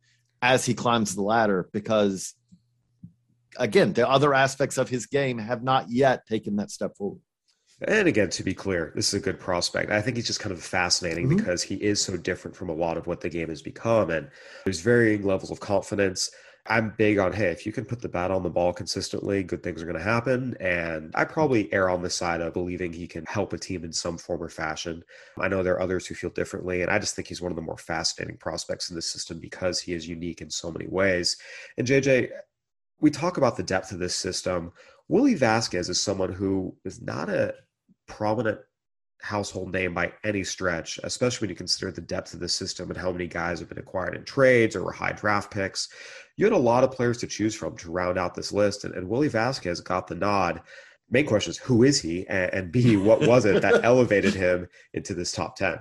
as 0.41 0.65
he 0.65 0.73
climbs 0.73 1.13
the 1.13 1.21
ladder 1.21 1.69
because 1.71 2.33
again, 3.57 3.93
the 3.93 4.09
other 4.09 4.33
aspects 4.33 4.79
of 4.79 4.89
his 4.89 5.05
game 5.05 5.37
have 5.37 5.61
not 5.61 5.91
yet 5.91 6.25
taken 6.25 6.55
that 6.55 6.71
step 6.71 6.97
forward. 6.97 7.21
And 7.81 8.07
again, 8.07 8.29
to 8.31 8.43
be 8.43 8.55
clear, 8.55 8.91
this 8.95 9.09
is 9.09 9.13
a 9.13 9.23
good 9.23 9.39
prospect. 9.39 9.91
I 9.91 10.01
think 10.01 10.17
he's 10.17 10.25
just 10.25 10.39
kind 10.39 10.51
of 10.51 10.63
fascinating 10.63 11.27
mm-hmm. 11.27 11.37
because 11.37 11.61
he 11.61 11.75
is 11.75 12.01
so 12.01 12.17
different 12.17 12.57
from 12.57 12.69
a 12.69 12.73
lot 12.73 12.97
of 12.97 13.05
what 13.05 13.21
the 13.21 13.29
game 13.29 13.49
has 13.49 13.61
become. 13.61 14.09
And 14.09 14.29
there's 14.63 14.81
varying 14.81 15.23
levels 15.23 15.51
of 15.51 15.59
confidence. 15.59 16.31
I'm 16.69 16.93
big 16.97 17.19
on, 17.19 17.31
hey, 17.31 17.47
if 17.47 17.65
you 17.65 17.71
can 17.71 17.85
put 17.85 18.01
the 18.01 18.09
bat 18.09 18.31
on 18.31 18.43
the 18.43 18.49
ball 18.49 18.73
consistently, 18.73 19.43
good 19.43 19.63
things 19.63 19.81
are 19.81 19.85
going 19.85 19.97
to 19.97 20.03
happen. 20.03 20.57
And 20.59 21.11
I 21.15 21.23
probably 21.23 21.71
err 21.71 21.89
on 21.89 22.01
the 22.01 22.09
side 22.09 22.41
of 22.41 22.53
believing 22.53 22.91
he 22.91 23.07
can 23.07 23.25
help 23.25 23.53
a 23.53 23.57
team 23.57 23.85
in 23.85 23.93
some 23.93 24.17
form 24.17 24.41
or 24.41 24.49
fashion. 24.49 25.03
I 25.39 25.47
know 25.47 25.61
there 25.61 25.75
are 25.75 25.81
others 25.81 26.07
who 26.07 26.15
feel 26.15 26.31
differently. 26.31 26.81
And 26.81 26.91
I 26.91 26.97
just 26.99 27.15
think 27.15 27.27
he's 27.27 27.41
one 27.41 27.51
of 27.51 27.55
the 27.55 27.61
more 27.61 27.77
fascinating 27.77 28.37
prospects 28.37 28.89
in 28.89 28.95
the 28.95 29.01
system 29.01 29.39
because 29.39 29.79
he 29.79 29.93
is 29.93 30.07
unique 30.07 30.41
in 30.41 30.49
so 30.49 30.71
many 30.71 30.87
ways. 30.87 31.37
And 31.77 31.87
JJ, 31.87 32.31
we 32.99 33.11
talk 33.11 33.37
about 33.37 33.55
the 33.55 33.63
depth 33.63 33.91
of 33.91 33.99
this 33.99 34.15
system. 34.15 34.73
Willie 35.07 35.35
Vasquez 35.35 35.89
is 35.89 36.01
someone 36.01 36.33
who 36.33 36.75
is 36.83 37.01
not 37.01 37.29
a 37.29 37.53
prominent 38.07 38.59
household 39.21 39.71
name 39.71 39.93
by 39.93 40.11
any 40.23 40.43
stretch, 40.43 40.99
especially 41.03 41.45
when 41.45 41.49
you 41.49 41.55
consider 41.55 41.91
the 41.91 42.01
depth 42.01 42.33
of 42.33 42.39
the 42.39 42.49
system 42.49 42.89
and 42.89 42.97
how 42.97 43.11
many 43.11 43.27
guys 43.27 43.59
have 43.59 43.69
been 43.69 43.79
acquired 43.79 44.15
in 44.15 44.23
trades 44.23 44.75
or 44.75 44.83
were 44.83 44.91
high 44.91 45.11
draft 45.11 45.51
picks. 45.51 45.89
You 46.35 46.45
had 46.45 46.53
a 46.53 46.57
lot 46.57 46.83
of 46.83 46.91
players 46.91 47.17
to 47.19 47.27
choose 47.27 47.55
from 47.55 47.75
to 47.77 47.91
round 47.91 48.17
out 48.17 48.35
this 48.35 48.51
list, 48.51 48.83
and, 48.83 48.93
and 48.93 49.09
Willie 49.09 49.27
Vasquez 49.27 49.81
got 49.81 50.07
the 50.07 50.15
nod. 50.15 50.61
Main 51.09 51.25
question 51.25 51.51
is 51.51 51.57
who 51.57 51.83
is 51.83 52.01
he, 52.01 52.27
and, 52.27 52.53
and 52.53 52.71
B, 52.71 52.97
what 52.97 53.25
was 53.25 53.45
it 53.45 53.61
that 53.61 53.83
elevated 53.83 54.33
him 54.33 54.67
into 54.93 55.13
this 55.13 55.31
top 55.31 55.55
ten? 55.55 55.79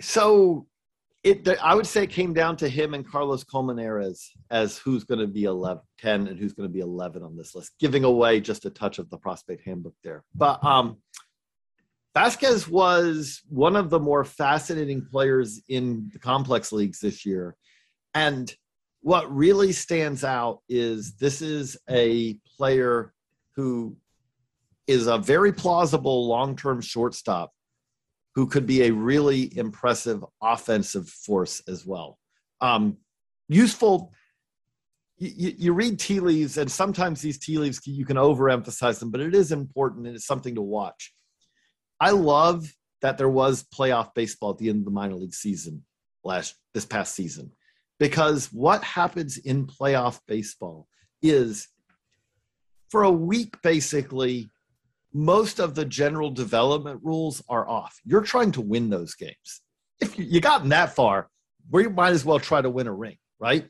So 0.00 0.66
it, 1.26 1.48
I 1.60 1.74
would 1.74 1.88
say 1.88 2.04
it 2.04 2.10
came 2.10 2.32
down 2.32 2.56
to 2.58 2.68
him 2.68 2.94
and 2.94 3.04
Carlos 3.04 3.42
Colmenares 3.42 4.28
as 4.52 4.78
who's 4.78 5.02
going 5.02 5.18
to 5.18 5.26
be 5.26 5.42
11, 5.42 5.82
10 5.98 6.28
and 6.28 6.38
who's 6.38 6.52
going 6.52 6.68
to 6.68 6.72
be 6.72 6.78
11 6.78 7.24
on 7.24 7.36
this 7.36 7.52
list, 7.52 7.72
giving 7.80 8.04
away 8.04 8.38
just 8.40 8.64
a 8.64 8.70
touch 8.70 9.00
of 9.00 9.10
the 9.10 9.18
prospect 9.18 9.62
handbook 9.64 9.94
there. 10.04 10.22
But 10.36 10.64
um, 10.64 10.98
Vasquez 12.14 12.68
was 12.68 13.42
one 13.48 13.74
of 13.74 13.90
the 13.90 13.98
more 13.98 14.24
fascinating 14.24 15.04
players 15.04 15.60
in 15.68 16.08
the 16.12 16.20
complex 16.20 16.70
leagues 16.70 17.00
this 17.00 17.26
year. 17.26 17.56
And 18.14 18.54
what 19.00 19.34
really 19.34 19.72
stands 19.72 20.22
out 20.22 20.60
is 20.68 21.16
this 21.16 21.42
is 21.42 21.76
a 21.90 22.38
player 22.56 23.12
who 23.56 23.96
is 24.86 25.08
a 25.08 25.18
very 25.18 25.52
plausible 25.52 26.28
long 26.28 26.54
term 26.54 26.80
shortstop 26.80 27.50
who 28.36 28.46
could 28.46 28.66
be 28.66 28.82
a 28.82 28.92
really 28.92 29.50
impressive 29.56 30.22
offensive 30.42 31.08
force 31.08 31.62
as 31.66 31.86
well. 31.86 32.18
Um, 32.60 32.98
useful. 33.48 34.12
You, 35.18 35.54
you, 35.56 35.72
read 35.72 35.98
tea 35.98 36.20
leaves, 36.20 36.58
and 36.58 36.70
sometimes 36.70 37.22
these 37.22 37.38
tea 37.38 37.56
leaves 37.56 37.80
you 37.86 38.04
can 38.04 38.18
overemphasize 38.18 38.98
them, 38.98 39.10
but 39.10 39.22
it 39.22 39.34
is 39.34 39.50
important 39.50 40.06
and 40.06 40.14
it's 40.14 40.26
something 40.26 40.54
to 40.54 40.62
watch. 40.62 41.14
I 41.98 42.10
love 42.10 42.70
that 43.00 43.16
there 43.16 43.30
was 43.30 43.64
playoff 43.74 44.12
baseball 44.14 44.50
at 44.50 44.58
the 44.58 44.68
end 44.68 44.80
of 44.80 44.84
the 44.84 44.90
minor 44.90 45.14
league 45.14 45.34
season 45.34 45.82
last 46.22 46.54
this 46.74 46.84
past 46.84 47.14
season 47.14 47.52
because 47.98 48.52
what 48.52 48.84
happens 48.84 49.38
in 49.38 49.66
playoff 49.66 50.20
baseball 50.28 50.86
is 51.22 51.68
for 52.90 53.04
a 53.04 53.10
week 53.10 53.54
basically 53.62 54.50
most 55.16 55.58
of 55.58 55.74
the 55.74 55.84
general 55.84 56.30
development 56.30 57.00
rules 57.02 57.42
are 57.48 57.68
off 57.68 58.00
you're 58.04 58.22
trying 58.22 58.52
to 58.52 58.60
win 58.60 58.90
those 58.90 59.14
games 59.14 59.62
if 60.00 60.18
you 60.18 60.40
gotten 60.40 60.68
that 60.68 60.94
far 60.94 61.28
we 61.70 61.88
might 61.88 62.12
as 62.12 62.24
well 62.24 62.38
try 62.38 62.60
to 62.60 62.70
win 62.70 62.86
a 62.86 62.92
ring 62.92 63.16
right 63.38 63.68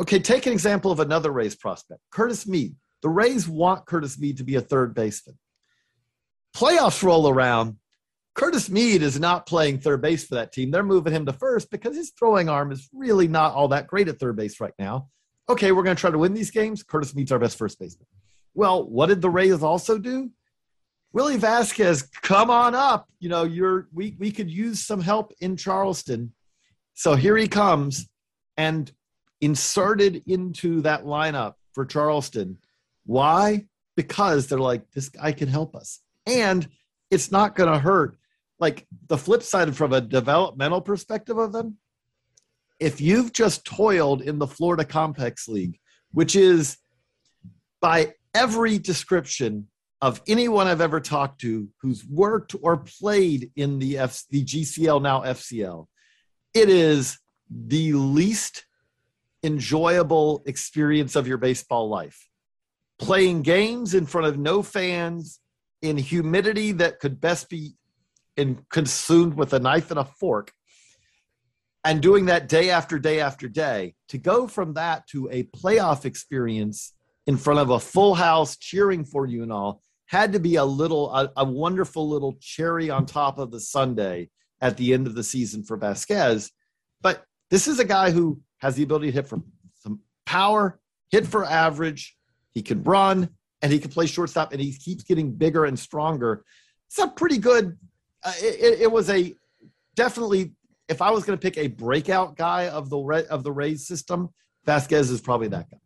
okay 0.00 0.18
take 0.18 0.46
an 0.46 0.52
example 0.52 0.90
of 0.90 1.00
another 1.00 1.30
rays 1.30 1.54
prospect 1.54 2.00
curtis 2.10 2.46
mead 2.46 2.74
the 3.02 3.08
rays 3.08 3.48
want 3.48 3.86
curtis 3.86 4.18
mead 4.18 4.36
to 4.36 4.44
be 4.44 4.56
a 4.56 4.60
third 4.60 4.94
baseman 4.94 5.36
playoffs 6.54 7.02
roll 7.02 7.28
around, 7.28 7.76
Curtis 8.34 8.70
Mead 8.70 9.02
is 9.02 9.20
not 9.20 9.46
playing 9.46 9.78
third 9.78 10.00
base 10.00 10.26
for 10.26 10.36
that 10.36 10.52
team. 10.52 10.70
They're 10.70 10.82
moving 10.82 11.12
him 11.12 11.26
to 11.26 11.32
first 11.32 11.70
because 11.70 11.96
his 11.96 12.12
throwing 12.18 12.48
arm 12.48 12.72
is 12.72 12.88
really 12.92 13.28
not 13.28 13.54
all 13.54 13.68
that 13.68 13.86
great 13.86 14.08
at 14.08 14.18
third 14.18 14.36
base 14.36 14.60
right 14.60 14.72
now. 14.78 15.08
Okay, 15.48 15.72
we're 15.72 15.82
going 15.82 15.96
to 15.96 16.00
try 16.00 16.10
to 16.10 16.18
win 16.18 16.34
these 16.34 16.50
games. 16.50 16.82
Curtis 16.82 17.14
Mead's 17.14 17.30
our 17.30 17.38
best 17.38 17.58
first 17.58 17.78
baseman. 17.78 18.06
Well, 18.54 18.88
what 18.88 19.06
did 19.06 19.20
the 19.20 19.30
Rays 19.30 19.62
also 19.62 19.98
do? 19.98 20.30
Willie 21.12 21.36
Vasquez, 21.36 22.02
come 22.22 22.50
on 22.50 22.74
up. 22.74 23.08
You 23.20 23.28
know, 23.28 23.44
you're 23.44 23.88
we 23.92 24.16
we 24.18 24.30
could 24.30 24.50
use 24.50 24.84
some 24.84 25.00
help 25.00 25.32
in 25.40 25.56
Charleston. 25.56 26.32
So 26.94 27.14
here 27.14 27.36
he 27.36 27.48
comes 27.48 28.08
and 28.56 28.90
inserted 29.40 30.22
into 30.26 30.80
that 30.82 31.04
lineup 31.04 31.54
for 31.72 31.84
Charleston. 31.84 32.58
Why? 33.04 33.66
Because 33.96 34.46
they're 34.46 34.58
like, 34.58 34.90
this 34.92 35.08
guy 35.08 35.32
can 35.32 35.48
help 35.48 35.76
us 35.76 36.00
and 36.26 36.68
it's 37.10 37.30
not 37.30 37.54
going 37.54 37.72
to 37.72 37.78
hurt. 37.78 38.18
Like 38.58 38.86
the 39.08 39.18
flip 39.18 39.42
side 39.42 39.76
from 39.76 39.92
a 39.92 40.00
developmental 40.00 40.80
perspective 40.80 41.38
of 41.38 41.52
them, 41.52 41.76
if 42.80 43.00
you've 43.00 43.32
just 43.32 43.64
toiled 43.64 44.22
in 44.22 44.38
the 44.38 44.46
Florida 44.46 44.84
Complex 44.84 45.48
League, 45.48 45.78
which 46.12 46.36
is 46.36 46.78
by 47.80 48.14
every 48.34 48.78
description 48.78 49.68
of 50.02 50.20
anyone 50.26 50.66
I've 50.66 50.80
ever 50.80 51.00
talked 51.00 51.40
to 51.42 51.68
who's 51.80 52.04
worked 52.04 52.54
or 52.60 52.78
played 52.78 53.50
in 53.56 53.78
the 53.78 53.98
F, 53.98 54.22
the 54.30 54.44
GCL 54.44 55.00
now 55.00 55.22
FCL, 55.22 55.86
it 56.52 56.68
is 56.68 57.18
the 57.48 57.92
least 57.94 58.66
enjoyable 59.42 60.42
experience 60.46 61.16
of 61.16 61.28
your 61.28 61.38
baseball 61.38 61.88
life. 61.88 62.28
Playing 62.98 63.42
games 63.42 63.94
in 63.94 64.06
front 64.06 64.26
of 64.26 64.38
no 64.38 64.62
fans, 64.62 65.40
in 65.82 65.96
humidity 65.96 66.72
that 66.72 67.00
could 67.00 67.20
best 67.20 67.48
be 67.48 67.74
in, 68.36 68.64
consumed 68.70 69.34
with 69.34 69.52
a 69.52 69.58
knife 69.58 69.90
and 69.90 70.00
a 70.00 70.04
fork 70.04 70.52
and 71.84 72.00
doing 72.00 72.26
that 72.26 72.48
day 72.48 72.70
after 72.70 72.98
day 72.98 73.20
after 73.20 73.48
day 73.48 73.94
to 74.08 74.18
go 74.18 74.48
from 74.48 74.74
that 74.74 75.06
to 75.08 75.28
a 75.30 75.44
playoff 75.44 76.04
experience 76.04 76.94
in 77.26 77.36
front 77.36 77.60
of 77.60 77.70
a 77.70 77.80
full 77.80 78.14
house 78.14 78.56
cheering 78.56 79.04
for 79.04 79.26
you 79.26 79.42
and 79.42 79.52
all 79.52 79.82
had 80.06 80.32
to 80.32 80.40
be 80.40 80.56
a 80.56 80.64
little 80.64 81.12
a, 81.14 81.32
a 81.36 81.44
wonderful 81.44 82.08
little 82.08 82.36
cherry 82.40 82.90
on 82.90 83.06
top 83.06 83.38
of 83.38 83.50
the 83.50 83.60
sundae 83.60 84.28
at 84.60 84.76
the 84.76 84.92
end 84.92 85.06
of 85.06 85.14
the 85.14 85.24
season 85.24 85.62
for 85.62 85.76
Vasquez 85.76 86.50
but 87.02 87.24
this 87.50 87.66
is 87.66 87.78
a 87.78 87.84
guy 87.84 88.10
who 88.10 88.40
has 88.58 88.76
the 88.76 88.82
ability 88.82 89.06
to 89.06 89.12
hit 89.12 89.26
from 89.26 89.44
some 89.74 90.00
power 90.26 90.78
hit 91.10 91.26
for 91.26 91.44
average 91.44 92.16
he 92.54 92.62
can 92.62 92.82
run 92.84 93.28
and 93.64 93.72
he 93.72 93.78
can 93.78 93.90
play 93.90 94.06
shortstop 94.06 94.52
and 94.52 94.60
he 94.60 94.72
keeps 94.72 95.04
getting 95.04 95.32
bigger 95.32 95.64
and 95.64 95.78
stronger. 95.78 96.44
It's 96.86 96.98
a 96.98 97.08
pretty 97.08 97.38
good. 97.38 97.78
Uh, 98.22 98.32
it, 98.36 98.82
it, 98.82 98.92
was 98.92 99.08
a 99.08 99.34
definitely. 99.96 100.52
If 100.86 101.00
I 101.00 101.10
was 101.10 101.24
going 101.24 101.38
to 101.38 101.42
pick 101.42 101.56
a 101.56 101.68
breakout 101.68 102.36
guy 102.36 102.68
of 102.68 102.90
the 102.90 103.26
of 103.30 103.42
the 103.42 103.50
Rays 103.50 103.86
system, 103.86 104.28
Vasquez 104.66 105.10
is 105.10 105.22
probably 105.22 105.48
that 105.48 105.70
guy. 105.70 105.78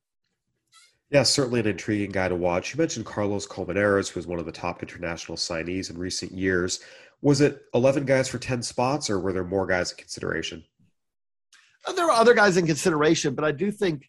Yeah, 1.10 1.22
certainly 1.22 1.60
an 1.60 1.66
intriguing 1.66 2.10
guy 2.10 2.28
to 2.28 2.36
watch. 2.36 2.74
You 2.74 2.78
mentioned 2.78 3.06
Carlos 3.06 3.46
Colmenares, 3.46 4.10
who 4.10 4.18
was 4.18 4.26
one 4.26 4.38
of 4.38 4.46
the 4.46 4.52
top 4.52 4.82
international 4.82 5.38
signees 5.38 5.90
in 5.90 5.96
recent 5.96 6.32
years. 6.32 6.80
Was 7.22 7.40
it 7.40 7.62
11 7.74 8.04
guys 8.04 8.28
for 8.28 8.38
10 8.38 8.62
spots, 8.62 9.08
or 9.08 9.18
were 9.18 9.32
there 9.32 9.44
more 9.44 9.66
guys 9.66 9.90
in 9.90 9.96
consideration? 9.96 10.64
Uh, 11.86 11.92
there 11.92 12.06
were 12.06 12.12
other 12.12 12.34
guys 12.34 12.56
in 12.56 12.66
consideration, 12.66 13.34
but 13.34 13.44
I 13.44 13.52
do 13.52 13.70
think 13.70 14.08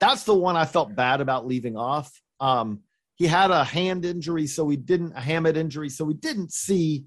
that's 0.00 0.24
the 0.24 0.34
one 0.34 0.56
I 0.56 0.64
felt 0.64 0.94
bad 0.94 1.20
about 1.20 1.46
leaving 1.46 1.76
off. 1.76 2.10
Um, 2.38 2.80
he 3.16 3.26
had 3.26 3.50
a 3.50 3.64
hand 3.64 4.04
injury, 4.04 4.46
so 4.46 4.64
we 4.64 4.76
didn't 4.76 5.12
a 5.12 5.20
hamate 5.20 5.56
injury, 5.56 5.88
so 5.88 6.04
we 6.04 6.14
didn't 6.14 6.52
see. 6.52 7.04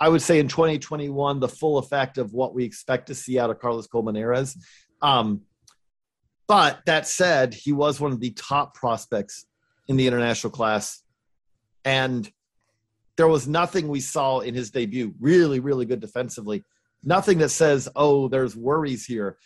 I 0.00 0.08
would 0.08 0.22
say 0.22 0.40
in 0.40 0.48
2021 0.48 1.38
the 1.38 1.48
full 1.48 1.78
effect 1.78 2.18
of 2.18 2.32
what 2.32 2.52
we 2.52 2.64
expect 2.64 3.06
to 3.06 3.14
see 3.14 3.38
out 3.38 3.50
of 3.50 3.60
Carlos 3.60 3.86
Colmenares. 3.86 4.56
Um, 5.00 5.42
but 6.52 6.82
that 6.84 7.06
said, 7.06 7.54
he 7.54 7.72
was 7.72 7.98
one 7.98 8.12
of 8.12 8.20
the 8.20 8.32
top 8.32 8.74
prospects 8.74 9.46
in 9.88 9.96
the 9.96 10.06
international 10.06 10.50
class, 10.50 11.02
and 11.82 12.30
there 13.16 13.26
was 13.26 13.48
nothing 13.48 13.88
we 13.88 14.00
saw 14.00 14.40
in 14.40 14.54
his 14.54 14.70
debut. 14.70 15.14
Really, 15.18 15.60
really 15.60 15.86
good 15.86 16.00
defensively. 16.00 16.62
Nothing 17.02 17.38
that 17.38 17.48
says, 17.48 17.88
"Oh, 17.96 18.28
there's 18.28 18.54
worries 18.54 19.06
here." 19.06 19.38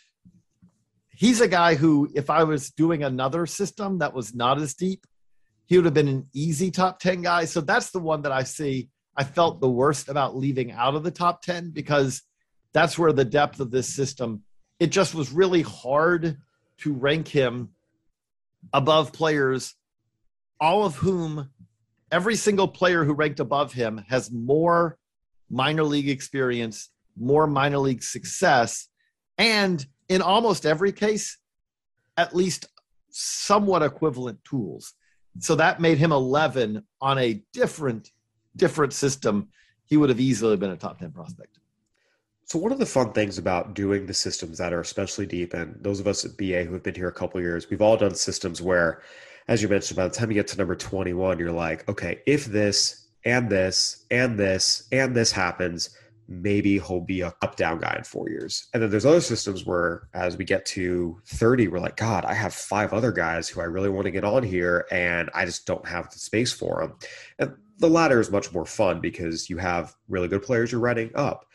He's 1.07 1.39
a 1.39 1.47
guy 1.47 1.75
who, 1.75 2.09
if 2.13 2.29
I 2.29 2.43
was 2.43 2.71
doing 2.71 3.03
another 3.03 3.45
system 3.45 3.99
that 3.99 4.13
was 4.13 4.35
not 4.35 4.61
as 4.61 4.73
deep, 4.73 5.07
he 5.65 5.77
would 5.77 5.85
have 5.85 5.93
been 5.93 6.09
an 6.09 6.27
easy 6.33 6.71
top 6.71 6.99
10 6.99 7.21
guy. 7.21 7.45
So 7.45 7.61
that's 7.61 7.91
the 7.91 7.99
one 7.99 8.23
that 8.23 8.33
I 8.33 8.43
see. 8.43 8.89
I 9.15 9.23
felt 9.23 9.61
the 9.61 9.69
worst 9.69 10.09
about 10.09 10.35
leaving 10.35 10.73
out 10.73 10.95
of 10.95 11.05
the 11.05 11.11
top 11.11 11.41
10 11.41 11.69
because 11.71 12.21
that's 12.73 12.99
where 12.99 13.13
the 13.13 13.23
depth 13.23 13.61
of 13.61 13.71
this 13.71 13.87
system, 13.95 14.43
it 14.77 14.87
just 14.87 15.15
was 15.15 15.31
really 15.31 15.61
hard 15.61 16.37
to 16.79 16.93
rank 16.93 17.27
him 17.27 17.69
above 18.73 19.13
players, 19.13 19.75
all 20.59 20.85
of 20.85 20.95
whom 20.95 21.49
every 22.11 22.35
single 22.35 22.67
player 22.67 23.03
who 23.03 23.13
ranked 23.13 23.39
above 23.39 23.73
him 23.73 24.03
has 24.09 24.31
more 24.31 24.97
minor 25.49 25.83
league 25.83 26.09
experience, 26.09 26.89
more 27.17 27.47
minor 27.47 27.79
league 27.79 28.03
success, 28.03 28.87
and 29.37 29.85
in 30.09 30.21
almost 30.21 30.65
every 30.65 30.91
case, 30.91 31.37
at 32.15 32.35
least 32.35 32.67
somewhat 33.09 33.83
equivalent 33.83 34.43
tools. 34.43 34.93
So 35.39 35.55
that 35.55 35.79
made 35.79 35.97
him 35.97 36.11
11 36.11 36.83
on 37.01 37.17
a 37.17 37.41
different 37.53 38.11
different 38.55 38.91
system. 38.91 39.49
He 39.85 39.97
would 39.97 40.09
have 40.09 40.19
easily 40.19 40.57
been 40.57 40.71
a 40.71 40.77
top 40.77 40.99
10 40.99 41.11
prospect 41.11 41.59
so 42.47 42.57
one 42.57 42.71
of 42.71 42.79
the 42.79 42.85
fun 42.85 43.11
things 43.11 43.37
about 43.37 43.73
doing 43.75 44.05
the 44.05 44.13
systems 44.13 44.57
that 44.57 44.73
are 44.73 44.81
especially 44.81 45.25
deep 45.25 45.53
and 45.53 45.77
those 45.81 45.99
of 45.99 46.07
us 46.07 46.25
at 46.25 46.35
ba 46.37 46.63
who 46.63 46.73
have 46.73 46.83
been 46.83 46.95
here 46.95 47.07
a 47.07 47.13
couple 47.13 47.39
years 47.39 47.69
we've 47.69 47.81
all 47.81 47.97
done 47.97 48.15
systems 48.15 48.61
where 48.61 49.01
as 49.47 49.61
you 49.61 49.67
mentioned 49.67 49.95
by 49.95 50.07
the 50.07 50.13
time 50.13 50.31
you 50.31 50.35
get 50.35 50.47
to 50.47 50.57
number 50.57 50.75
21 50.75 51.37
you're 51.37 51.51
like 51.51 51.87
okay 51.87 52.21
if 52.25 52.45
this 52.45 53.07
and 53.25 53.49
this 53.49 54.05
and 54.09 54.39
this 54.39 54.87
and 54.91 55.15
this 55.15 55.31
happens 55.31 55.89
maybe 56.27 56.79
he'll 56.79 57.01
be 57.01 57.21
a 57.21 57.33
up 57.41 57.55
down 57.55 57.79
guy 57.79 57.95
in 57.97 58.03
four 58.03 58.29
years. 58.29 58.67
And 58.73 58.83
then 58.83 58.89
there's 58.89 59.05
other 59.05 59.21
systems 59.21 59.65
where 59.65 60.07
as 60.13 60.37
we 60.37 60.45
get 60.45 60.65
to 60.67 61.19
30, 61.25 61.69
we're 61.69 61.79
like, 61.79 61.97
God, 61.97 62.25
I 62.25 62.33
have 62.33 62.53
five 62.53 62.93
other 62.93 63.11
guys 63.11 63.47
who 63.47 63.61
I 63.61 63.65
really 63.65 63.89
want 63.89 64.05
to 64.05 64.11
get 64.11 64.23
on 64.23 64.43
here 64.43 64.85
and 64.91 65.29
I 65.33 65.45
just 65.45 65.65
don't 65.65 65.87
have 65.87 66.11
the 66.11 66.19
space 66.19 66.51
for 66.51 66.81
them. 66.81 66.95
And 67.39 67.55
the 67.79 67.89
latter 67.89 68.19
is 68.19 68.31
much 68.31 68.51
more 68.51 68.65
fun 68.65 68.99
because 68.99 69.49
you 69.49 69.57
have 69.57 69.95
really 70.09 70.27
good 70.27 70.43
players 70.43 70.71
you're 70.71 70.81
writing 70.81 71.11
up. 71.15 71.45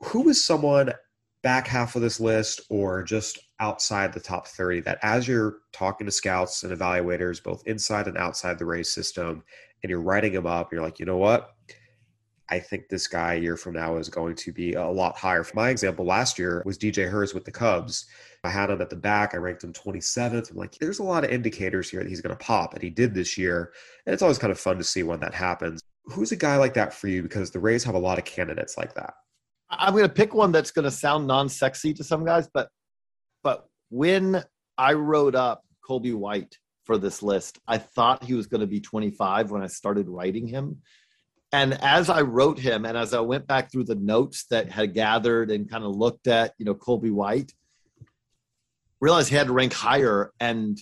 Who 0.00 0.28
is 0.28 0.44
someone 0.44 0.92
back 1.42 1.66
half 1.66 1.96
of 1.96 2.02
this 2.02 2.20
list 2.20 2.60
or 2.68 3.02
just 3.02 3.38
outside 3.60 4.12
the 4.12 4.20
top 4.20 4.46
30 4.46 4.80
that 4.80 4.98
as 5.02 5.26
you're 5.26 5.58
talking 5.72 6.06
to 6.06 6.12
scouts 6.12 6.62
and 6.62 6.76
evaluators, 6.76 7.42
both 7.42 7.62
inside 7.66 8.06
and 8.06 8.18
outside 8.18 8.58
the 8.58 8.66
Rays 8.66 8.92
system, 8.92 9.42
and 9.82 9.90
you're 9.90 10.00
writing 10.00 10.32
them 10.32 10.46
up, 10.46 10.72
you're 10.72 10.82
like, 10.82 10.98
you 10.98 11.06
know 11.06 11.16
what? 11.16 11.50
I 12.50 12.58
think 12.58 12.88
this 12.88 13.06
guy 13.06 13.34
a 13.34 13.40
year 13.40 13.56
from 13.56 13.74
now 13.74 13.96
is 13.96 14.08
going 14.08 14.34
to 14.36 14.52
be 14.52 14.72
a 14.72 14.86
lot 14.86 15.16
higher. 15.16 15.44
For 15.44 15.54
my 15.54 15.68
example, 15.68 16.06
last 16.06 16.38
year 16.38 16.62
was 16.64 16.78
DJ 16.78 17.08
Herz 17.08 17.34
with 17.34 17.44
the 17.44 17.50
Cubs. 17.50 18.06
I 18.42 18.48
had 18.48 18.70
him 18.70 18.80
at 18.80 18.88
the 18.88 18.96
back. 18.96 19.34
I 19.34 19.38
ranked 19.38 19.64
him 19.64 19.72
27th. 19.72 20.50
I'm 20.50 20.56
like, 20.56 20.74
there's 20.78 21.00
a 21.00 21.04
lot 21.04 21.24
of 21.24 21.30
indicators 21.30 21.90
here 21.90 22.02
that 22.02 22.08
he's 22.08 22.22
going 22.22 22.36
to 22.36 22.44
pop, 22.44 22.72
and 22.72 22.82
he 22.82 22.88
did 22.88 23.14
this 23.14 23.36
year. 23.36 23.72
And 24.06 24.14
it's 24.14 24.22
always 24.22 24.38
kind 24.38 24.50
of 24.50 24.58
fun 24.58 24.78
to 24.78 24.84
see 24.84 25.02
when 25.02 25.20
that 25.20 25.34
happens. 25.34 25.82
Who's 26.04 26.32
a 26.32 26.36
guy 26.36 26.56
like 26.56 26.72
that 26.74 26.94
for 26.94 27.08
you? 27.08 27.22
Because 27.22 27.50
the 27.50 27.60
Rays 27.60 27.84
have 27.84 27.94
a 27.94 27.98
lot 27.98 28.18
of 28.18 28.24
candidates 28.24 28.78
like 28.78 28.94
that. 28.94 29.12
I'm 29.70 29.92
going 29.92 30.04
to 30.04 30.12
pick 30.12 30.34
one 30.34 30.52
that's 30.52 30.70
going 30.70 30.84
to 30.84 30.90
sound 30.90 31.26
non-sexy 31.26 31.94
to 31.94 32.04
some 32.04 32.24
guys, 32.24 32.48
but 32.52 32.68
but 33.42 33.66
when 33.90 34.42
I 34.76 34.94
wrote 34.94 35.34
up 35.34 35.64
Colby 35.86 36.12
White 36.12 36.56
for 36.84 36.98
this 36.98 37.22
list, 37.22 37.58
I 37.66 37.78
thought 37.78 38.24
he 38.24 38.34
was 38.34 38.46
going 38.46 38.60
to 38.60 38.66
be 38.66 38.80
25 38.80 39.50
when 39.50 39.62
I 39.62 39.66
started 39.66 40.08
writing 40.08 40.46
him. 40.46 40.78
And 41.52 41.78
as 41.82 42.10
I 42.10 42.22
wrote 42.22 42.58
him, 42.58 42.84
and 42.84 42.96
as 42.96 43.14
I 43.14 43.20
went 43.20 43.46
back 43.46 43.70
through 43.70 43.84
the 43.84 43.94
notes 43.94 44.44
that 44.50 44.70
had 44.70 44.92
gathered 44.94 45.50
and 45.50 45.70
kind 45.70 45.84
of 45.84 45.96
looked 45.96 46.26
at, 46.26 46.52
you 46.58 46.66
know, 46.66 46.74
Colby 46.74 47.10
White, 47.10 47.52
realized 49.00 49.30
he 49.30 49.36
had 49.36 49.46
to 49.46 49.52
rank 49.52 49.72
higher. 49.72 50.32
And 50.40 50.78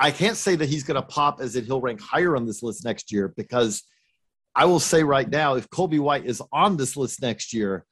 I 0.00 0.10
can't 0.10 0.36
say 0.36 0.56
that 0.56 0.68
he's 0.68 0.84
going 0.84 1.00
to 1.00 1.06
pop 1.06 1.40
as 1.40 1.54
if 1.54 1.66
he'll 1.66 1.80
rank 1.80 2.00
higher 2.00 2.36
on 2.36 2.46
this 2.46 2.62
list 2.62 2.84
next 2.84 3.12
year 3.12 3.32
because 3.36 3.82
I 4.54 4.64
will 4.64 4.80
say 4.80 5.04
right 5.04 5.28
now, 5.28 5.54
if 5.54 5.70
Colby 5.70 6.00
White 6.00 6.26
is 6.26 6.42
on 6.52 6.76
this 6.76 6.96
list 6.96 7.22
next 7.22 7.52
year, 7.52 7.84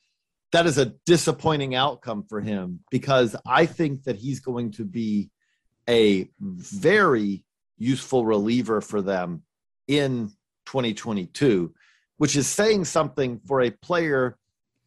that 0.53 0.67
is 0.67 0.79
a 0.79 0.95
disappointing 1.05 1.75
outcome 1.75 2.25
for 2.29 2.41
him 2.41 2.81
because 2.91 3.37
I 3.47 3.67
think 3.67 4.05
that 4.05 4.17
he's 4.17 4.41
going 4.41 4.73
to 4.73 4.85
be 4.85 5.31
a 5.89 6.29
very 6.41 7.45
useful 7.79 8.25
reliever 8.25 8.81
for 8.81 9.03
them 9.03 9.43
in 9.89 10.29
2022, 10.67 11.73
which 12.17 12.37
is 12.37 12.47
saying 12.47 12.85
something 12.85 13.41
for 13.47 13.61
a 13.61 13.71
player 13.71 14.37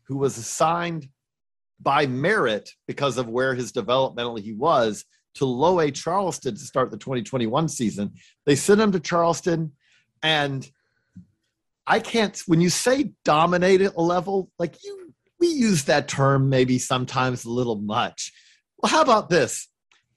who 0.03 0.17
was 0.17 0.37
assigned 0.37 1.07
by 1.79 2.07
merit 2.07 2.71
because 2.87 3.17
of 3.17 3.29
where 3.29 3.53
his 3.53 3.71
developmentally 3.71 4.41
he 4.41 4.53
was 4.53 5.05
to 5.35 5.45
low 5.45 5.79
A 5.79 5.91
Charleston 5.91 6.55
to 6.55 6.59
start 6.59 6.91
the 6.91 6.97
2021 6.97 7.69
season. 7.69 8.13
They 8.45 8.55
sent 8.55 8.81
him 8.81 8.91
to 8.91 8.99
Charleston, 8.99 9.73
and 10.21 10.69
I 11.87 11.99
can't. 11.99 12.37
When 12.47 12.59
you 12.59 12.69
say 12.69 13.13
dominate 13.23 13.81
at 13.81 13.95
a 13.95 14.01
level, 14.01 14.51
like 14.59 14.83
you, 14.83 14.98
we 15.39 15.47
use 15.47 15.85
that 15.85 16.07
term 16.07 16.49
maybe 16.49 16.79
sometimes 16.79 17.45
a 17.45 17.49
little 17.49 17.75
much. 17.75 18.33
Well, 18.77 18.91
how 18.91 19.01
about 19.01 19.29
this? 19.29 19.67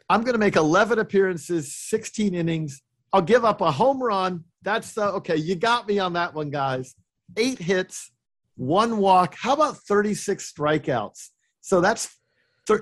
I'm 0.08 0.22
going 0.22 0.34
to 0.34 0.38
make 0.38 0.56
11 0.56 0.98
appearances, 0.98 1.74
16 1.74 2.34
innings. 2.34 2.82
I'll 3.12 3.22
give 3.22 3.44
up 3.44 3.60
a 3.60 3.70
home 3.70 4.02
run. 4.02 4.44
That's 4.62 4.96
okay. 4.96 5.36
You 5.36 5.54
got 5.56 5.88
me 5.88 5.98
on 5.98 6.14
that 6.14 6.34
one, 6.34 6.50
guys. 6.50 6.94
Eight 7.36 7.58
hits, 7.58 8.10
one 8.56 8.98
walk. 8.98 9.34
How 9.38 9.54
about 9.54 9.78
36 9.78 10.52
strikeouts? 10.52 11.28
So 11.60 11.80
that's 11.80 12.14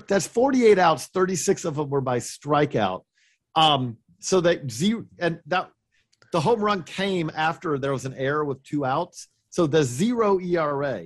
that's 0.07 0.27
48 0.27 0.77
outs. 0.77 1.07
36 1.07 1.65
of 1.65 1.75
them 1.75 1.89
were 1.89 2.01
by 2.01 2.19
strikeout. 2.19 3.01
Um, 3.55 3.97
so 4.19 4.41
that 4.41 4.69
zero 4.69 5.05
and 5.19 5.39
that 5.47 5.69
the 6.31 6.39
home 6.39 6.61
run 6.61 6.83
came 6.83 7.31
after 7.35 7.77
there 7.77 7.91
was 7.91 8.05
an 8.05 8.13
error 8.15 8.45
with 8.45 8.63
two 8.63 8.85
outs. 8.85 9.27
So 9.49 9.67
the 9.67 9.83
zero 9.83 10.39
ERA. 10.39 11.05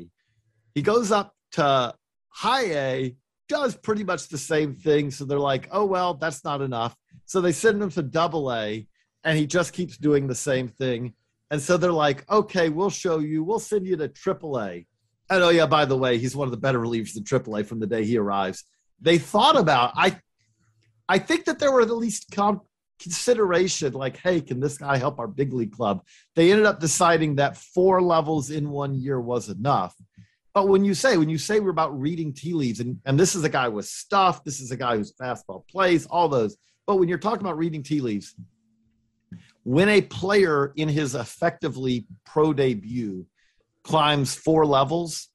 He 0.76 0.82
goes 0.82 1.11
up 1.11 1.34
to 1.53 1.93
high 2.30 2.65
A, 2.65 3.15
does 3.47 3.76
pretty 3.76 4.03
much 4.03 4.28
the 4.28 4.38
same 4.38 4.76
thing. 4.76 5.09
So 5.09 5.26
they're 5.26 5.39
like, 5.39 5.69
oh 5.71 5.86
well, 5.86 6.13
that's 6.13 6.43
not 6.43 6.61
enough. 6.61 6.95
So 7.26 7.41
they 7.41 7.53
send 7.53 7.82
him 7.82 7.89
to 7.91 8.03
double 8.03 8.53
A, 8.53 8.86
and 9.23 9.38
he 9.38 9.47
just 9.47 9.73
keeps 9.73 9.97
doing 9.97 10.28
the 10.28 10.36
same 10.36 10.67
thing. 10.67 11.13
And 11.49 11.61
so 11.61 11.78
they're 11.78 11.91
like, 11.91 12.30
okay, 12.30 12.69
we'll 12.69 12.89
show 12.89 13.19
you. 13.19 13.43
We'll 13.43 13.59
send 13.59 13.88
you 13.88 13.95
to 13.97 14.09
triple 14.09 14.59
A. 14.59 14.86
And 15.30 15.43
oh 15.43 15.49
yeah, 15.49 15.65
by 15.65 15.86
the 15.86 15.97
way, 15.97 16.17
he's 16.17 16.36
one 16.36 16.47
of 16.47 16.51
the 16.51 16.57
better 16.57 16.80
relievers 16.80 17.17
in 17.17 17.23
triple 17.23 17.55
A 17.55 17.63
from 17.63 17.80
the 17.80 17.88
day 17.88 18.03
he 18.03 18.17
arrives. 18.17 18.63
They 19.01 19.17
thought 19.17 19.57
about 19.57 19.93
I, 19.95 20.19
I 21.07 21.19
think 21.19 21.45
that 21.45 21.59
there 21.59 21.71
were 21.71 21.82
at 21.82 21.89
least 21.89 22.32
com- 22.32 22.61
consideration 22.99 23.93
like, 23.93 24.17
hey, 24.17 24.41
can 24.41 24.59
this 24.59 24.78
guy 24.78 24.97
help 24.97 25.19
our 25.19 25.28
big 25.28 25.53
league 25.53 25.71
club? 25.71 26.03
They 26.36 26.51
ended 26.51 26.65
up 26.65 26.80
deciding 26.80 27.36
that 27.36 27.57
four 27.57 28.01
levels 28.01 28.49
in 28.51 28.69
one 28.69 28.95
year 28.95 29.19
was 29.19 29.49
enough. 29.49 29.95
But 30.55 30.69
when 30.69 30.85
you 30.85 30.93
say 30.93 31.17
when 31.17 31.29
you 31.29 31.37
say 31.37 31.59
we're 31.59 31.69
about 31.69 31.99
reading 31.99 32.31
tea 32.33 32.53
leaves, 32.53 32.79
and, 32.79 32.97
and 33.05 33.19
this 33.19 33.35
is 33.35 33.43
a 33.43 33.49
guy 33.49 33.67
with 33.67 33.85
stuff, 33.85 34.41
this 34.45 34.61
is 34.61 34.71
a 34.71 34.77
guy 34.77 34.95
who's 34.95 35.13
fastball 35.13 35.67
plays, 35.67 36.05
all 36.05 36.29
those. 36.29 36.55
But 36.87 36.95
when 36.95 37.09
you're 37.09 37.17
talking 37.17 37.41
about 37.41 37.57
reading 37.57 37.83
tea 37.83 37.99
leaves, 37.99 38.33
when 39.63 39.89
a 39.89 40.01
player 40.01 40.71
in 40.77 40.87
his 40.87 41.13
effectively 41.13 42.07
pro 42.25 42.53
debut 42.53 43.25
climbs 43.83 44.33
four 44.33 44.65
levels, 44.65 45.27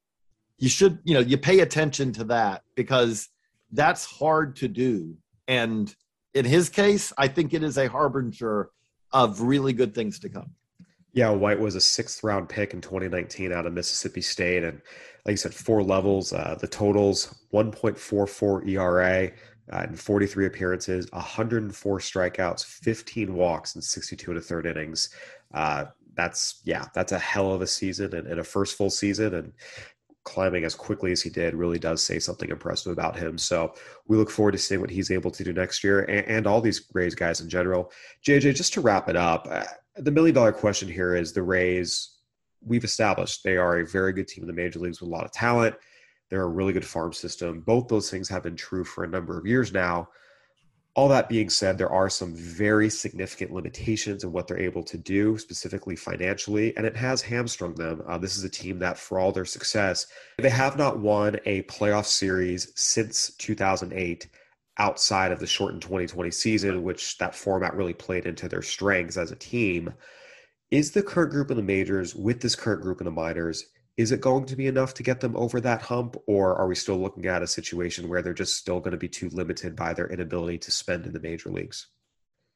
you 0.57 0.69
should, 0.69 0.97
you 1.03 1.13
know, 1.13 1.19
you 1.19 1.37
pay 1.37 1.59
attention 1.59 2.11
to 2.13 2.23
that 2.23 2.63
because 2.75 3.29
that's 3.71 4.05
hard 4.05 4.55
to 4.57 4.67
do. 4.67 5.15
And 5.47 5.93
in 6.33 6.45
his 6.45 6.67
case, 6.67 7.13
I 7.15 7.27
think 7.27 7.53
it 7.53 7.61
is 7.61 7.77
a 7.77 7.87
harbinger 7.87 8.71
of 9.13 9.41
really 9.41 9.73
good 9.73 9.93
things 9.93 10.17
to 10.19 10.29
come. 10.29 10.51
Yeah, 11.13 11.29
White 11.29 11.59
was 11.59 11.75
a 11.75 11.81
sixth 11.81 12.23
round 12.23 12.47
pick 12.47 12.73
in 12.73 12.81
2019 12.81 13.51
out 13.51 13.65
of 13.65 13.73
Mississippi 13.73 14.21
State. 14.21 14.63
And 14.63 14.81
like 15.25 15.33
you 15.33 15.37
said, 15.37 15.53
four 15.53 15.83
levels. 15.83 16.33
Uh, 16.33 16.57
the 16.59 16.67
totals 16.67 17.35
1.44 17.53 18.67
ERA 18.69 19.31
uh, 19.71 19.83
in 19.87 19.95
43 19.95 20.47
appearances, 20.47 21.07
104 21.11 21.99
strikeouts, 21.99 22.65
15 22.65 23.33
walks, 23.33 23.75
and 23.75 23.83
62 23.83 24.31
and 24.31 24.37
a 24.37 24.41
third 24.41 24.65
innings. 24.65 25.09
Uh, 25.53 25.85
that's 26.13 26.61
yeah, 26.65 26.85
that's 26.93 27.13
a 27.13 27.19
hell 27.19 27.53
of 27.53 27.61
a 27.61 27.67
season 27.67 28.13
and, 28.13 28.27
and, 28.27 28.39
a 28.39 28.43
first 28.43 28.77
full 28.77 28.89
season, 28.89 29.33
and 29.33 29.53
climbing 30.23 30.65
as 30.65 30.75
quickly 30.75 31.11
as 31.11 31.21
he 31.21 31.29
did 31.29 31.55
really 31.55 31.79
does 31.79 32.03
say 32.03 32.19
something 32.19 32.49
impressive 32.49 32.91
about 32.91 33.15
him. 33.15 33.37
So 33.37 33.73
we 34.07 34.17
look 34.17 34.29
forward 34.29 34.51
to 34.51 34.57
seeing 34.57 34.81
what 34.81 34.89
he's 34.89 35.09
able 35.09 35.31
to 35.31 35.43
do 35.43 35.53
next 35.53 35.83
year, 35.83 36.01
and, 36.01 36.27
and 36.27 36.47
all 36.47 36.59
these 36.59 36.89
Rays 36.93 37.15
guys 37.15 37.39
in 37.39 37.47
general. 37.47 37.91
JJ, 38.25 38.55
just 38.55 38.73
to 38.73 38.81
wrap 38.81 39.07
it 39.07 39.15
up, 39.15 39.47
uh, 39.49 39.63
the 39.95 40.11
million 40.11 40.35
dollar 40.35 40.51
question 40.51 40.89
here 40.89 41.15
is 41.15 41.33
the 41.33 41.43
Rays. 41.43 42.17
We've 42.63 42.83
established 42.83 43.43
they 43.43 43.57
are 43.57 43.79
a 43.79 43.87
very 43.87 44.13
good 44.13 44.27
team 44.27 44.43
in 44.43 44.47
the 44.47 44.53
major 44.53 44.79
leagues 44.79 45.01
with 45.01 45.09
a 45.09 45.11
lot 45.11 45.25
of 45.25 45.31
talent. 45.31 45.75
They're 46.29 46.43
a 46.43 46.47
really 46.47 46.73
good 46.73 46.85
farm 46.85 47.11
system. 47.13 47.61
Both 47.61 47.87
those 47.87 48.09
things 48.09 48.29
have 48.29 48.43
been 48.43 48.55
true 48.55 48.83
for 48.83 49.03
a 49.03 49.07
number 49.07 49.37
of 49.37 49.45
years 49.45 49.73
now 49.73 50.09
all 50.93 51.07
that 51.07 51.29
being 51.29 51.49
said, 51.49 51.77
there 51.77 51.91
are 51.91 52.09
some 52.09 52.35
very 52.35 52.89
significant 52.89 53.51
limitations 53.51 54.23
in 54.25 54.31
what 54.31 54.47
they're 54.47 54.59
able 54.59 54.83
to 54.83 54.97
do, 54.97 55.37
specifically 55.37 55.95
financially, 55.95 56.75
and 56.75 56.85
it 56.85 56.97
has 56.97 57.21
hamstrung 57.21 57.73
them. 57.75 58.01
Uh, 58.07 58.17
this 58.17 58.35
is 58.35 58.43
a 58.43 58.49
team 58.49 58.77
that, 58.79 58.97
for 58.97 59.17
all 59.17 59.31
their 59.31 59.45
success, 59.45 60.07
they 60.37 60.49
have 60.49 60.77
not 60.77 60.99
won 60.99 61.37
a 61.45 61.63
playoff 61.63 62.05
series 62.05 62.73
since 62.75 63.33
2008 63.37 64.27
outside 64.77 65.31
of 65.31 65.39
the 65.39 65.47
shortened 65.47 65.81
2020 65.81 66.31
season, 66.31 66.83
which 66.83 67.17
that 67.17 67.35
format 67.35 67.75
really 67.75 67.93
played 67.93 68.25
into 68.25 68.47
their 68.47 68.61
strengths 68.61 69.17
as 69.17 69.31
a 69.31 69.35
team. 69.35 69.93
Is 70.71 70.91
the 70.91 71.03
current 71.03 71.31
group 71.31 71.51
in 71.51 71.57
the 71.57 71.63
majors 71.63 72.15
with 72.15 72.41
this 72.41 72.55
current 72.55 72.81
group 72.81 73.01
in 73.01 73.05
the 73.05 73.11
minors 73.11 73.65
is 73.97 74.11
it 74.11 74.21
going 74.21 74.45
to 74.45 74.55
be 74.55 74.67
enough 74.67 74.93
to 74.95 75.03
get 75.03 75.19
them 75.19 75.35
over 75.35 75.59
that 75.61 75.81
hump 75.81 76.15
or 76.25 76.55
are 76.55 76.67
we 76.67 76.75
still 76.75 76.97
looking 76.97 77.25
at 77.25 77.43
a 77.43 77.47
situation 77.47 78.07
where 78.07 78.21
they're 78.21 78.33
just 78.33 78.55
still 78.55 78.79
going 78.79 78.91
to 78.91 78.97
be 78.97 79.07
too 79.07 79.29
limited 79.29 79.75
by 79.75 79.93
their 79.93 80.07
inability 80.07 80.57
to 80.57 80.71
spend 80.71 81.05
in 81.05 81.13
the 81.13 81.19
major 81.19 81.49
leagues? 81.49 81.87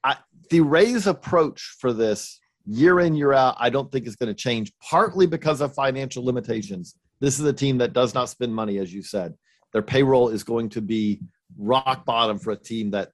I, 0.04 0.18
the 0.50 0.62
rays 0.62 1.08
approach 1.08 1.76
for 1.80 1.92
this 1.92 2.40
year 2.68 3.00
in 3.00 3.14
year 3.14 3.32
out 3.32 3.56
i 3.60 3.70
don't 3.70 3.92
think 3.92 4.08
is 4.08 4.16
going 4.16 4.34
to 4.34 4.34
change 4.34 4.72
partly 4.82 5.28
because 5.28 5.62
of 5.62 5.76
financial 5.76 6.26
limitations. 6.26 6.96
This 7.20 7.40
is 7.40 7.46
a 7.46 7.54
team 7.54 7.78
that 7.78 7.94
does 7.94 8.16
not 8.16 8.30
spend 8.30 8.56
money 8.56 8.80
as 8.80 8.94
you 8.94 9.04
said. 9.04 9.36
Their 9.72 9.84
payroll 9.84 10.30
is 10.30 10.44
going 10.44 10.70
to 10.70 10.82
be 10.82 11.22
rock 11.58 12.06
bottom 12.06 12.38
for 12.38 12.52
a 12.52 12.58
team 12.58 12.92
that 12.92 13.12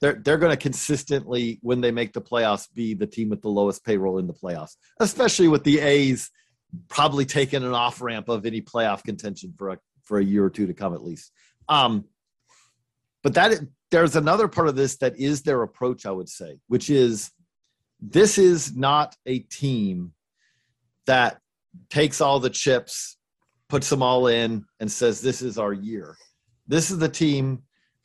they're 0.00 0.20
they're 0.24 0.38
going 0.38 0.52
to 0.52 0.56
consistently 0.56 1.58
when 1.62 1.80
they 1.80 1.90
make 1.90 2.12
the 2.12 2.20
playoffs 2.20 2.66
be 2.74 2.94
the 2.94 3.06
team 3.06 3.28
with 3.28 3.42
the 3.42 3.48
lowest 3.48 3.84
payroll 3.84 4.18
in 4.18 4.26
the 4.26 4.34
playoffs 4.34 4.76
especially 5.00 5.48
with 5.48 5.64
the 5.64 5.78
a's 5.78 6.30
probably 6.88 7.24
taking 7.24 7.62
an 7.62 7.72
off 7.72 8.00
ramp 8.00 8.28
of 8.28 8.46
any 8.46 8.60
playoff 8.60 9.02
contention 9.04 9.54
for 9.56 9.70
a 9.70 9.78
for 10.04 10.18
a 10.18 10.24
year 10.24 10.44
or 10.44 10.50
two 10.50 10.66
to 10.66 10.74
come 10.74 10.94
at 10.94 11.02
least. 11.02 11.32
Um, 11.68 12.04
but 13.22 13.34
that 13.34 13.58
there's 13.90 14.16
another 14.16 14.48
part 14.48 14.68
of 14.68 14.76
this 14.76 14.96
that 14.98 15.18
is 15.18 15.42
their 15.42 15.62
approach, 15.62 16.04
I 16.04 16.10
would 16.10 16.28
say, 16.28 16.58
which 16.68 16.90
is 16.90 17.30
this 18.00 18.38
is 18.38 18.76
not 18.76 19.16
a 19.24 19.38
team 19.38 20.12
that 21.06 21.38
takes 21.90 22.20
all 22.20 22.38
the 22.38 22.50
chips, 22.50 23.16
puts 23.68 23.88
them 23.88 24.02
all 24.02 24.26
in, 24.26 24.64
and 24.78 24.92
says 24.92 25.20
this 25.20 25.42
is 25.42 25.58
our 25.58 25.72
year. 25.72 26.16
This 26.66 26.90
is 26.90 26.98
the 26.98 27.08
team 27.08 27.62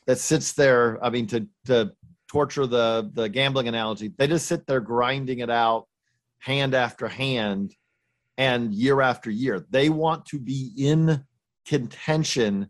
that 0.08 0.20
sits 0.20 0.54
there. 0.54 1.04
I 1.04 1.10
mean, 1.10 1.28
to 1.28 1.48
to 1.66 1.92
torture 2.30 2.68
the 2.68 3.10
the 3.14 3.30
gambling 3.30 3.68
analogy, 3.68 4.12
they 4.18 4.28
just 4.28 4.48
sit 4.48 4.66
there 4.68 4.82
grinding 4.82 5.40
it 5.40 5.50
out, 5.50 5.88
hand 6.40 6.74
after 6.74 7.08
hand, 7.08 7.76
and 8.38 8.74
year 8.74 9.02
after 9.02 9.30
year. 9.30 9.66
They 9.70 9.90
want 9.90 10.26
to 10.28 10.40
be 10.40 10.72
in 10.78 11.26
contention 11.66 12.70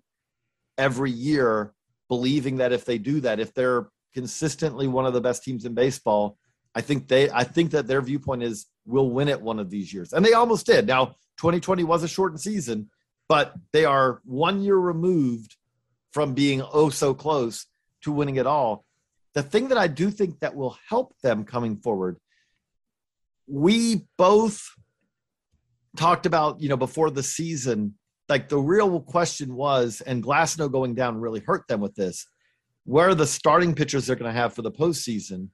every 0.77 1.11
year, 1.11 1.73
believing 2.07 2.57
that 2.57 2.71
if 2.71 2.85
they 2.85 2.97
do 2.97 3.21
that, 3.21 3.39
if 3.39 3.53
they're 3.53 3.89
consistently 4.13 4.87
one 4.87 5.05
of 5.05 5.13
the 5.13 5.21
best 5.21 5.43
teams 5.43 5.65
in 5.65 5.73
baseball, 5.73 6.37
I 6.75 6.81
think 6.81 7.07
they 7.07 7.29
I 7.29 7.43
think 7.43 7.71
that 7.71 7.87
their 7.87 8.01
viewpoint 8.01 8.43
is 8.43 8.67
we'll 8.85 9.09
win 9.09 9.27
it 9.27 9.41
one 9.41 9.59
of 9.59 9.69
these 9.69 9.93
years. 9.93 10.13
And 10.13 10.25
they 10.25 10.33
almost 10.33 10.65
did. 10.65 10.87
Now, 10.87 11.15
2020 11.37 11.83
was 11.83 12.03
a 12.03 12.07
shortened 12.07 12.41
season, 12.41 12.89
but 13.27 13.53
they 13.71 13.85
are 13.85 14.21
one 14.25 14.61
year 14.61 14.75
removed 14.75 15.55
from 16.12 16.34
being 16.34 16.62
oh 16.62 16.89
so 16.89 17.14
close 17.14 17.66
to 18.03 18.12
winning 18.12 18.38
it 18.38 18.47
all. 18.47 18.86
The 19.34 19.43
thing 19.43 19.70
that 19.70 19.78
I 19.78 19.88
do 19.88 20.10
think 20.10 20.39
that 20.39 20.55
will 20.55 20.78
help 20.88 21.14
them 21.22 21.43
coming 21.43 21.78
forward, 21.78 22.18
we 23.47 24.07
both 24.18 24.64
talked 25.97 26.26
about, 26.26 26.62
you 26.62 26.70
know, 26.70 26.78
before 26.78 27.10
the 27.10 27.24
season, 27.24 27.95
like 28.28 28.49
the 28.49 28.60
real 28.60 28.99
question 29.01 29.55
was, 29.55 30.01
and 30.01 30.24
Glasnow 30.24 30.72
going 30.72 30.95
down 30.95 31.20
really 31.20 31.41
hurt 31.41 31.68
them 31.68 31.80
with 31.80 31.95
this. 31.95 32.26
Where 32.86 33.10
are 33.10 33.16
the 33.16 33.28
starting 33.28 33.76
pitchers 33.76 34.05
they're 34.07 34.16
going 34.16 34.34
to 34.34 34.39
have 34.39 34.53
for 34.53 34.62
the 34.62 34.72
postseason? 34.72 35.49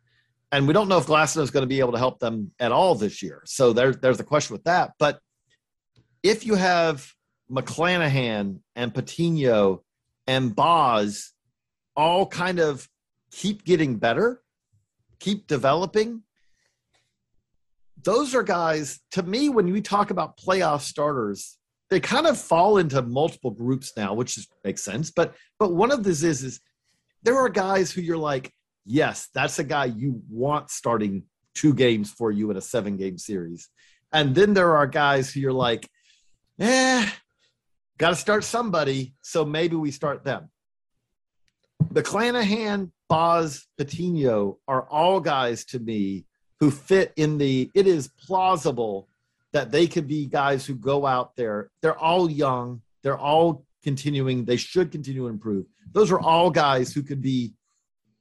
And 0.51 0.67
we 0.67 0.73
don't 0.73 0.87
know 0.87 0.97
if 0.97 1.07
Glasnow 1.07 1.41
is 1.41 1.51
going 1.51 1.63
to 1.63 1.67
be 1.67 1.79
able 1.79 1.93
to 1.93 1.97
help 1.97 2.19
them 2.19 2.51
at 2.59 2.71
all 2.71 2.95
this 2.95 3.21
year. 3.21 3.41
So 3.45 3.73
there, 3.73 3.93
there's 3.93 4.19
a 4.19 4.23
question 4.23 4.53
with 4.53 4.63
that. 4.65 4.91
But 4.99 5.19
if 6.23 6.45
you 6.45 6.55
have 6.55 7.09
McClanahan 7.51 8.59
and 8.75 8.93
Patino 8.93 9.83
and 10.27 10.55
Baz 10.55 11.33
all 11.95 12.27
kind 12.27 12.59
of 12.59 12.87
keep 13.31 13.63
getting 13.63 13.97
better, 13.97 14.41
keep 15.19 15.47
developing. 15.47 16.23
Those 18.03 18.35
are 18.35 18.43
guys, 18.43 18.99
to 19.11 19.23
me, 19.23 19.49
when 19.49 19.71
we 19.71 19.81
talk 19.81 20.11
about 20.11 20.37
playoff 20.37 20.81
starters, 20.81 21.57
they 21.89 21.99
kind 21.99 22.27
of 22.27 22.39
fall 22.39 22.77
into 22.77 23.01
multiple 23.01 23.51
groups 23.51 23.93
now, 23.95 24.13
which 24.13 24.37
is, 24.37 24.47
makes 24.63 24.83
sense. 24.83 25.11
But 25.11 25.35
but 25.59 25.73
one 25.73 25.91
of 25.91 26.03
this 26.03 26.23
is 26.23 26.43
is 26.43 26.59
there 27.23 27.37
are 27.37 27.49
guys 27.49 27.91
who 27.91 28.01
you're 28.01 28.17
like, 28.17 28.51
yes, 28.85 29.29
that's 29.33 29.59
a 29.59 29.63
guy 29.63 29.85
you 29.85 30.21
want 30.29 30.69
starting 30.69 31.23
two 31.53 31.73
games 31.73 32.11
for 32.11 32.31
you 32.31 32.51
in 32.51 32.57
a 32.57 32.61
seven 32.61 32.97
game 32.97 33.17
series. 33.17 33.69
And 34.13 34.35
then 34.35 34.53
there 34.53 34.75
are 34.75 34.87
guys 34.87 35.31
who 35.31 35.39
you're 35.39 35.51
like, 35.51 35.89
eh, 36.59 37.09
got 37.97 38.09
to 38.09 38.15
start 38.15 38.43
somebody. 38.43 39.15
So 39.21 39.45
maybe 39.45 39.75
we 39.75 39.91
start 39.91 40.23
them. 40.23 40.49
The 41.91 42.03
McClanahan, 42.03 42.91
Baz, 43.09 43.65
Patino 43.77 44.59
are 44.67 44.83
all 44.89 45.19
guys 45.19 45.65
to 45.65 45.79
me 45.79 46.25
who 46.59 46.71
fit 46.71 47.13
in 47.15 47.37
the, 47.37 47.69
it 47.73 47.87
is 47.87 48.07
plausible 48.07 49.07
that 49.53 49.71
they 49.71 49.87
could 49.87 50.07
be 50.07 50.25
guys 50.25 50.65
who 50.65 50.75
go 50.75 51.05
out 51.05 51.35
there. 51.35 51.69
They're 51.81 51.97
all 51.97 52.29
young. 52.29 52.81
They're 53.03 53.17
all 53.17 53.65
continuing. 53.83 54.45
They 54.45 54.57
should 54.57 54.91
continue 54.91 55.21
to 55.21 55.27
improve. 55.27 55.65
Those 55.93 56.11
are 56.11 56.19
all 56.19 56.49
guys 56.49 56.93
who 56.93 57.03
could 57.03 57.21
be 57.21 57.53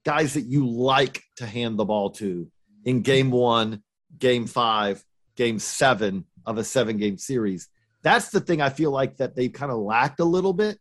guys 0.05 0.35
that 0.35 0.43
you 0.43 0.69
like 0.69 1.23
to 1.37 1.47
hand 1.47 1.79
the 1.79 1.85
ball 1.85 2.11
to 2.11 2.49
in 2.85 3.03
game 3.03 3.31
one, 3.31 3.83
game 4.19 4.47
five, 4.47 5.03
game 5.37 5.59
seven 5.59 6.27
of 6.45 6.59
a 6.59 6.65
seven 6.65 6.99
game 6.99 7.19
series. 7.19 7.69
That's 8.05 8.29
the 8.29 8.41
thing 8.41 8.61
I 8.61 8.69
feel 8.69 8.91
like 8.91 9.17
that 9.17 9.35
they've 9.35 9.53
kind 9.53 9.73
of 9.73 9.79
lacked 9.79 10.21
a 10.21 10.25
little 10.25 10.53
bit 10.53 10.79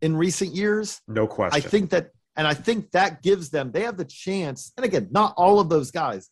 in 0.00 0.16
recent 0.16 0.54
years. 0.54 1.00
No 1.06 1.26
question. 1.26 1.56
I 1.56 1.60
think 1.60 1.90
that, 1.90 2.12
and 2.36 2.46
I 2.46 2.54
think 2.54 2.92
that 2.92 3.22
gives 3.22 3.50
them, 3.50 3.72
they 3.72 3.82
have 3.82 3.96
the 3.96 4.04
chance. 4.04 4.72
And 4.76 4.86
again, 4.86 5.08
not 5.10 5.34
all 5.36 5.58
of 5.60 5.68
those 5.68 5.90
guys. 5.90 6.30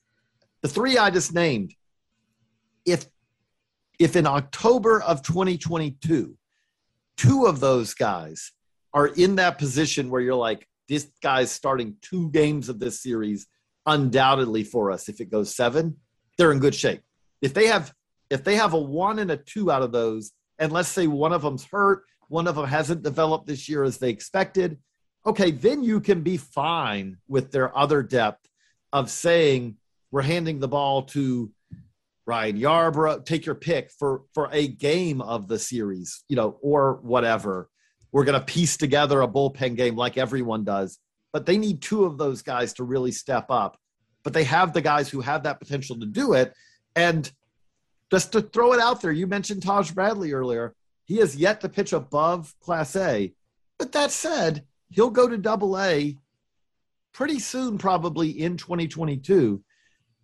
The 0.63 0.69
three 0.69 0.97
I 0.97 1.11
just 1.11 1.35
named, 1.35 1.75
if 2.87 3.07
if 3.99 4.15
in 4.15 4.27
October 4.27 5.01
of 5.03 5.23
2022, 5.23 6.37
two 7.17 7.47
of 7.47 7.61
those 7.61 7.95
guys 7.95 8.53
are 8.93 9.07
in 9.07 9.37
that 9.37 9.59
position 9.59 10.11
where 10.11 10.21
you're 10.21 10.35
like, 10.35 10.69
this 10.89 11.11
guy's 11.23 11.51
starting 11.51 11.97
two 12.03 12.31
games 12.31 12.69
of 12.69 12.79
this 12.79 13.03
series 13.03 13.47
undoubtedly 13.87 14.65
for 14.65 14.91
us. 14.91 15.09
If 15.09 15.21
it 15.21 15.31
goes 15.31 15.55
seven, 15.55 15.97
they're 16.37 16.53
in 16.53 16.59
good 16.59 16.75
shape. 16.75 17.03
If 17.41 17.55
they 17.55 17.67
have 17.67 17.93
if 18.31 18.45
they 18.45 18.57
have 18.57 18.73
a 18.73 18.81
one 18.81 19.19
and 19.19 19.31
a 19.31 19.37
two 19.37 19.71
out 19.71 19.83
of 19.83 19.93
those, 19.93 20.33
and 20.59 20.73
let's 20.73 20.89
say 20.89 21.07
one 21.07 21.33
of 21.33 21.43
them's 21.43 21.65
hurt, 21.65 22.05
one 22.29 22.47
of 22.47 22.57
them 22.57 22.67
hasn't 22.67 23.03
developed 23.03 23.47
this 23.47 23.69
year 23.69 23.85
as 23.85 23.99
they 23.99 24.11
expected, 24.11 24.79
okay, 25.25 25.51
then 25.51 25.83
you 25.83 26.01
can 26.01 26.23
be 26.23 26.37
fine 26.37 27.19
with 27.29 27.51
their 27.53 27.77
other 27.77 28.03
depth 28.03 28.49
of 28.93 29.11
saying 29.11 29.77
we're 30.11 30.23
handing 30.23 30.61
the 30.61 30.69
ball 30.69 31.03
to 31.03 31.51
Ryan 32.27 32.59
Yarbrough, 32.59 33.25
take 33.25 33.47
your 33.47 33.55
pick 33.55 33.91
for 33.91 34.23
for 34.35 34.49
a 34.53 34.67
game 34.67 35.21
of 35.21 35.47
the 35.47 35.59
series, 35.59 36.25
you 36.29 36.37
know, 36.37 36.59
or 36.61 36.95
whatever. 37.03 37.69
We're 38.11 38.25
going 38.25 38.39
to 38.39 38.45
piece 38.45 38.77
together 38.77 39.21
a 39.23 39.29
bullpen 39.29 39.77
game 39.77 39.95
like 39.95 40.17
everyone 40.17 40.65
does, 40.65 40.99
but 41.33 41.47
they 41.47 41.59
need 41.59 41.83
two 41.83 42.05
of 42.05 42.19
those 42.19 42.43
guys 42.43 42.73
to 42.75 42.85
really 42.85 43.13
step 43.13 43.47
up. 43.51 43.77
But 44.25 44.33
they 44.33 44.45
have 44.45 44.73
the 44.73 44.81
guys 44.81 45.09
who 45.09 45.21
have 45.21 45.45
that 45.45 45.61
potential 45.61 46.01
to 46.01 46.07
do 46.07 46.33
it, 46.33 46.53
and 46.97 47.31
just 48.11 48.33
to 48.33 48.43
throw 48.43 48.73
it 48.73 48.81
out 48.81 49.01
there, 49.01 49.13
you 49.13 49.27
mentioned 49.27 49.63
Taj 49.63 49.91
Bradley 49.91 50.33
earlier. 50.33 50.75
He 51.05 51.17
has 51.19 51.37
yet 51.37 51.61
to 51.61 51.69
pitch 51.69 51.93
above 51.93 52.55
Class 52.61 52.97
A. 52.97 53.33
But 53.79 53.93
that 53.93 54.11
said, 54.11 54.65
he'll 54.91 55.11
go 55.11 55.29
to 55.29 55.37
Double 55.37 55.79
A 55.79 56.17
pretty 57.13 57.39
soon, 57.39 57.79
probably 57.79 58.31
in 58.31 58.57
2022. 58.57 59.63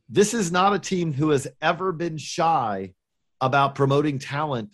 This 0.08 0.34
is 0.34 0.52
not 0.52 0.74
a 0.74 0.78
team 0.78 1.12
who 1.12 1.30
has 1.30 1.46
ever 1.60 1.92
been 1.92 2.18
shy 2.18 2.94
about 3.40 3.74
promoting 3.74 4.18
talent. 4.18 4.70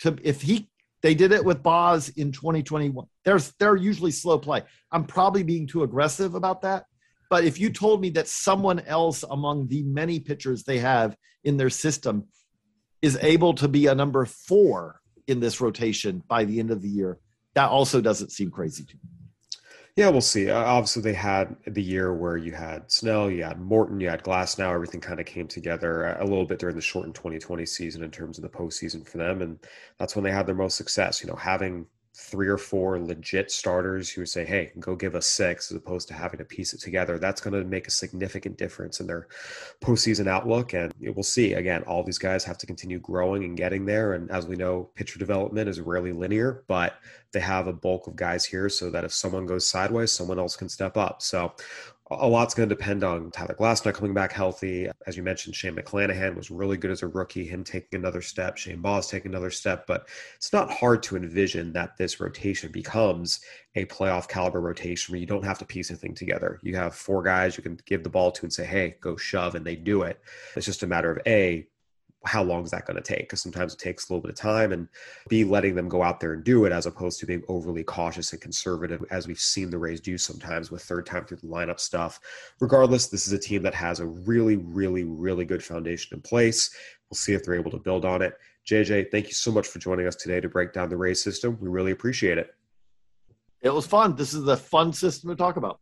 To 0.00 0.18
if 0.22 0.42
he 0.42 0.68
they 1.02 1.14
did 1.14 1.32
it 1.32 1.44
with 1.44 1.62
Baz 1.62 2.08
in 2.10 2.32
2021. 2.32 3.06
There's 3.24 3.52
they're 3.58 3.76
usually 3.76 4.10
slow 4.10 4.38
play. 4.38 4.62
I'm 4.90 5.04
probably 5.04 5.42
being 5.42 5.66
too 5.66 5.82
aggressive 5.82 6.34
about 6.34 6.62
that. 6.62 6.86
But 7.32 7.44
if 7.44 7.58
you 7.58 7.70
told 7.70 8.02
me 8.02 8.10
that 8.10 8.28
someone 8.28 8.80
else 8.80 9.22
among 9.22 9.68
the 9.68 9.82
many 9.84 10.20
pitchers 10.20 10.64
they 10.64 10.80
have 10.80 11.16
in 11.44 11.56
their 11.56 11.70
system 11.70 12.26
is 13.00 13.16
able 13.22 13.54
to 13.54 13.68
be 13.68 13.86
a 13.86 13.94
number 13.94 14.26
four 14.26 15.00
in 15.26 15.40
this 15.40 15.58
rotation 15.58 16.22
by 16.28 16.44
the 16.44 16.60
end 16.60 16.70
of 16.70 16.82
the 16.82 16.90
year, 16.90 17.20
that 17.54 17.70
also 17.70 18.02
doesn't 18.02 18.32
seem 18.32 18.50
crazy 18.50 18.84
to 18.84 18.94
me. 18.96 19.00
Yeah, 19.96 20.10
we'll 20.10 20.20
see. 20.20 20.50
Uh, 20.50 20.58
obviously, 20.58 21.00
they 21.00 21.14
had 21.14 21.56
the 21.66 21.82
year 21.82 22.12
where 22.12 22.36
you 22.36 22.52
had 22.52 22.92
Snell, 22.92 23.30
you 23.30 23.44
had 23.44 23.58
Morton, 23.58 23.98
you 23.98 24.10
had 24.10 24.22
Glasnow 24.22 24.70
Everything 24.70 25.00
kind 25.00 25.18
of 25.18 25.24
came 25.24 25.48
together 25.48 26.14
a 26.20 26.24
little 26.24 26.44
bit 26.44 26.58
during 26.58 26.76
the 26.76 26.82
shortened 26.82 27.14
2020 27.14 27.64
season 27.64 28.02
in 28.02 28.10
terms 28.10 28.36
of 28.36 28.42
the 28.42 28.50
postseason 28.50 29.08
for 29.08 29.16
them, 29.16 29.40
and 29.40 29.58
that's 29.98 30.14
when 30.14 30.22
they 30.22 30.30
had 30.30 30.46
their 30.46 30.54
most 30.54 30.76
success. 30.76 31.22
You 31.22 31.30
know, 31.30 31.36
having 31.36 31.86
three 32.14 32.46
or 32.46 32.58
four 32.58 33.00
legit 33.00 33.50
starters 33.50 34.10
who 34.10 34.26
say, 34.26 34.44
hey, 34.44 34.70
go 34.78 34.94
give 34.94 35.14
us 35.14 35.26
six, 35.26 35.70
as 35.70 35.76
opposed 35.76 36.08
to 36.08 36.14
having 36.14 36.38
to 36.38 36.44
piece 36.44 36.74
it 36.74 36.80
together. 36.80 37.18
That's 37.18 37.40
going 37.40 37.54
to 37.54 37.68
make 37.68 37.86
a 37.86 37.90
significant 37.90 38.58
difference 38.58 39.00
in 39.00 39.06
their 39.06 39.28
postseason 39.80 40.26
outlook. 40.26 40.74
And 40.74 40.92
we'll 41.00 41.22
see. 41.22 41.54
Again, 41.54 41.82
all 41.84 42.02
these 42.02 42.18
guys 42.18 42.44
have 42.44 42.58
to 42.58 42.66
continue 42.66 42.98
growing 42.98 43.44
and 43.44 43.56
getting 43.56 43.86
there. 43.86 44.12
And 44.12 44.30
as 44.30 44.46
we 44.46 44.56
know, 44.56 44.90
pitcher 44.94 45.18
development 45.18 45.70
is 45.70 45.80
rarely 45.80 46.12
linear, 46.12 46.64
but 46.68 46.98
they 47.32 47.40
have 47.40 47.66
a 47.66 47.72
bulk 47.72 48.06
of 48.06 48.14
guys 48.14 48.44
here 48.44 48.68
so 48.68 48.90
that 48.90 49.04
if 49.04 49.12
someone 49.12 49.46
goes 49.46 49.66
sideways, 49.66 50.12
someone 50.12 50.38
else 50.38 50.54
can 50.54 50.68
step 50.68 50.98
up. 50.98 51.22
So 51.22 51.54
a 52.20 52.26
lot's 52.26 52.54
going 52.54 52.68
to 52.68 52.74
depend 52.74 53.04
on 53.04 53.30
Tyler 53.30 53.56
Glasnow 53.58 53.94
coming 53.94 54.14
back 54.14 54.32
healthy. 54.32 54.88
As 55.06 55.16
you 55.16 55.22
mentioned, 55.22 55.54
Shane 55.54 55.76
McClanahan 55.76 56.34
was 56.34 56.50
really 56.50 56.76
good 56.76 56.90
as 56.90 57.02
a 57.02 57.06
rookie, 57.06 57.46
him 57.46 57.64
taking 57.64 57.98
another 57.98 58.22
step, 58.22 58.56
Shane 58.56 58.80
Baz 58.80 59.08
taking 59.08 59.30
another 59.30 59.50
step. 59.50 59.86
But 59.86 60.08
it's 60.36 60.52
not 60.52 60.70
hard 60.70 61.02
to 61.04 61.16
envision 61.16 61.72
that 61.72 61.96
this 61.96 62.20
rotation 62.20 62.70
becomes 62.72 63.40
a 63.74 63.86
playoff 63.86 64.28
caliber 64.28 64.60
rotation 64.60 65.12
where 65.12 65.20
you 65.20 65.26
don't 65.26 65.44
have 65.44 65.58
to 65.58 65.64
piece 65.64 65.90
a 65.90 65.96
thing 65.96 66.14
together. 66.14 66.60
You 66.62 66.76
have 66.76 66.94
four 66.94 67.22
guys 67.22 67.56
you 67.56 67.62
can 67.62 67.78
give 67.86 68.02
the 68.02 68.10
ball 68.10 68.30
to 68.32 68.42
and 68.42 68.52
say, 68.52 68.64
hey, 68.64 68.96
go 69.00 69.16
shove, 69.16 69.54
and 69.54 69.64
they 69.64 69.76
do 69.76 70.02
it. 70.02 70.20
It's 70.56 70.66
just 70.66 70.82
a 70.82 70.86
matter 70.86 71.10
of 71.10 71.18
A, 71.26 71.66
how 72.24 72.42
long 72.42 72.64
is 72.64 72.70
that 72.70 72.86
going 72.86 72.96
to 72.96 73.02
take? 73.02 73.20
Because 73.20 73.42
sometimes 73.42 73.72
it 73.72 73.78
takes 73.78 74.08
a 74.08 74.12
little 74.12 74.22
bit 74.22 74.30
of 74.30 74.36
time, 74.36 74.72
and 74.72 74.88
be 75.28 75.44
letting 75.44 75.74
them 75.74 75.88
go 75.88 76.02
out 76.02 76.20
there 76.20 76.32
and 76.34 76.44
do 76.44 76.64
it 76.64 76.72
as 76.72 76.86
opposed 76.86 77.18
to 77.20 77.26
being 77.26 77.42
overly 77.48 77.82
cautious 77.82 78.32
and 78.32 78.40
conservative, 78.40 79.04
as 79.10 79.26
we've 79.26 79.38
seen 79.38 79.70
the 79.70 79.78
Rays 79.78 80.00
do 80.00 80.16
sometimes 80.16 80.70
with 80.70 80.82
third 80.82 81.06
time 81.06 81.24
through 81.24 81.38
the 81.38 81.46
lineup 81.46 81.80
stuff. 81.80 82.20
Regardless, 82.60 83.08
this 83.08 83.26
is 83.26 83.32
a 83.32 83.38
team 83.38 83.62
that 83.62 83.74
has 83.74 84.00
a 84.00 84.06
really, 84.06 84.56
really, 84.56 85.04
really 85.04 85.44
good 85.44 85.62
foundation 85.62 86.16
in 86.16 86.22
place. 86.22 86.74
We'll 87.10 87.16
see 87.16 87.34
if 87.34 87.44
they're 87.44 87.54
able 87.54 87.70
to 87.72 87.78
build 87.78 88.04
on 88.04 88.22
it. 88.22 88.34
JJ, 88.66 89.10
thank 89.10 89.26
you 89.26 89.34
so 89.34 89.50
much 89.50 89.66
for 89.66 89.78
joining 89.78 90.06
us 90.06 90.16
today 90.16 90.40
to 90.40 90.48
break 90.48 90.72
down 90.72 90.88
the 90.88 90.96
Rays 90.96 91.22
system. 91.22 91.58
We 91.60 91.68
really 91.68 91.90
appreciate 91.90 92.38
it. 92.38 92.54
It 93.60 93.70
was 93.70 93.86
fun. 93.86 94.16
This 94.16 94.34
is 94.34 94.46
a 94.48 94.56
fun 94.56 94.92
system 94.92 95.30
to 95.30 95.36
talk 95.36 95.56
about. 95.56 95.80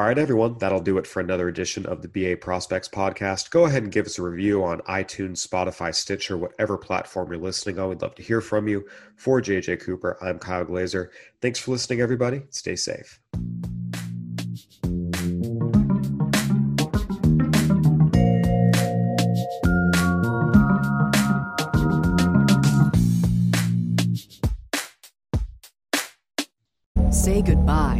All 0.00 0.06
right, 0.06 0.16
everyone, 0.16 0.56
that'll 0.56 0.80
do 0.80 0.96
it 0.96 1.06
for 1.06 1.20
another 1.20 1.48
edition 1.48 1.84
of 1.84 2.00
the 2.00 2.08
BA 2.08 2.38
Prospects 2.38 2.88
podcast. 2.88 3.50
Go 3.50 3.66
ahead 3.66 3.82
and 3.82 3.92
give 3.92 4.06
us 4.06 4.18
a 4.18 4.22
review 4.22 4.64
on 4.64 4.80
iTunes, 4.88 5.46
Spotify, 5.46 5.94
Stitcher, 5.94 6.38
whatever 6.38 6.78
platform 6.78 7.30
you're 7.30 7.38
listening 7.38 7.78
on. 7.78 7.90
We'd 7.90 8.00
love 8.00 8.14
to 8.14 8.22
hear 8.22 8.40
from 8.40 8.66
you. 8.66 8.88
For 9.16 9.42
JJ 9.42 9.82
Cooper, 9.82 10.16
I'm 10.22 10.38
Kyle 10.38 10.64
Glaser. 10.64 11.10
Thanks 11.42 11.58
for 11.58 11.72
listening, 11.72 12.00
everybody. 12.00 12.44
Stay 12.48 12.76
safe. 12.76 13.20
Say 27.10 27.42
goodbye 27.42 27.99